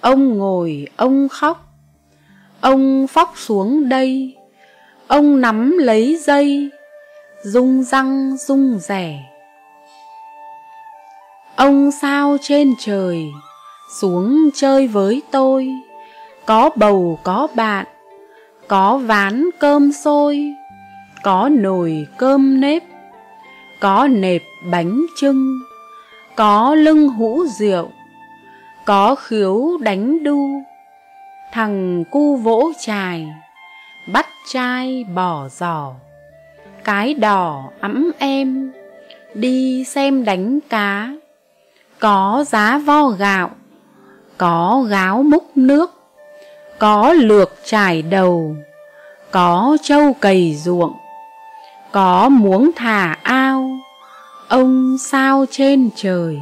ông 0.00 0.38
ngồi 0.38 0.86
ông 0.96 1.28
khóc, 1.28 1.64
ông 2.60 3.06
phóc 3.06 3.32
xuống 3.36 3.88
đây, 3.88 4.36
ông 5.06 5.40
nắm 5.40 5.78
lấy 5.78 6.16
dây, 6.16 6.70
rung 7.42 7.82
răng 7.82 8.36
rung 8.36 8.78
rẻ. 8.78 9.20
Ông 11.56 11.90
sao 11.90 12.36
trên 12.42 12.74
trời, 12.80 13.24
xuống 14.00 14.50
chơi 14.54 14.86
với 14.86 15.22
tôi, 15.30 15.68
có 16.46 16.70
bầu 16.76 17.18
có 17.22 17.48
bạn, 17.54 17.86
có 18.68 18.96
ván 18.96 19.50
cơm 19.58 19.92
sôi, 19.92 20.54
có 21.22 21.48
nồi 21.52 22.06
cơm 22.18 22.60
nếp, 22.60 22.82
có 23.80 24.08
nệp 24.10 24.42
bánh 24.70 25.06
trưng, 25.16 25.60
có 26.36 26.74
lưng 26.74 27.08
hũ 27.08 27.46
rượu, 27.46 27.90
có 28.84 29.14
khiếu 29.14 29.78
đánh 29.80 30.22
đu, 30.22 30.48
thằng 31.52 32.04
cu 32.10 32.36
vỗ 32.36 32.72
chài, 32.80 33.28
bắt 34.12 34.26
trai 34.52 35.04
bỏ 35.14 35.48
giỏ 35.48 35.94
cái 36.84 37.14
đỏ 37.14 37.70
ấm 37.80 38.10
em, 38.18 38.72
đi 39.34 39.84
xem 39.84 40.24
đánh 40.24 40.60
cá, 40.60 41.14
có 41.98 42.44
giá 42.48 42.78
vo 42.78 43.08
gạo, 43.08 43.50
có 44.38 44.84
gáo 44.88 45.22
múc 45.22 45.56
nước, 45.56 45.93
có 46.84 47.12
lược 47.12 47.52
trải 47.64 48.02
đầu, 48.02 48.56
có 49.30 49.76
trâu 49.82 50.12
cày 50.12 50.54
ruộng, 50.54 50.92
có 51.92 52.28
muống 52.28 52.70
thả 52.76 53.16
ao, 53.22 53.70
ông 54.48 54.96
sao 54.98 55.46
trên 55.50 55.90
trời. 55.96 56.38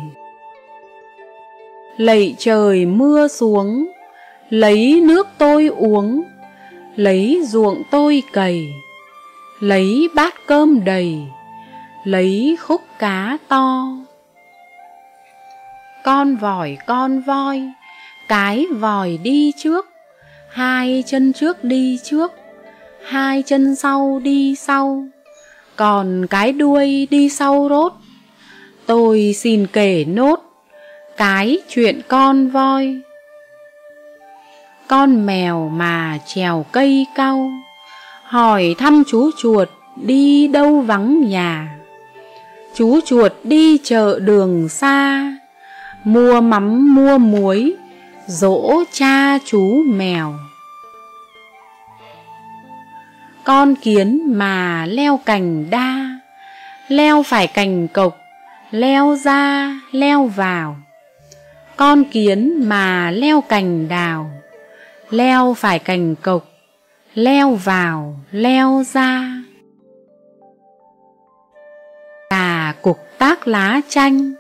Lạy 1.97 2.34
trời 2.38 2.86
mưa 2.86 3.28
xuống, 3.28 3.86
lấy 4.51 5.01
nước 5.05 5.28
tôi 5.38 5.66
uống, 5.66 6.22
lấy 6.97 7.43
ruộng 7.47 7.82
tôi 7.90 8.22
cày, 8.32 8.74
lấy 9.61 10.09
bát 10.14 10.34
cơm 10.47 10.84
đầy, 10.84 11.18
lấy 12.05 12.57
khúc 12.61 12.80
cá 12.99 13.38
to. 13.49 13.86
Con 16.05 16.36
vòi 16.36 16.76
con 16.86 17.20
voi, 17.20 17.62
cái 18.28 18.66
vòi 18.80 19.18
đi 19.22 19.53
trước, 19.57 19.91
hai 20.53 21.05
chân 21.07 21.32
trước 21.32 21.64
đi 21.64 21.98
trước, 22.05 22.32
hai 23.07 23.42
chân 23.46 23.76
sau 23.76 24.20
đi 24.24 24.55
sau, 24.55 25.05
còn 25.76 26.26
cái 26.30 26.53
đuôi 26.53 27.09
đi 27.11 27.28
sau 27.28 27.66
rốt. 27.70 27.92
Tôi 28.86 29.34
xin 29.36 29.66
kể 29.66 30.05
nốt 30.05 30.40
cái 31.16 31.59
chuyện 31.68 32.00
con 32.09 32.48
voi. 32.48 33.00
Con 34.88 35.26
mèo 35.26 35.68
mà 35.68 36.18
trèo 36.26 36.66
cây 36.72 37.07
cau, 37.14 37.50
hỏi 38.24 38.74
thăm 38.78 39.03
chú 39.09 39.30
chuột 39.38 39.68
đi 39.96 40.48
đâu 40.48 40.80
vắng 40.80 41.28
nhà. 41.28 41.78
Chú 42.74 43.00
chuột 43.07 43.32
đi 43.44 43.78
chợ 43.78 44.18
đường 44.18 44.68
xa, 44.68 45.32
mua 46.05 46.40
mắm 46.40 46.94
mua 46.94 47.18
muối, 47.18 47.76
dỗ 48.26 48.84
cha 48.92 49.38
chú 49.44 49.82
mèo 49.86 50.34
con 53.45 53.74
kiến 53.74 54.32
mà 54.38 54.86
leo 54.86 55.20
cành 55.26 55.70
đa, 55.70 56.20
leo 56.88 57.22
phải 57.22 57.47
cành 57.47 57.88
cộc, 57.88 58.18
leo 58.70 59.16
ra, 59.16 59.74
leo 59.93 60.26
vào. 60.26 60.76
Con 61.76 62.05
kiến 62.05 62.68
mà 62.68 63.11
leo 63.11 63.40
cành 63.40 63.88
đào, 63.88 64.30
leo 65.11 65.55
phải 65.55 65.78
cành 65.78 66.14
cộc, 66.14 66.45
leo 67.14 67.55
vào, 67.55 68.16
leo 68.31 68.85
ra. 68.93 69.43
Cà 72.31 72.74
cục 72.82 72.98
tác 73.19 73.48
lá 73.48 73.81
chanh, 73.89 74.32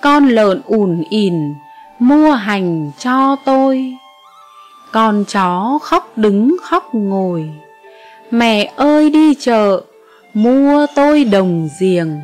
con 0.00 0.28
lợn 0.28 0.62
ùn 0.64 1.04
ỉn 1.10 1.34
mua 1.98 2.30
hành 2.30 2.90
cho 2.98 3.36
tôi. 3.44 3.92
Con 4.92 5.24
chó 5.28 5.78
khóc 5.82 6.18
đứng 6.18 6.56
khóc 6.62 6.94
ngồi 6.94 7.50
mẹ 8.30 8.72
ơi 8.76 9.10
đi 9.10 9.34
chợ, 9.34 9.82
mua 10.34 10.86
tôi 10.94 11.24
đồng 11.24 11.68
giềng. 11.80 12.20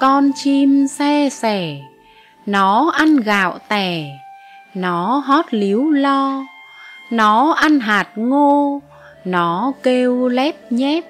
Con 0.00 0.30
chim 0.34 0.86
xe 0.88 1.28
sẻ, 1.32 1.80
nó 2.46 2.90
ăn 2.96 3.16
gạo 3.16 3.58
tẻ, 3.68 4.18
nó 4.74 5.22
hót 5.26 5.44
líu 5.50 5.90
lo. 5.90 6.44
Nó 7.10 7.52
ăn 7.52 7.80
hạt 7.80 8.08
ngô, 8.16 8.82
nó 9.24 9.72
kêu 9.82 10.28
lép 10.28 10.72
nhép. 10.72 11.04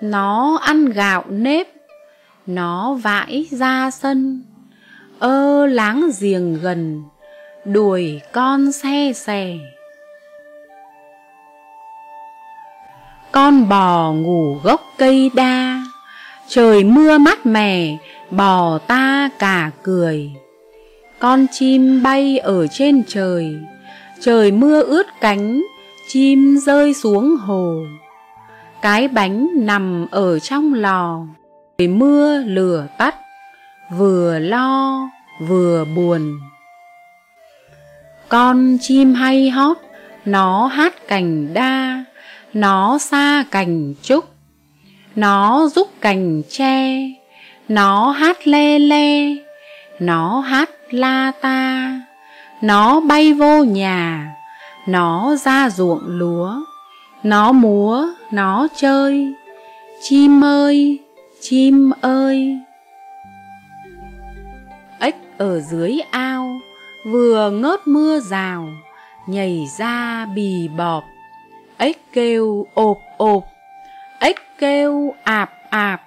Nó 0.00 0.58
ăn 0.62 0.84
gạo 0.84 1.24
nếp, 1.28 1.68
nó 2.46 2.94
vãi 2.94 3.46
ra 3.50 3.90
sân. 3.90 4.42
Ơ 5.18 5.66
láng 5.66 6.10
giềng 6.20 6.58
gần 6.62 7.02
đuổi 7.66 8.20
con 8.32 8.72
xe 8.72 9.12
xè. 9.14 9.58
Con 13.32 13.68
bò 13.68 14.12
ngủ 14.12 14.58
gốc 14.62 14.80
cây 14.98 15.30
đa, 15.34 15.82
trời 16.48 16.84
mưa 16.84 17.18
mát 17.18 17.46
mẻ, 17.46 17.96
bò 18.30 18.78
ta 18.78 19.30
cả 19.38 19.70
cười. 19.82 20.30
Con 21.18 21.46
chim 21.52 22.02
bay 22.02 22.38
ở 22.38 22.66
trên 22.66 23.02
trời 23.08 23.56
trời 24.20 24.52
mưa 24.52 24.82
ướt 24.82 25.06
cánh, 25.20 25.62
chim 26.08 26.56
rơi 26.56 26.94
xuống 26.94 27.36
hồ. 27.36 27.82
Cái 28.82 29.08
bánh 29.08 29.48
nằm 29.54 30.06
ở 30.10 30.38
trong 30.38 30.74
lò, 30.74 31.20
trời 31.78 31.88
mưa 31.88 32.38
lửa 32.38 32.86
tắt, 32.98 33.14
vừa 33.96 34.38
lo 34.38 35.00
vừa 35.48 35.84
buồn 35.96 36.38
con 38.28 38.78
chim 38.80 39.14
hay 39.14 39.50
hót, 39.50 39.76
nó 40.24 40.66
hát 40.66 41.08
cành 41.08 41.54
đa, 41.54 42.04
nó 42.52 42.98
xa 42.98 43.44
cành 43.50 43.94
trúc, 44.02 44.24
nó 45.16 45.68
giúp 45.74 45.88
cành 46.00 46.42
tre, 46.50 47.08
nó 47.68 48.10
hát 48.10 48.46
le 48.46 48.78
le, 48.78 49.34
nó 50.00 50.40
hát 50.40 50.70
la 50.90 51.32
ta, 51.40 51.92
nó 52.62 53.00
bay 53.00 53.32
vô 53.32 53.64
nhà, 53.64 54.34
nó 54.86 55.36
ra 55.36 55.70
ruộng 55.70 56.02
lúa, 56.06 56.54
nó 57.22 57.52
múa, 57.52 58.06
nó 58.30 58.68
chơi. 58.76 59.32
Chim 60.02 60.44
ơi 60.44 60.98
chim 61.40 61.90
ơi. 62.00 62.58
Ếch 65.00 65.14
ở 65.38 65.60
dưới 65.60 66.00
ao 66.10 66.48
vừa 67.06 67.50
ngớt 67.50 67.86
mưa 67.86 68.20
rào, 68.20 68.68
nhảy 69.26 69.66
ra 69.78 70.26
bì 70.34 70.68
bọp. 70.68 71.04
Ếch 71.78 72.12
kêu 72.12 72.66
ộp 72.74 72.98
ộp, 73.16 73.44
ếch 74.20 74.40
kêu 74.58 75.14
ạp 75.24 75.50
ạp. 75.70 76.02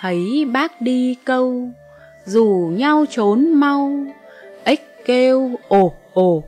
Thấy 0.00 0.44
bác 0.52 0.80
đi 0.80 1.16
câu, 1.24 1.68
rủ 2.24 2.72
nhau 2.76 3.04
trốn 3.10 3.54
mau. 3.54 3.92
Ếch 4.64 5.04
kêu 5.06 5.50
ộp 5.68 5.92
ộp, 6.14 6.44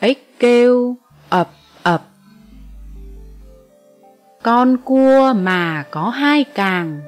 ếch 0.00 0.38
kêu 0.38 0.96
ập 1.28 1.48
ập. 1.82 2.02
Con 4.42 4.76
cua 4.76 5.32
mà 5.36 5.84
có 5.90 6.08
hai 6.08 6.44
càng, 6.44 7.00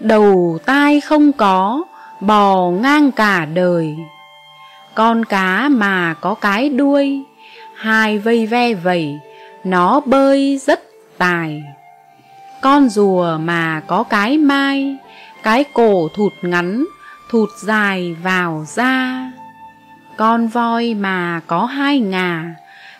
đầu 0.00 0.58
tai 0.66 1.00
không 1.00 1.32
có, 1.32 1.84
bò 2.20 2.70
ngang 2.70 3.12
cả 3.12 3.44
đời. 3.44 3.96
Con 4.96 5.24
cá 5.24 5.68
mà 5.68 6.14
có 6.14 6.34
cái 6.34 6.68
đuôi, 6.68 7.22
hai 7.74 8.18
vây 8.18 8.46
ve 8.46 8.74
vẩy, 8.74 9.18
nó 9.64 10.00
bơi 10.00 10.60
rất 10.66 10.80
tài. 11.18 11.62
Con 12.62 12.88
rùa 12.88 13.38
mà 13.40 13.82
có 13.86 14.02
cái 14.02 14.38
mai, 14.38 14.96
cái 15.42 15.64
cổ 15.72 16.08
thụt 16.16 16.32
ngắn, 16.42 16.84
thụt 17.30 17.48
dài 17.62 18.16
vào 18.22 18.64
da. 18.68 19.32
Con 20.16 20.48
voi 20.48 20.94
mà 20.94 21.40
có 21.46 21.64
hai 21.64 22.00
ngà, 22.00 22.54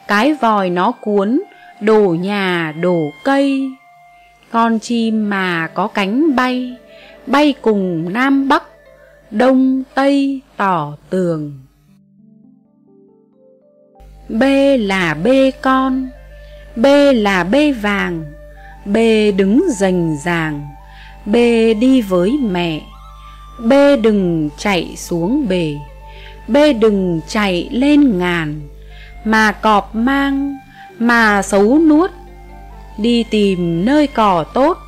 cái 0.08 0.34
vòi 0.34 0.70
nó 0.70 0.92
cuốn, 0.92 1.40
đổ 1.80 2.16
nhà 2.20 2.74
đổ 2.80 3.10
cây. 3.24 3.70
Con 4.50 4.78
chim 4.78 5.30
mà 5.30 5.66
có 5.74 5.88
cánh 5.88 6.36
bay, 6.36 6.76
bay 7.26 7.54
cùng 7.62 8.12
Nam 8.12 8.48
Bắc, 8.48 8.62
Đông 9.30 9.82
Tây 9.94 10.40
tỏ 10.56 10.92
tường. 11.10 11.65
B 14.28 14.42
là 14.78 15.14
bê 15.14 15.50
con, 15.50 16.08
B 16.76 16.86
là 17.14 17.44
bê 17.44 17.72
vàng, 17.72 18.24
B 18.84 18.96
đứng 19.36 19.64
rành 19.70 20.16
ràng, 20.24 20.66
B 21.26 21.34
đi 21.80 22.02
với 22.02 22.38
mẹ, 22.42 22.80
B 23.58 23.72
đừng 24.02 24.50
chạy 24.58 24.96
xuống 24.96 25.48
bể, 25.48 25.74
B 26.48 26.56
đừng 26.80 27.20
chạy 27.28 27.68
lên 27.72 28.18
ngàn, 28.18 28.60
mà 29.24 29.52
cọp 29.52 29.94
mang, 29.94 30.56
mà 30.98 31.42
xấu 31.42 31.78
nuốt, 31.78 32.10
đi 32.98 33.24
tìm 33.30 33.84
nơi 33.84 34.06
cỏ 34.06 34.44
tốt, 34.54 34.78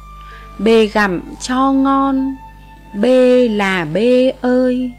B 0.59 0.69
gặm 0.93 1.21
cho 1.41 1.73
ngon, 1.73 2.37
B 2.95 3.05
là 3.51 3.85
B 3.85 3.97
ơi. 4.41 4.93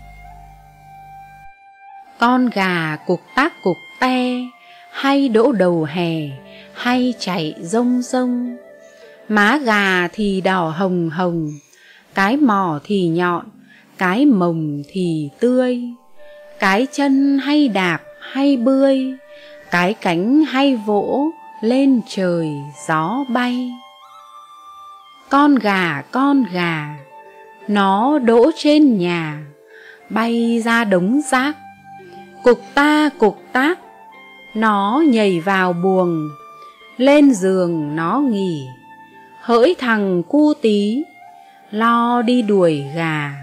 Con 2.20 2.50
gà 2.50 2.98
cục 3.08 3.22
tác 3.36 3.54
cục 3.64 3.78
te, 4.00 4.36
hay 4.92 5.30
đỗ 5.30 5.52
đầu 5.52 5.84
hè, 5.84 6.30
hay 6.74 7.14
chạy 7.20 7.56
rông 7.62 8.02
rông. 8.02 8.58
Má 9.30 9.58
gà 9.58 10.08
thì 10.08 10.42
đỏ 10.42 10.70
hồng 10.70 11.10
hồng, 11.10 11.52
cái 12.14 12.38
mỏ 12.38 12.80
thì 12.84 13.08
nhọn, 13.08 13.46
cái 13.98 14.26
mồng 14.26 14.82
thì 14.92 15.30
tươi. 15.40 15.82
Cái 16.60 16.88
chân 16.92 17.40
hay 17.40 17.68
đạp 17.68 18.00
hay 18.20 18.58
bươi, 18.58 19.14
cái 19.72 19.94
cánh 19.94 20.44
hay 20.46 20.76
vỗ 20.76 21.30
lên 21.62 22.02
trời 22.08 22.50
gió 22.88 23.26
bay. 23.30 23.72
Con 25.30 25.56
gà 25.56 26.04
con 26.12 26.44
gà, 26.54 26.96
nó 27.68 28.20
đỗ 28.20 28.52
trên 28.58 28.98
nhà, 28.98 29.44
bay 30.10 30.62
ra 30.66 30.84
đống 30.84 31.22
rác. 31.32 31.58
Cục 32.44 32.62
ta 32.74 33.10
cục 33.18 33.42
tác, 33.52 33.80
nó 34.60 35.04
nhảy 35.08 35.40
vào 35.40 35.74
buồng, 35.74 36.30
lên 36.98 37.34
giường 37.34 37.96
nó 37.96 38.20
nghỉ. 38.20 38.68
Hỡi 39.42 39.76
thằng 39.80 40.24
cu 40.24 40.54
tí, 40.62 41.04
lo 41.72 42.22
đi 42.22 42.42
đuổi 42.42 42.84
gà. 42.96 43.34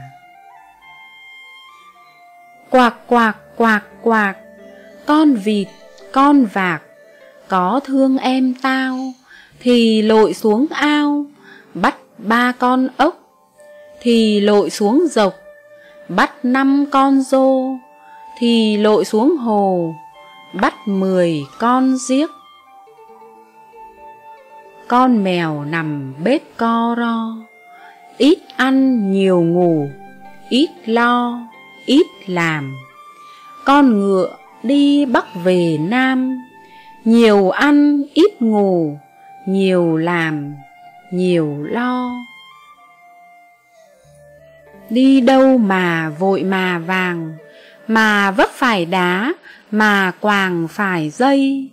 Quạc 2.70 2.94
quạc 3.06 3.36
quạc 3.56 3.84
quạc, 4.02 4.36
con 5.06 5.34
vịt, 5.34 5.68
con 6.12 6.44
vạc, 6.44 6.82
có 7.48 7.80
thương 7.84 8.18
em 8.18 8.55
tao, 8.62 8.98
thì 9.60 10.02
lội 10.02 10.34
xuống 10.34 10.66
ao, 10.70 11.24
bắt 11.74 11.97
ba 12.18 12.52
con 12.52 12.88
ốc, 12.97 13.20
thì 14.01 14.40
lội 14.40 14.70
xuống 14.70 15.06
dọc, 15.10 15.34
bắt 16.09 16.44
năm 16.44 16.84
con 16.90 17.22
rô, 17.22 17.70
thì 18.38 18.76
lội 18.76 19.05
xuống 19.05 19.36
hồ, 19.36 19.94
bắt 20.61 20.74
mười 20.87 21.47
con 21.59 21.97
giếc. 22.09 22.31
Con 24.89 25.24
mèo 25.24 25.65
nằm 25.65 26.15
bếp 26.24 26.43
co 26.57 26.95
ro, 26.99 27.37
ít 28.19 28.39
ăn 28.57 29.11
nhiều 29.12 29.41
ngủ, 29.41 29.89
ít 30.49 30.69
lo, 30.87 31.41
ít 31.87 32.07
làm. 32.27 32.74
Con 33.65 34.01
ngựa 34.01 34.37
đi 34.62 35.07
bắc 35.07 35.24
về 35.45 35.78
nam, 35.81 36.39
nhiều 37.05 37.51
ăn 37.51 38.03
ít 38.15 38.43
ngủ, 38.43 38.99
nhiều 39.47 39.97
làm, 39.97 40.55
nhiều 41.11 41.57
lo. 41.62 42.11
Đi 44.91 45.20
đâu 45.20 45.59
mà 45.59 46.11
vội 46.19 46.43
mà 46.43 46.78
vàng, 46.78 47.37
mà 47.89 48.31
vấp 48.31 48.49
phải 48.51 48.87
đá, 48.87 49.33
mà 49.70 50.12
quàng 50.20 50.68
phải 50.68 51.10
dây. 51.10 51.70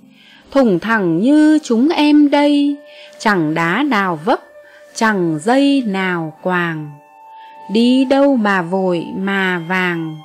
Thủng 0.52 0.80
thẳng 0.80 1.20
như 1.20 1.60
chúng 1.64 1.90
em 1.90 2.30
đây, 2.30 2.76
chẳng 3.20 3.54
đá 3.54 3.84
nào 3.84 4.20
vấp, 4.26 4.40
chẳng 4.96 5.40
dây 5.44 5.84
nào 5.88 6.34
quàng. 6.42 6.92
Đi 7.72 8.06
đâu 8.06 8.36
mà 8.36 8.62
vội 8.62 9.06
mà 9.18 9.62
vàng, 9.68 10.18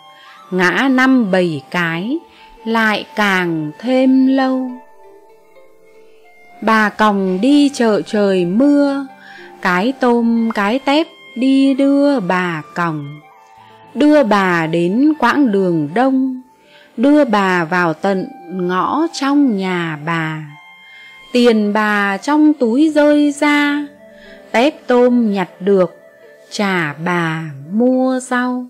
ngã 0.50 0.88
năm 0.90 1.30
bảy 1.30 1.62
cái, 1.70 2.18
lại 2.64 3.06
càng 3.16 3.70
thêm 3.78 4.26
lâu. 4.26 4.70
Bà 6.62 6.88
còng 6.88 7.40
đi 7.40 7.68
chợ 7.68 8.02
trời 8.02 8.44
mưa, 8.44 9.06
cái 9.62 9.92
tôm 10.00 10.50
cái 10.54 10.78
tép 10.78 11.06
đi 11.36 11.74
đưa 11.74 12.20
bà 12.20 12.62
còng. 12.74 13.20
Đưa 13.94 14.24
bà 14.24 14.66
đến 14.66 15.12
quãng 15.18 15.52
đường 15.52 15.88
đông, 15.94 16.42
đưa 16.98 17.24
bà 17.24 17.64
vào 17.64 17.94
tận 17.94 18.28
ngõ 18.50 19.06
trong 19.12 19.56
nhà 19.56 19.98
bà. 20.06 20.42
Tiền 21.32 21.72
bà 21.72 22.16
trong 22.16 22.52
túi 22.54 22.90
rơi 22.94 23.32
ra, 23.32 23.86
tép 24.50 24.86
tôm 24.86 25.32
nhặt 25.32 25.48
được, 25.60 25.94
trả 26.50 26.92
bà 26.92 27.44
mua 27.72 28.20
rau. 28.20 28.66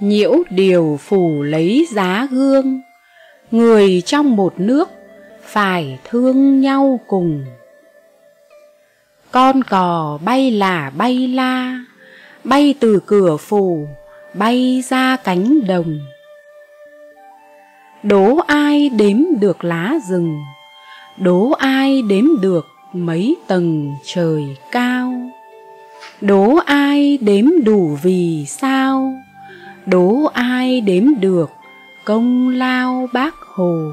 Nhiễu 0.00 0.34
điều 0.50 0.98
phủ 1.02 1.42
lấy 1.42 1.86
giá 1.92 2.28
gương 2.30 2.80
người 3.50 4.02
trong 4.06 4.36
một 4.36 4.60
nước 4.60 4.88
phải 5.42 5.98
thương 6.04 6.60
nhau 6.60 7.00
cùng. 7.06 7.44
Con 9.30 9.62
cò 9.62 10.18
bay 10.24 10.50
là 10.50 10.90
bay 10.96 11.28
la, 11.28 11.80
bay 12.44 12.74
từ 12.80 13.00
cửa 13.06 13.36
phủ 13.36 13.88
bay 14.34 14.82
ra 14.88 15.16
cánh 15.16 15.66
đồng. 15.66 15.98
Đố 18.02 18.36
ai 18.46 18.88
đếm 18.88 19.16
được 19.40 19.64
lá 19.64 19.94
rừng, 20.08 20.38
đố 21.18 21.52
ai 21.52 22.02
đếm 22.02 22.24
được 22.40 22.66
mấy 22.92 23.36
tầng 23.46 23.94
trời 24.04 24.56
cao. 24.70 25.12
Đố 26.20 26.56
ai 26.66 27.18
đếm 27.20 27.44
đủ 27.64 27.98
vì 28.02 28.44
sao 28.48 29.15
đố 29.86 30.24
ai 30.34 30.80
đếm 30.80 31.04
được 31.20 31.50
công 32.04 32.48
lao 32.48 33.08
bác 33.12 33.34
hồ? 33.40 33.90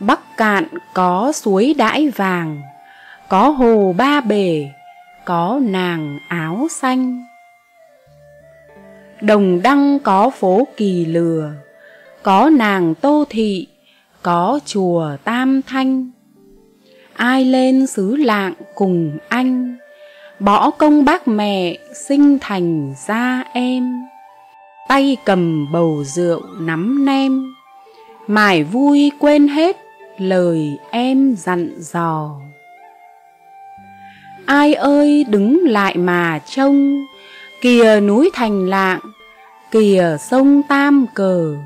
Bắc 0.00 0.36
cạn 0.36 0.64
có 0.94 1.32
suối 1.34 1.74
đãi 1.78 2.10
vàng, 2.10 2.60
có 3.28 3.48
hồ 3.48 3.94
ba 3.98 4.20
bể, 4.20 4.68
có 5.24 5.60
nàng 5.62 6.18
áo 6.28 6.66
xanh. 6.70 7.24
Đồng 9.20 9.62
đăng 9.62 9.98
có 9.98 10.30
phố 10.30 10.66
kỳ 10.76 11.04
lừa, 11.04 11.52
có 12.22 12.50
nàng 12.52 12.94
tô 12.94 13.24
thị, 13.30 13.66
có 14.22 14.60
chùa 14.64 15.16
tam 15.24 15.60
thanh. 15.62 16.10
Ai 17.14 17.44
lên 17.44 17.86
xứ 17.86 18.16
lạng 18.16 18.54
cùng 18.74 19.18
anh? 19.28 19.76
Bỏ 20.40 20.70
công 20.70 21.04
bác 21.04 21.28
mẹ 21.28 21.78
sinh 21.94 22.38
thành 22.40 22.94
ra 23.06 23.44
em. 23.52 24.02
Tay 24.88 25.16
cầm 25.24 25.72
bầu 25.72 26.04
rượu 26.04 26.42
nắm 26.60 27.04
nem. 27.04 27.54
Mải 28.26 28.64
vui 28.64 29.12
quên 29.18 29.48
hết 29.48 29.76
lời 30.18 30.78
em 30.90 31.34
dặn 31.36 31.70
dò. 31.78 32.30
Ai 34.46 34.74
ơi 34.74 35.24
đứng 35.28 35.64
lại 35.64 35.96
mà 35.96 36.40
trông, 36.46 37.04
Kìa 37.60 38.00
núi 38.00 38.30
thành 38.34 38.66
lạng, 38.66 39.00
Kìa 39.70 40.16
sông 40.20 40.62
Tam 40.68 41.06
Cờ. 41.14 41.56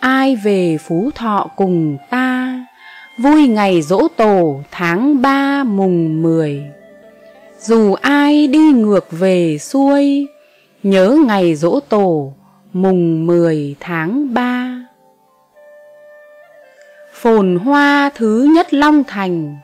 Ai 0.00 0.36
về 0.36 0.78
Phú 0.80 1.10
Thọ 1.14 1.50
cùng 1.56 1.96
ta 2.10 2.33
Vui 3.18 3.48
ngày 3.48 3.82
dỗ 3.82 4.08
tổ, 4.16 4.60
tháng 4.70 5.22
ba 5.22 5.64
mùng 5.64 6.22
mười. 6.22 6.62
Dù 7.60 7.94
ai 7.94 8.46
đi 8.46 8.58
ngược 8.58 9.06
về 9.10 9.58
xuôi, 9.58 10.26
Nhớ 10.82 11.16
ngày 11.26 11.54
dỗ 11.54 11.80
tổ, 11.80 12.32
mùng 12.72 13.26
mười 13.26 13.76
tháng 13.80 14.34
ba. 14.34 14.84
Phồn 17.12 17.56
hoa 17.64 18.10
thứ 18.14 18.48
nhất 18.54 18.74
Long 18.74 19.04
Thành, 19.04 19.56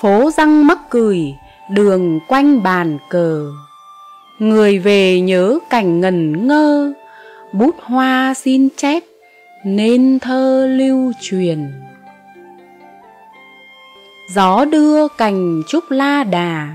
Phố 0.00 0.30
răng 0.30 0.66
mắc 0.66 0.78
cười, 0.90 1.34
Đường 1.70 2.20
quanh 2.28 2.62
bàn 2.62 2.98
cờ. 3.10 3.46
Người 4.38 4.78
về 4.78 5.20
nhớ 5.20 5.58
cảnh 5.70 6.00
ngần 6.00 6.46
ngơ, 6.46 6.92
Bút 7.52 7.74
hoa 7.80 8.34
xin 8.34 8.68
chép, 8.76 9.02
Nên 9.64 10.18
thơ 10.18 10.66
lưu 10.66 11.12
truyền. 11.20 11.87
Gió 14.34 14.64
đưa 14.64 15.08
cành 15.08 15.62
trúc 15.68 15.90
la 15.90 16.24
đà, 16.24 16.68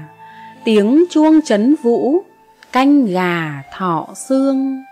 Tiếng 0.63 1.05
chuông 1.09 1.41
chấn 1.41 1.75
vũ, 1.83 2.23
Canh 2.71 3.05
gà 3.05 3.63
thọ 3.77 4.07
xương. 4.15 4.83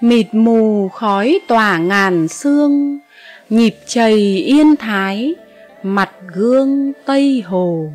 Mịt 0.00 0.26
mù 0.32 0.88
khói 0.88 1.40
tỏa 1.48 1.78
ngàn 1.78 2.28
xương 2.28 2.98
Nhịp 3.50 3.76
chày 3.86 4.14
yên 4.36 4.76
thái, 4.76 5.34
Mặt 5.82 6.10
gương 6.34 6.92
Tây 7.06 7.42
Hồ. 7.46 7.86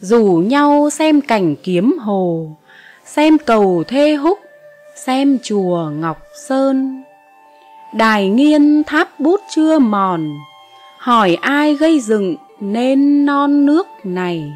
Rủ 0.00 0.24
nhau 0.46 0.90
xem 0.90 1.20
cảnh 1.20 1.56
kiếm 1.62 1.98
hồ, 1.98 2.56
Xem 3.04 3.38
cầu 3.38 3.84
thê 3.88 4.14
húc, 4.14 4.38
Xem 4.94 5.38
chùa 5.42 5.90
Ngọc 5.90 6.18
Sơn. 6.48 7.02
Đài 7.94 8.28
nghiên 8.28 8.82
tháp 8.84 9.20
bút 9.20 9.40
chưa 9.54 9.78
mòn 9.78 10.30
hỏi 11.06 11.34
ai 11.40 11.74
gây 11.74 12.00
dựng 12.00 12.36
nên 12.60 13.26
non 13.26 13.66
nước 13.66 13.86
này? 14.04 14.52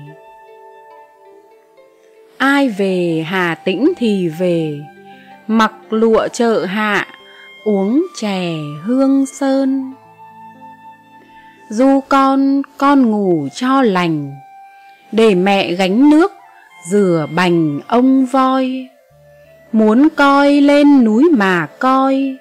Ai 2.39 2.68
về 2.68 3.24
hà 3.27 3.55
tĩnh 3.55 3.93
thì 3.97 4.28
về, 4.28 4.81
mặc 5.47 5.72
lụa 5.90 6.28
chợ 6.28 6.64
hạ, 6.64 7.06
uống 7.64 8.06
chè 8.20 8.52
hương 8.85 9.27
sơn. 9.27 9.93
Du 11.68 12.01
con 12.09 12.62
con 12.78 13.10
ngủ 13.10 13.48
cho 13.55 13.82
lành, 13.82 14.32
để 15.12 15.35
mẹ 15.35 15.74
gánh 15.74 16.10
nước, 16.10 16.32
rửa 16.90 17.27
bành 17.35 17.81
ông 17.86 18.27
voi. 18.27 18.89
Muốn 19.72 20.09
coi 20.16 20.60
lên 20.60 21.05
núi 21.05 21.31
mà 21.32 21.66
coi 21.78 22.36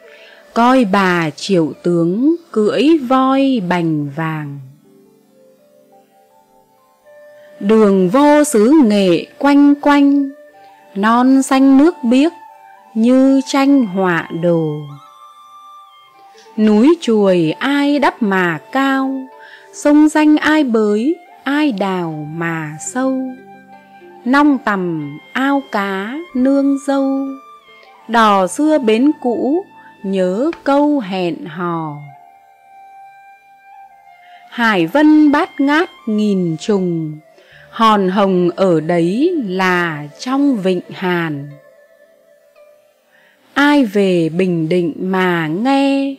coi 0.53 0.85
bà 0.85 1.29
triệu 1.29 1.73
tướng 1.83 2.35
cưỡi 2.51 2.83
voi 3.07 3.61
bành 3.69 4.09
vàng. 4.15 4.59
Đường 7.59 8.09
vô 8.09 8.43
xứ 8.43 8.73
nghệ 8.85 9.25
quanh 9.37 9.75
quanh, 9.81 10.29
non 10.95 11.43
xanh 11.43 11.77
nước 11.77 11.95
biếc 12.03 12.31
như 12.93 13.41
tranh 13.47 13.85
họa 13.85 14.27
đồ. 14.41 14.75
Núi 16.57 16.97
chuồi 17.01 17.51
ai 17.59 17.99
đắp 17.99 18.21
mà 18.21 18.59
cao, 18.71 19.11
sông 19.73 20.09
danh 20.09 20.37
ai 20.37 20.63
bới, 20.63 21.15
ai 21.43 21.71
đào 21.71 22.27
mà 22.35 22.77
sâu. 22.93 23.17
Nong 24.25 24.57
tầm 24.65 25.17
ao 25.33 25.61
cá 25.71 26.17
nương 26.35 26.77
dâu, 26.87 27.27
đò 28.07 28.47
xưa 28.47 28.77
bến 28.77 29.11
cũ 29.21 29.65
nhớ 30.03 30.51
câu 30.63 30.99
hẹn 30.99 31.45
hò 31.45 31.97
hải 34.49 34.87
vân 34.87 35.31
bát 35.31 35.59
ngát 35.59 35.89
nghìn 36.05 36.57
trùng 36.57 37.19
hòn 37.69 38.09
hồng 38.09 38.49
ở 38.55 38.79
đấy 38.79 39.35
là 39.47 40.07
trong 40.19 40.57
vịnh 40.57 40.81
hàn. 40.91 41.49
Ai 43.53 43.85
về 43.85 44.29
bình 44.29 44.69
định 44.69 44.93
mà 44.99 45.47
nghe 45.47 46.15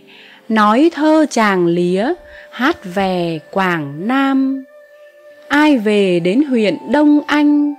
nói 0.49 0.91
thơ 0.95 1.27
chàng 1.31 1.67
lía 1.67 2.13
hát 2.51 2.77
về 2.95 3.41
quảng 3.51 4.09
nam. 4.09 4.65
Ai 5.49 5.79
về 5.79 6.21
đến 6.21 6.43
huyện 6.43 6.77
đông 6.91 7.21
anh 7.27 7.75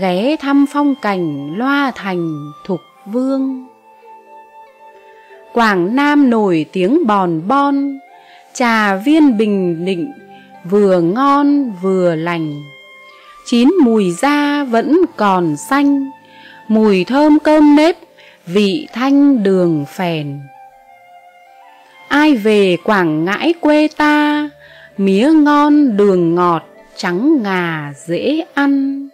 ghé 0.00 0.36
thăm 0.40 0.66
phong 0.72 0.94
cảnh 1.02 1.54
loa 1.56 1.92
thành 1.94 2.52
thục 2.66 2.80
vương. 3.06 3.66
Quảng 5.52 5.96
Nam 5.96 6.30
nổi 6.30 6.66
tiếng 6.72 7.06
bòn 7.06 7.42
bon, 7.48 7.98
trà 8.54 8.96
viên 8.96 9.38
bình 9.38 9.84
định, 9.84 10.12
vừa 10.64 11.00
ngon 11.00 11.72
vừa 11.82 12.14
lành. 12.14 12.62
Chín 13.46 13.74
mùi 13.82 14.10
da 14.10 14.64
vẫn 14.64 14.96
còn 15.16 15.56
xanh, 15.56 16.10
mùi 16.68 17.04
thơm 17.04 17.38
cơm 17.38 17.76
nếp, 17.76 17.96
vị 18.46 18.86
thanh 18.92 19.42
đường 19.42 19.84
phèn. 19.88 20.40
Ai 22.08 22.36
về 22.36 22.76
Quảng 22.84 23.24
Ngãi 23.24 23.54
quê 23.60 23.88
ta, 23.96 24.48
mía 24.98 25.30
ngon 25.32 25.96
đường 25.96 26.34
ngọt, 26.34 26.62
trắng 26.96 27.42
ngà 27.42 27.92
dễ 28.06 28.44
ăn. 28.54 29.08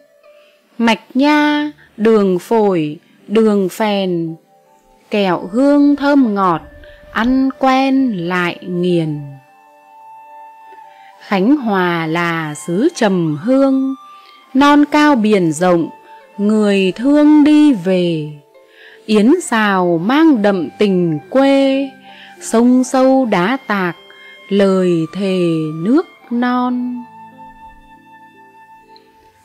Mạch 0.78 1.00
nha, 1.14 1.70
đường 1.96 2.38
phổi, 2.38 2.98
đường 3.28 3.68
phèn, 3.68 4.34
kẹo 5.10 5.48
hương 5.52 5.96
thơm 5.96 6.34
ngọt 6.34 6.60
ăn 7.12 7.50
quen 7.58 8.12
lại 8.28 8.58
nghiền. 8.60 9.20
Khánh 11.20 11.56
hòa 11.56 12.06
là 12.06 12.54
xứ 12.54 12.88
trầm 12.94 13.38
hương, 13.42 13.94
non 14.54 14.84
cao 14.90 15.16
biển 15.16 15.52
rộng, 15.52 15.88
người 16.38 16.92
thương 16.96 17.44
đi 17.44 17.72
về. 17.72 18.28
Yến 19.06 19.40
xào 19.42 20.00
mang 20.04 20.42
đậm 20.42 20.68
tình 20.78 21.18
quê, 21.30 21.88
sông 22.40 22.84
sâu 22.84 23.26
đá 23.30 23.58
tạc, 23.66 23.96
lời 24.48 24.90
thề 25.14 25.40
nước 25.84 26.06
non. 26.30 27.04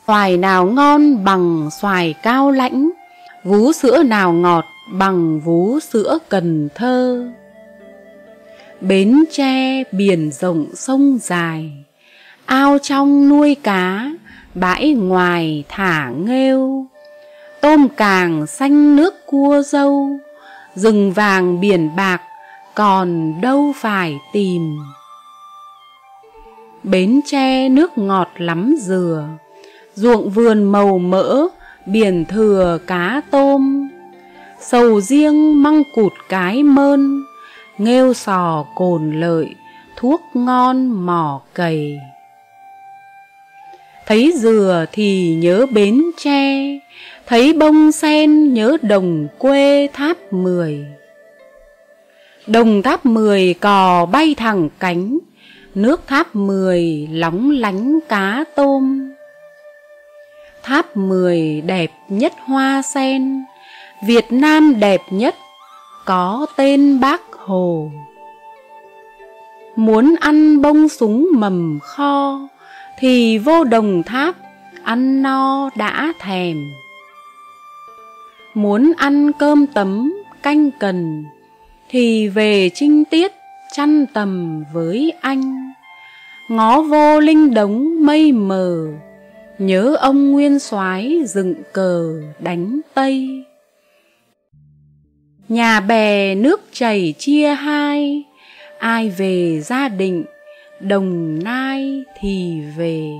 Xoài 0.06 0.36
nào 0.36 0.66
ngon 0.66 1.24
bằng 1.24 1.68
xoài 1.80 2.14
cao 2.22 2.50
lãnh, 2.50 2.90
vú 3.44 3.72
sữa 3.72 4.02
nào 4.02 4.32
ngọt 4.32 4.64
bằng 4.92 5.40
vú 5.40 5.80
sữa 5.80 6.18
Cần 6.28 6.68
Thơ. 6.74 7.26
Bến 8.80 9.24
tre 9.32 9.84
biển 9.92 10.30
rộng 10.32 10.66
sông 10.74 11.18
dài, 11.22 11.70
ao 12.46 12.78
trong 12.82 13.28
nuôi 13.28 13.56
cá, 13.62 14.10
bãi 14.54 14.92
ngoài 14.92 15.64
thả 15.68 16.10
nghêu. 16.10 16.86
Tôm 17.60 17.88
càng 17.96 18.46
xanh 18.46 18.96
nước 18.96 19.14
cua 19.26 19.62
dâu, 19.62 20.10
rừng 20.74 21.12
vàng 21.12 21.60
biển 21.60 21.96
bạc 21.96 22.20
còn 22.74 23.40
đâu 23.40 23.72
phải 23.76 24.18
tìm. 24.32 24.76
Bến 26.82 27.20
tre 27.26 27.68
nước 27.68 27.98
ngọt 27.98 28.28
lắm 28.36 28.74
dừa, 28.80 29.28
ruộng 29.94 30.30
vườn 30.30 30.64
màu 30.64 30.98
mỡ, 30.98 31.46
biển 31.86 32.24
thừa 32.24 32.78
cá 32.86 33.20
tôm 33.30 33.88
sầu 34.60 35.00
riêng 35.00 35.62
măng 35.62 35.82
cụt 35.94 36.12
cái 36.28 36.62
mơn 36.62 37.25
nghêu 37.78 38.14
sò 38.14 38.64
cồn 38.74 39.20
lợi, 39.20 39.54
thuốc 39.96 40.20
ngon 40.34 41.06
mỏ 41.06 41.40
cầy. 41.54 41.98
Thấy 44.06 44.32
dừa 44.36 44.84
thì 44.92 45.34
nhớ 45.34 45.66
bến 45.72 46.02
tre, 46.18 46.64
thấy 47.26 47.52
bông 47.52 47.92
sen 47.92 48.54
nhớ 48.54 48.76
đồng 48.82 49.28
quê 49.38 49.88
tháp 49.92 50.16
mười. 50.32 50.84
Đồng 52.46 52.82
tháp 52.82 53.06
mười 53.06 53.54
cò 53.54 54.06
bay 54.06 54.34
thẳng 54.36 54.68
cánh, 54.78 55.18
nước 55.74 56.06
tháp 56.06 56.36
mười 56.36 57.08
lóng 57.12 57.50
lánh 57.50 57.98
cá 58.08 58.44
tôm. 58.56 59.12
Tháp 60.62 60.96
mười 60.96 61.60
đẹp 61.60 61.90
nhất 62.08 62.32
hoa 62.44 62.82
sen, 62.82 63.44
Việt 64.06 64.32
Nam 64.32 64.80
đẹp 64.80 65.00
nhất 65.10 65.34
có 66.04 66.46
tên 66.56 67.00
Bác 67.00 67.20
Hồ. 67.46 67.90
Muốn 69.76 70.14
ăn 70.20 70.62
bông 70.62 70.88
súng 70.88 71.28
mầm 71.34 71.78
kho, 71.82 72.48
thì 72.98 73.38
vô 73.38 73.64
đồng 73.64 74.02
tháp 74.02 74.34
ăn 74.82 75.22
no 75.22 75.70
đã 75.76 76.12
thèm. 76.20 76.56
Muốn 78.54 78.92
ăn 78.96 79.32
cơm 79.32 79.66
tấm 79.66 80.14
canh 80.42 80.70
cần 80.80 81.24
thì 81.88 82.28
về 82.28 82.70
trinh 82.74 83.04
tiết 83.04 83.32
chăn 83.72 84.06
tầm 84.14 84.64
với 84.72 85.12
anh. 85.20 85.72
Ngó 86.48 86.82
vô 86.82 87.20
linh 87.20 87.54
đống 87.54 88.06
mây 88.06 88.32
mờ 88.32 88.88
nhớ 89.58 89.96
ông 90.00 90.32
nguyên 90.32 90.58
soái 90.58 91.22
dựng 91.26 91.54
cờ 91.72 92.20
đánh 92.38 92.80
tây 92.94 93.44
nhà 95.48 95.80
bè 95.80 96.34
nước 96.34 96.60
chảy 96.72 97.14
chia 97.18 97.54
hai, 97.54 98.24
ai 98.78 99.10
về 99.10 99.60
gia 99.60 99.88
định, 99.88 100.24
đồng 100.80 101.38
nai 101.44 102.02
thì 102.20 102.60
về. 102.76 103.10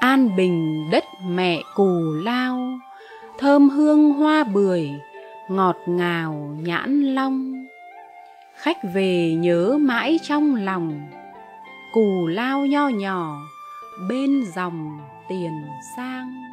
An 0.00 0.36
bình 0.36 0.90
đất 0.90 1.04
mẹ 1.28 1.60
cù 1.74 2.12
lao, 2.24 2.78
thơm 3.38 3.68
hương 3.68 4.12
hoa 4.12 4.44
bưởi, 4.44 4.90
ngọt 5.48 5.76
ngào 5.86 6.56
nhãn 6.62 7.14
long. 7.14 7.66
Khách 8.54 8.78
về 8.94 9.34
nhớ 9.38 9.78
mãi 9.80 10.18
trong 10.22 10.54
lòng, 10.54 11.00
cù 11.92 12.26
lao 12.26 12.66
nho 12.66 12.88
nhỏ 12.88 13.38
bên 14.08 14.44
dòng 14.54 14.98
tiền 15.28 15.52
sang. 15.96 16.47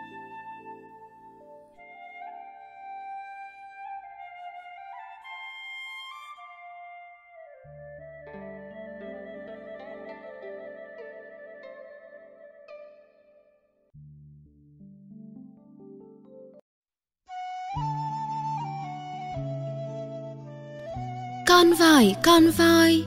Con 21.55 21.73
vòi 21.73 22.15
con 22.23 22.51
voi. 22.51 23.03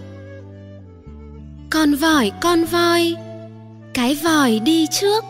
Con 1.70 1.94
vòi 1.94 2.32
con 2.40 2.64
voi. 2.64 3.14
Cái 3.94 4.14
vòi 4.24 4.58
đi 4.58 4.86
trước. 4.86 5.24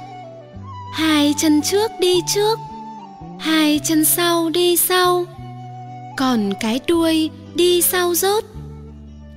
Hai 0.95 1.35
chân 1.39 1.63
trước 1.63 1.91
đi 2.01 2.15
trước. 2.35 2.59
Hai 3.41 3.81
chân 3.85 4.05
sau 4.05 4.51
đi 4.51 4.77
sau. 4.77 5.25
Còn 6.17 6.53
cái 6.61 6.81
đuôi 6.89 7.31
đi 7.55 7.83
sau 7.83 8.15
rốt. 8.15 8.45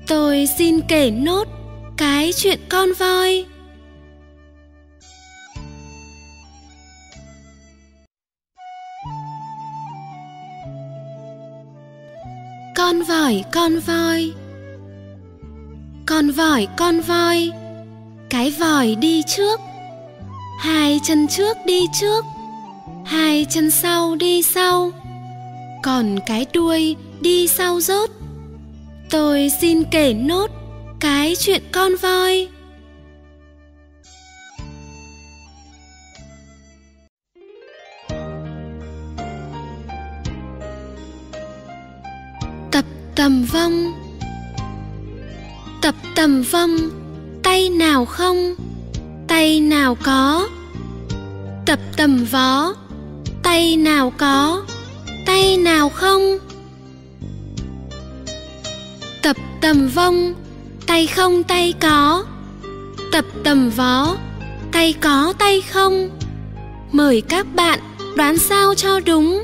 Tôi 0.07 0.47
xin 0.57 0.81
kể 0.87 1.11
nốt 1.11 1.47
cái 1.97 2.33
chuyện 2.33 2.59
con 2.69 2.93
voi. 2.99 3.45
Con 12.91 13.01
vòi 13.01 13.43
con 13.53 13.79
voi. 13.79 14.33
Con 16.05 16.31
vòi 16.31 16.67
con 16.77 16.99
voi. 17.01 17.51
Cái 18.29 18.51
vòi 18.59 18.95
đi 18.95 19.21
trước. 19.27 19.59
Hai 20.59 20.99
chân 21.03 21.27
trước 21.27 21.57
đi 21.65 21.85
trước. 22.01 22.25
Hai 23.05 23.45
chân 23.49 23.71
sau 23.71 24.15
đi 24.15 24.41
sau. 24.41 24.91
Còn 25.83 26.19
cái 26.25 26.45
đuôi 26.53 26.95
đi 27.21 27.47
sau 27.47 27.81
rốt. 27.81 28.09
Tôi 29.09 29.51
xin 29.61 29.83
kể 29.91 30.13
nốt 30.13 30.51
cái 30.99 31.35
chuyện 31.39 31.61
con 31.71 31.95
voi. 31.95 32.47
Tầm 43.21 43.43
vong. 43.43 43.93
Tập 45.81 45.95
tầm 46.15 46.41
vong, 46.41 46.77
tay 47.43 47.69
nào 47.69 48.05
không, 48.05 48.55
tay 49.27 49.59
nào 49.59 49.97
có. 50.03 50.49
Tập 51.65 51.79
tầm 51.97 52.25
vó 52.31 52.73
tay 53.43 53.77
nào 53.77 54.13
có, 54.17 54.61
tay 55.25 55.57
nào 55.57 55.89
không. 55.89 56.37
Tập 59.23 59.35
tầm 59.61 59.87
vong, 59.87 60.33
tay 60.87 61.07
không, 61.07 61.43
tay 61.43 61.73
có. 61.81 62.25
Tập 63.11 63.25
tầm 63.43 63.69
vó 63.69 64.15
tay 64.71 64.93
có, 65.01 65.33
tay 65.37 65.61
không. 65.61 66.09
Mời 66.91 67.21
các 67.21 67.45
bạn 67.55 67.79
đoán 68.15 68.37
sao 68.37 68.75
cho 68.75 68.99
đúng. 68.99 69.43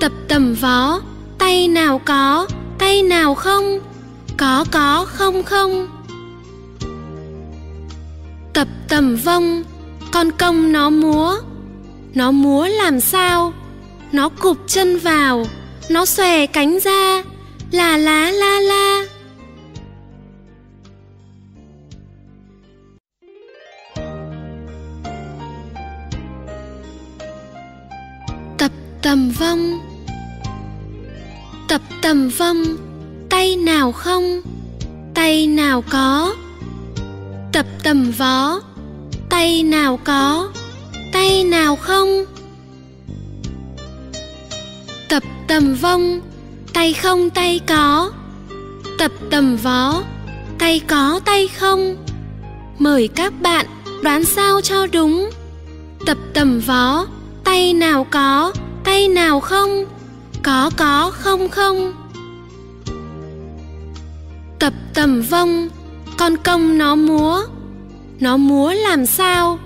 Tập 0.00 0.12
tầm 0.28 0.54
vó 0.54 1.00
tay 1.38 1.68
nào 1.68 2.00
có 2.04 2.46
tay 2.82 3.02
nào 3.02 3.34
không? 3.34 3.78
Có 4.36 4.64
có, 4.70 5.06
không 5.08 5.42
không. 5.42 5.88
Tập 8.52 8.68
tầm 8.88 9.16
vong, 9.16 9.62
con 10.12 10.30
công 10.32 10.72
nó 10.72 10.90
múa. 10.90 11.36
Nó 12.14 12.30
múa 12.30 12.66
làm 12.66 13.00
sao? 13.00 13.52
Nó 14.12 14.28
cụp 14.28 14.56
chân 14.66 14.98
vào, 14.98 15.46
nó 15.88 16.04
xòe 16.04 16.46
cánh 16.46 16.78
ra. 16.78 17.22
Là 17.70 17.96
lá 17.96 18.30
la 18.30 18.60
la. 18.60 19.04
Tập 28.58 28.72
tầm 29.02 29.30
vong 29.30 29.91
tầm 32.02 32.28
vong, 32.28 32.64
tay 33.30 33.56
nào 33.56 33.92
không, 33.92 34.42
tay 35.14 35.46
nào 35.46 35.84
có. 35.90 36.34
Tập 37.52 37.66
tầm 37.82 38.10
vó 38.18 38.60
tay 39.28 39.62
nào 39.62 40.00
có, 40.04 40.48
tay 41.12 41.44
nào 41.44 41.76
không. 41.76 42.24
Tập 45.08 45.22
tầm 45.48 45.74
vong, 45.74 46.20
tay 46.72 46.92
không, 46.92 47.30
tay 47.30 47.60
có. 47.66 48.10
Tập 48.98 49.12
tầm 49.30 49.56
vó 49.56 50.02
tay 50.58 50.80
có, 50.88 51.20
tay 51.24 51.48
không. 51.48 51.96
Mời 52.78 53.08
các 53.08 53.32
bạn 53.40 53.66
đoán 54.02 54.24
sao 54.24 54.60
cho 54.60 54.86
đúng. 54.86 55.30
Tập 56.06 56.18
tầm 56.34 56.60
vó 56.60 57.06
tay 57.44 57.74
nào 57.74 58.06
có, 58.10 58.52
tay 58.84 59.08
nào 59.08 59.40
không 59.40 59.84
có 60.42 60.70
có, 60.76 61.10
không 61.14 61.48
không. 61.48 61.92
Tập 64.58 64.72
tầm 64.94 65.22
vông 65.30 65.68
con 66.18 66.36
công 66.36 66.78
nó 66.78 66.94
múa. 66.94 67.42
Nó 68.20 68.36
múa 68.36 68.72
làm 68.72 69.06
sao? 69.06 69.58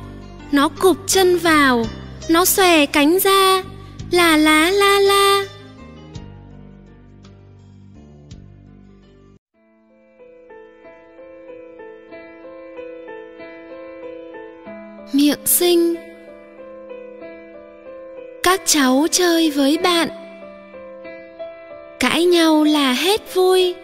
Nó 0.53 0.69
cụp 0.69 0.97
chân 1.07 1.39
vào, 1.39 1.85
nó 2.29 2.45
xòe 2.45 2.87
cánh 2.87 3.19
ra. 3.19 3.63
Là 4.11 4.37
lá 4.37 4.71
la 4.71 5.01
la. 5.01 5.45
Miệng 15.13 15.47
sinh 15.47 15.95
các 18.43 18.61
cháu 18.65 19.07
chơi 19.11 19.51
với 19.51 19.79
bạn 19.79 20.26
cãi 22.01 22.25
nhau 22.25 22.65
là 22.65 22.93
hết 22.93 23.35
vui. 23.35 23.75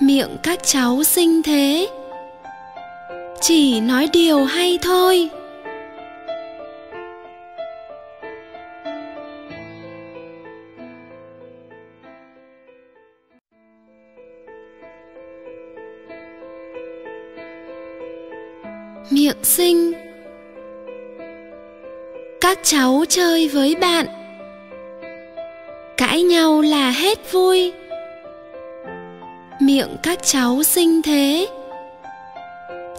Miệng 0.00 0.36
các 0.42 0.58
cháu 0.62 1.04
sinh 1.04 1.42
thế. 1.42 1.88
Chỉ 3.40 3.80
nói 3.80 4.08
điều 4.12 4.44
hay 4.44 4.78
thôi. 4.82 5.30
Miệng 19.10 19.44
sinh 19.44 19.92
các 22.40 22.58
cháu 22.62 23.04
chơi 23.08 23.48
với 23.48 23.74
bạn 23.74 24.23
nhau 26.28 26.60
là 26.60 26.90
hết 26.90 27.32
vui. 27.32 27.72
Miệng 29.60 29.96
các 30.02 30.18
cháu 30.22 30.62
xinh 30.62 31.02
thế. 31.02 31.48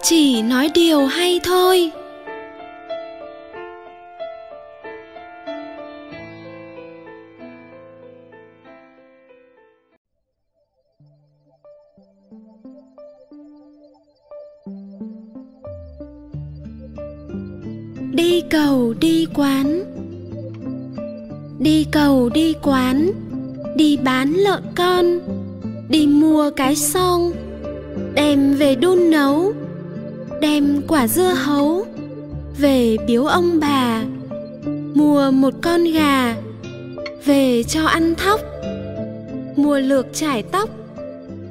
Chỉ 0.02 0.42
nói 0.42 0.70
điều 0.74 1.06
hay 1.06 1.40
thôi. 1.44 1.90
Đi 18.12 18.42
cầu, 18.50 18.94
đi 19.00 19.26
quán 19.34 19.85
đi 21.58 21.84
cầu 21.84 22.28
đi 22.28 22.54
quán 22.62 23.10
đi 23.76 23.96
bán 23.96 24.32
lợn 24.32 24.62
con 24.74 25.20
đi 25.88 26.06
mua 26.06 26.50
cái 26.50 26.76
son, 26.76 27.32
đem 28.14 28.54
về 28.54 28.74
đun 28.74 29.10
nấu 29.10 29.52
đem 30.40 30.82
quả 30.88 31.08
dưa 31.08 31.32
hấu 31.36 31.86
về 32.58 32.96
biếu 33.06 33.24
ông 33.24 33.60
bà 33.60 34.02
mua 34.94 35.30
một 35.30 35.54
con 35.62 35.84
gà 35.84 36.36
về 37.24 37.62
cho 37.62 37.86
ăn 37.86 38.14
thóc 38.14 38.40
mua 39.56 39.78
lược 39.78 40.06
trải 40.12 40.42
tóc 40.42 40.70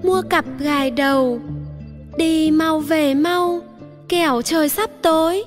mua 0.03 0.21
cặp 0.21 0.45
gài 0.59 0.91
đầu 0.91 1.39
đi 2.17 2.51
mau 2.51 2.79
về 2.79 3.13
mau 3.13 3.61
kẻo 4.09 4.41
trời 4.41 4.69
sắp 4.69 4.89
tối. 5.01 5.43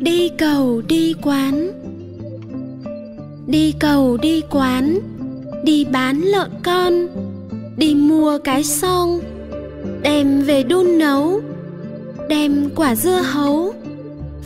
Đi 0.00 0.28
cầu, 0.28 0.82
đi 0.88 1.14
quán. 1.22 1.72
Đi 3.46 3.74
cầu, 3.78 4.16
đi 4.16 4.42
quán. 4.50 4.98
Đi 5.64 5.84
bán 5.84 6.20
lợn 6.20 6.50
con. 6.62 7.06
Đi 7.76 7.94
mua 7.94 8.38
cái 8.38 8.64
xong 8.64 9.20
đem 10.02 10.42
về 10.42 10.62
đun 10.62 10.98
nấu. 10.98 11.40
Đem 12.28 12.70
quả 12.76 12.94
dưa 12.94 13.20
hấu. 13.24 13.74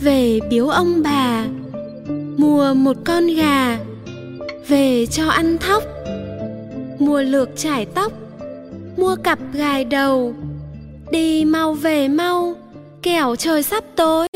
Về 0.01 0.39
biếu 0.49 0.67
ông 0.67 1.03
bà. 1.03 1.45
Mua 2.37 2.73
một 2.73 2.97
con 3.05 3.27
gà. 3.27 3.79
Về 4.67 5.05
cho 5.05 5.29
ăn 5.29 5.57
thóc. 5.57 5.83
Mua 6.99 7.21
lược 7.21 7.49
trải 7.55 7.85
tóc. 7.85 8.11
Mua 8.97 9.15
cặp 9.23 9.39
gài 9.53 9.85
đầu. 9.85 10.33
Đi 11.11 11.45
mau 11.45 11.73
về 11.73 12.07
mau. 12.07 12.55
Kẻo 13.01 13.35
trời 13.35 13.63
sắp 13.63 13.83
tối. 13.95 14.27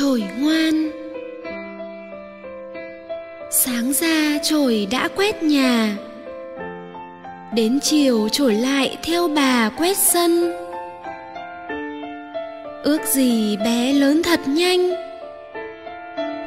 Trồi 0.00 0.24
ngoan. 0.38 0.90
Sáng 3.50 3.92
ra 3.92 4.38
trồi 4.42 4.88
đã 4.90 5.08
quét 5.16 5.42
nhà. 5.42 5.96
Đến 7.54 7.78
chiều 7.82 8.28
trổi 8.28 8.54
lại 8.54 8.96
theo 9.02 9.28
bà 9.28 9.68
quét 9.68 9.96
sân. 9.96 10.52
Ước 12.82 13.00
gì 13.06 13.56
bé 13.56 13.92
lớn 13.92 14.22
thật 14.22 14.40
nhanh. 14.46 14.90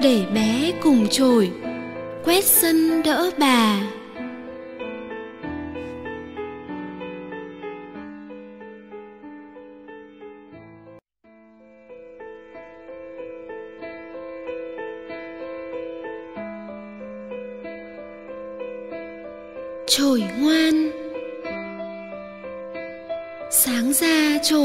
Để 0.01 0.19
bé 0.33 0.71
cùng 0.83 1.07
trổi 1.07 1.51
quét 2.25 2.43
sân 2.43 3.03
đỡ 3.03 3.31
bà. 3.37 3.79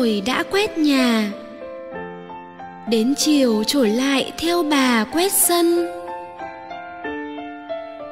Rồi 0.08 0.22
đã 0.26 0.42
quét 0.50 0.78
nhà. 0.78 1.30
Đến 2.90 3.14
chiều 3.16 3.64
trổi 3.64 3.88
lại 3.88 4.32
theo 4.38 4.62
bà 4.62 5.04
quét 5.04 5.32
sân. 5.32 5.86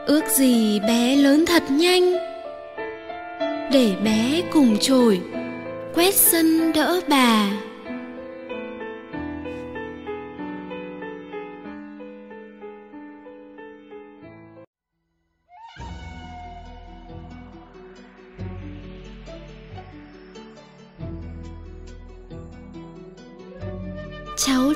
Ước 0.07 0.25
gì 0.29 0.81
bé 0.81 1.17
lớn 1.17 1.45
thật 1.47 1.63
nhanh. 1.71 2.13
Để 3.73 3.93
bé 4.05 4.43
cùng 4.53 4.77
trổi 4.81 5.21
quét 5.95 6.15
sân 6.15 6.73
đỡ 6.73 7.01
bà. 7.09 7.51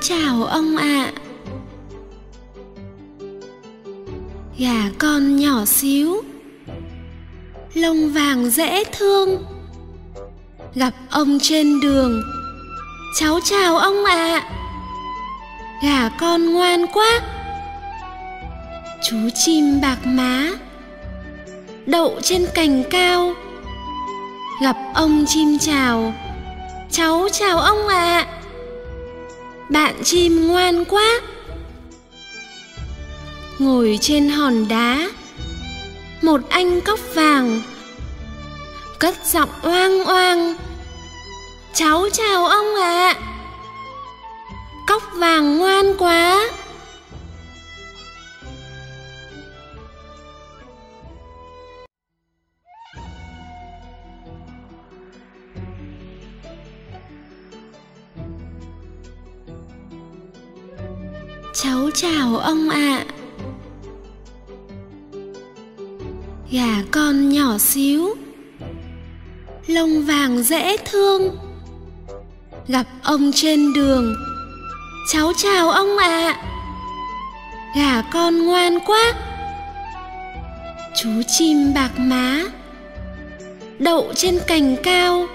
Chào 0.01 0.45
ông 0.45 0.77
ạ. 0.77 0.85
À. 0.85 1.13
gà 4.59 4.91
con 4.99 5.37
nhỏ 5.37 5.65
xíu. 5.65 6.23
Lông 7.75 8.13
vàng 8.13 8.51
dễ 8.51 8.85
thương. 8.85 9.45
Gặp 10.75 10.95
ông 11.11 11.39
trên 11.43 11.81
đường. 11.81 12.23
Cháu 13.19 13.41
chào 13.45 13.79
ông 13.79 14.05
ạ. 14.05 14.15
À. 14.15 14.51
gà 15.83 16.09
con 16.21 16.53
ngoan 16.53 16.87
quá. 16.87 17.21
Chú 19.03 19.17
chim 19.35 19.81
bạc 19.81 19.99
má. 20.05 20.51
Đậu 21.87 22.21
trên 22.23 22.47
cành 22.55 22.83
cao. 22.91 23.35
Gặp 24.63 24.77
ông 24.95 25.25
chim 25.27 25.59
chào. 25.59 26.15
Cháu 26.91 27.29
chào 27.33 27.59
ông 27.59 27.89
ạ. 27.89 28.27
à 28.29 28.40
bạn 29.71 29.95
chim 30.05 30.49
ngoan 30.49 30.85
quá 30.85 31.21
ngồi 33.59 33.99
trên 34.01 34.29
hòn 34.29 34.69
đá, 34.69 35.11
một 36.23 36.41
anh 36.49 36.81
cóc 36.81 36.99
vàng, 37.15 37.61
cất 38.99 39.15
giọng 39.27 39.49
oang 39.63 40.05
oang, 40.05 40.55
cháu 41.75 42.09
chào 42.13 42.47
ông 42.47 42.75
ạ 42.75 43.15
à. 43.15 43.21
cóc 44.87 45.03
vàng 45.15 45.59
ngoan 45.59 45.97
quá 45.99 46.51
cháu 61.63 61.91
chào 61.95 62.37
ông 62.37 62.69
ạ. 62.69 62.79
À. 62.79 63.05
gà 66.51 66.83
con 66.91 67.29
nhỏ 67.29 67.59
xíu. 67.59 68.15
Lông 69.67 70.03
vàng 70.07 70.43
dễ 70.43 70.77
thương. 70.77 71.37
Gặp 72.69 72.87
ông 73.03 73.31
trên 73.35 73.73
đường. 73.73 74.15
Cháu 75.13 75.33
chào 75.37 75.71
ông 75.71 75.97
ạ. 75.97 76.07
À. 76.07 76.43
gà 77.77 78.03
con 78.13 78.47
ngoan 78.47 78.79
quá. 78.87 79.13
Chú 80.97 81.11
chim 81.27 81.75
bạc 81.75 81.91
má. 81.97 82.43
Đậu 83.79 84.13
trên 84.17 84.39
cành 84.47 84.77
cao. 84.83 85.27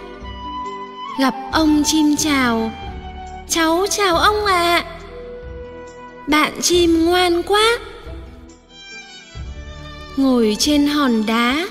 Gặp 1.19 1.35
ông 1.51 1.83
chim 1.85 2.15
chào. 2.15 2.71
Cháu 3.49 3.85
chào 3.89 4.17
ông 4.17 4.45
ạ. 4.45 4.83
à 4.85 4.94
bạn 6.27 6.61
chim 6.61 7.05
ngoan 7.05 7.43
quá. 7.43 7.79
Ngồi 10.17 10.55
trên 10.59 10.87
hòn 10.87 11.25
đá, 11.25 11.67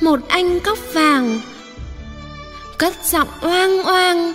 một 0.00 0.20
anh 0.28 0.60
cóc 0.60 0.78
vàng, 0.92 1.40
cất 2.78 2.94
giọng 3.04 3.28
oang 3.40 3.82
oang, 3.82 4.34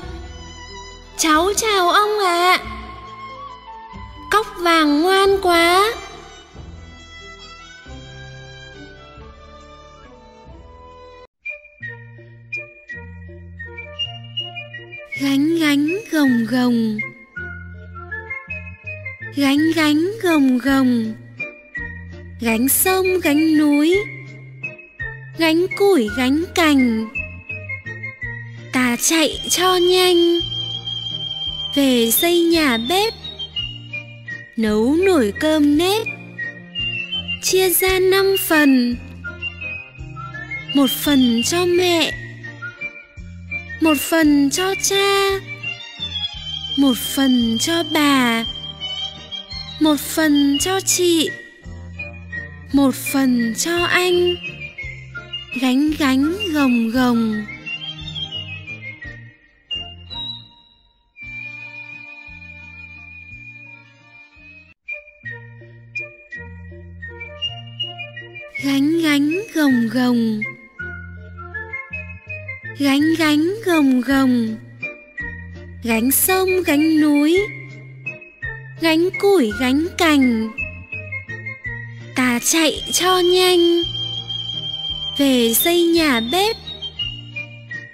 cháu 1.18 1.50
chào 1.58 1.90
ông 1.90 2.20
ạ. 2.20 2.58
À. 2.58 2.66
cóc 4.32 4.48
vàng 4.60 5.02
ngoan 5.02 5.42
quá. 5.42 5.94
Gánh 15.22 15.56
gánh 15.60 15.88
gồng 16.12 16.46
gồng 16.50 17.11
gánh 19.42 19.72
gánh 19.76 20.12
gồng 20.24 20.58
gồng. 20.58 21.14
Gánh 22.42 22.70
sông, 22.70 23.06
gánh 23.24 23.58
núi. 23.58 23.98
Gánh 25.38 25.68
củi, 25.78 26.10
gánh 26.18 26.44
cành. 26.56 27.10
Ta 28.74 28.96
chạy 29.02 29.40
cho 29.50 29.76
nhanh. 29.76 30.40
Về 31.76 32.12
xây 32.12 32.42
nhà 32.42 32.78
bếp. 32.90 33.14
Nấu 34.58 34.96
nồi 35.06 35.34
cơm 35.40 35.78
nếp. 35.78 36.08
Chia 37.44 37.70
ra 37.70 38.00
năm 38.00 38.36
phần. 38.48 38.96
Một 40.74 40.90
phần 40.90 41.42
cho 41.46 41.66
mẹ. 41.66 42.12
Một 43.82 43.98
phần 43.98 44.50
cho 44.50 44.76
cha. 44.84 45.30
Một 46.78 46.98
phần 46.98 47.58
cho 47.60 47.84
bà 47.94 48.46
một 49.82 50.00
phần 50.00 50.58
cho 50.60 50.80
chị, 50.80 51.30
một 52.74 52.96
phần 52.96 53.54
cho 53.58 53.78
anh. 53.78 54.36
Gánh 55.62 55.92
gánh 56.00 56.36
gồng 56.54 56.90
gồng. 56.90 57.46
Gánh 68.64 69.02
gánh 69.02 69.42
gồng 69.54 69.88
gồng. 69.94 70.42
Gánh 72.80 73.02
gánh 73.18 73.54
gồng 73.66 74.02
gồng. 74.02 74.56
Gánh 75.84 76.12
sông, 76.12 76.50
gánh 76.66 77.02
núi 77.02 77.40
gánh 78.82 79.10
củi 79.20 79.52
gánh 79.60 79.88
cành. 79.98 80.52
Ta 82.16 82.40
chạy 82.44 82.84
cho 82.94 83.20
nhanh, 83.20 83.82
về 85.18 85.54
xây 85.54 85.84
nhà 85.84 86.22
bếp, 86.32 86.56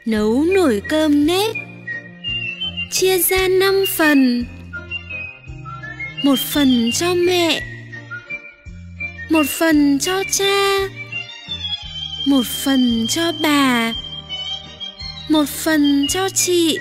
nấu 0.05 0.43
nồi 0.55 0.81
cơm 0.89 1.25
nếp, 1.25 1.55
chia 2.91 3.17
ra 3.19 3.47
năm 3.47 3.85
phần, 3.95 4.45
một 6.23 6.39
phần 6.39 6.91
cho 6.93 7.13
mẹ, 7.13 7.61
một 9.29 9.45
phần 9.49 9.99
cho 9.99 10.23
cha, 10.31 10.77
một 12.25 12.45
phần 12.45 13.05
cho 13.09 13.31
bà, 13.41 13.93
một 15.29 15.49
phần 15.49 16.07
cho 16.09 16.29
chị, 16.29 16.79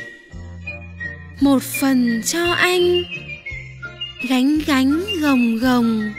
một 1.41 1.63
phần 1.63 2.23
cho 2.25 2.53
anh 2.53 3.03
gánh 4.29 4.59
gánh 4.67 5.05
gồng 5.21 5.59
gồng. 5.59 6.13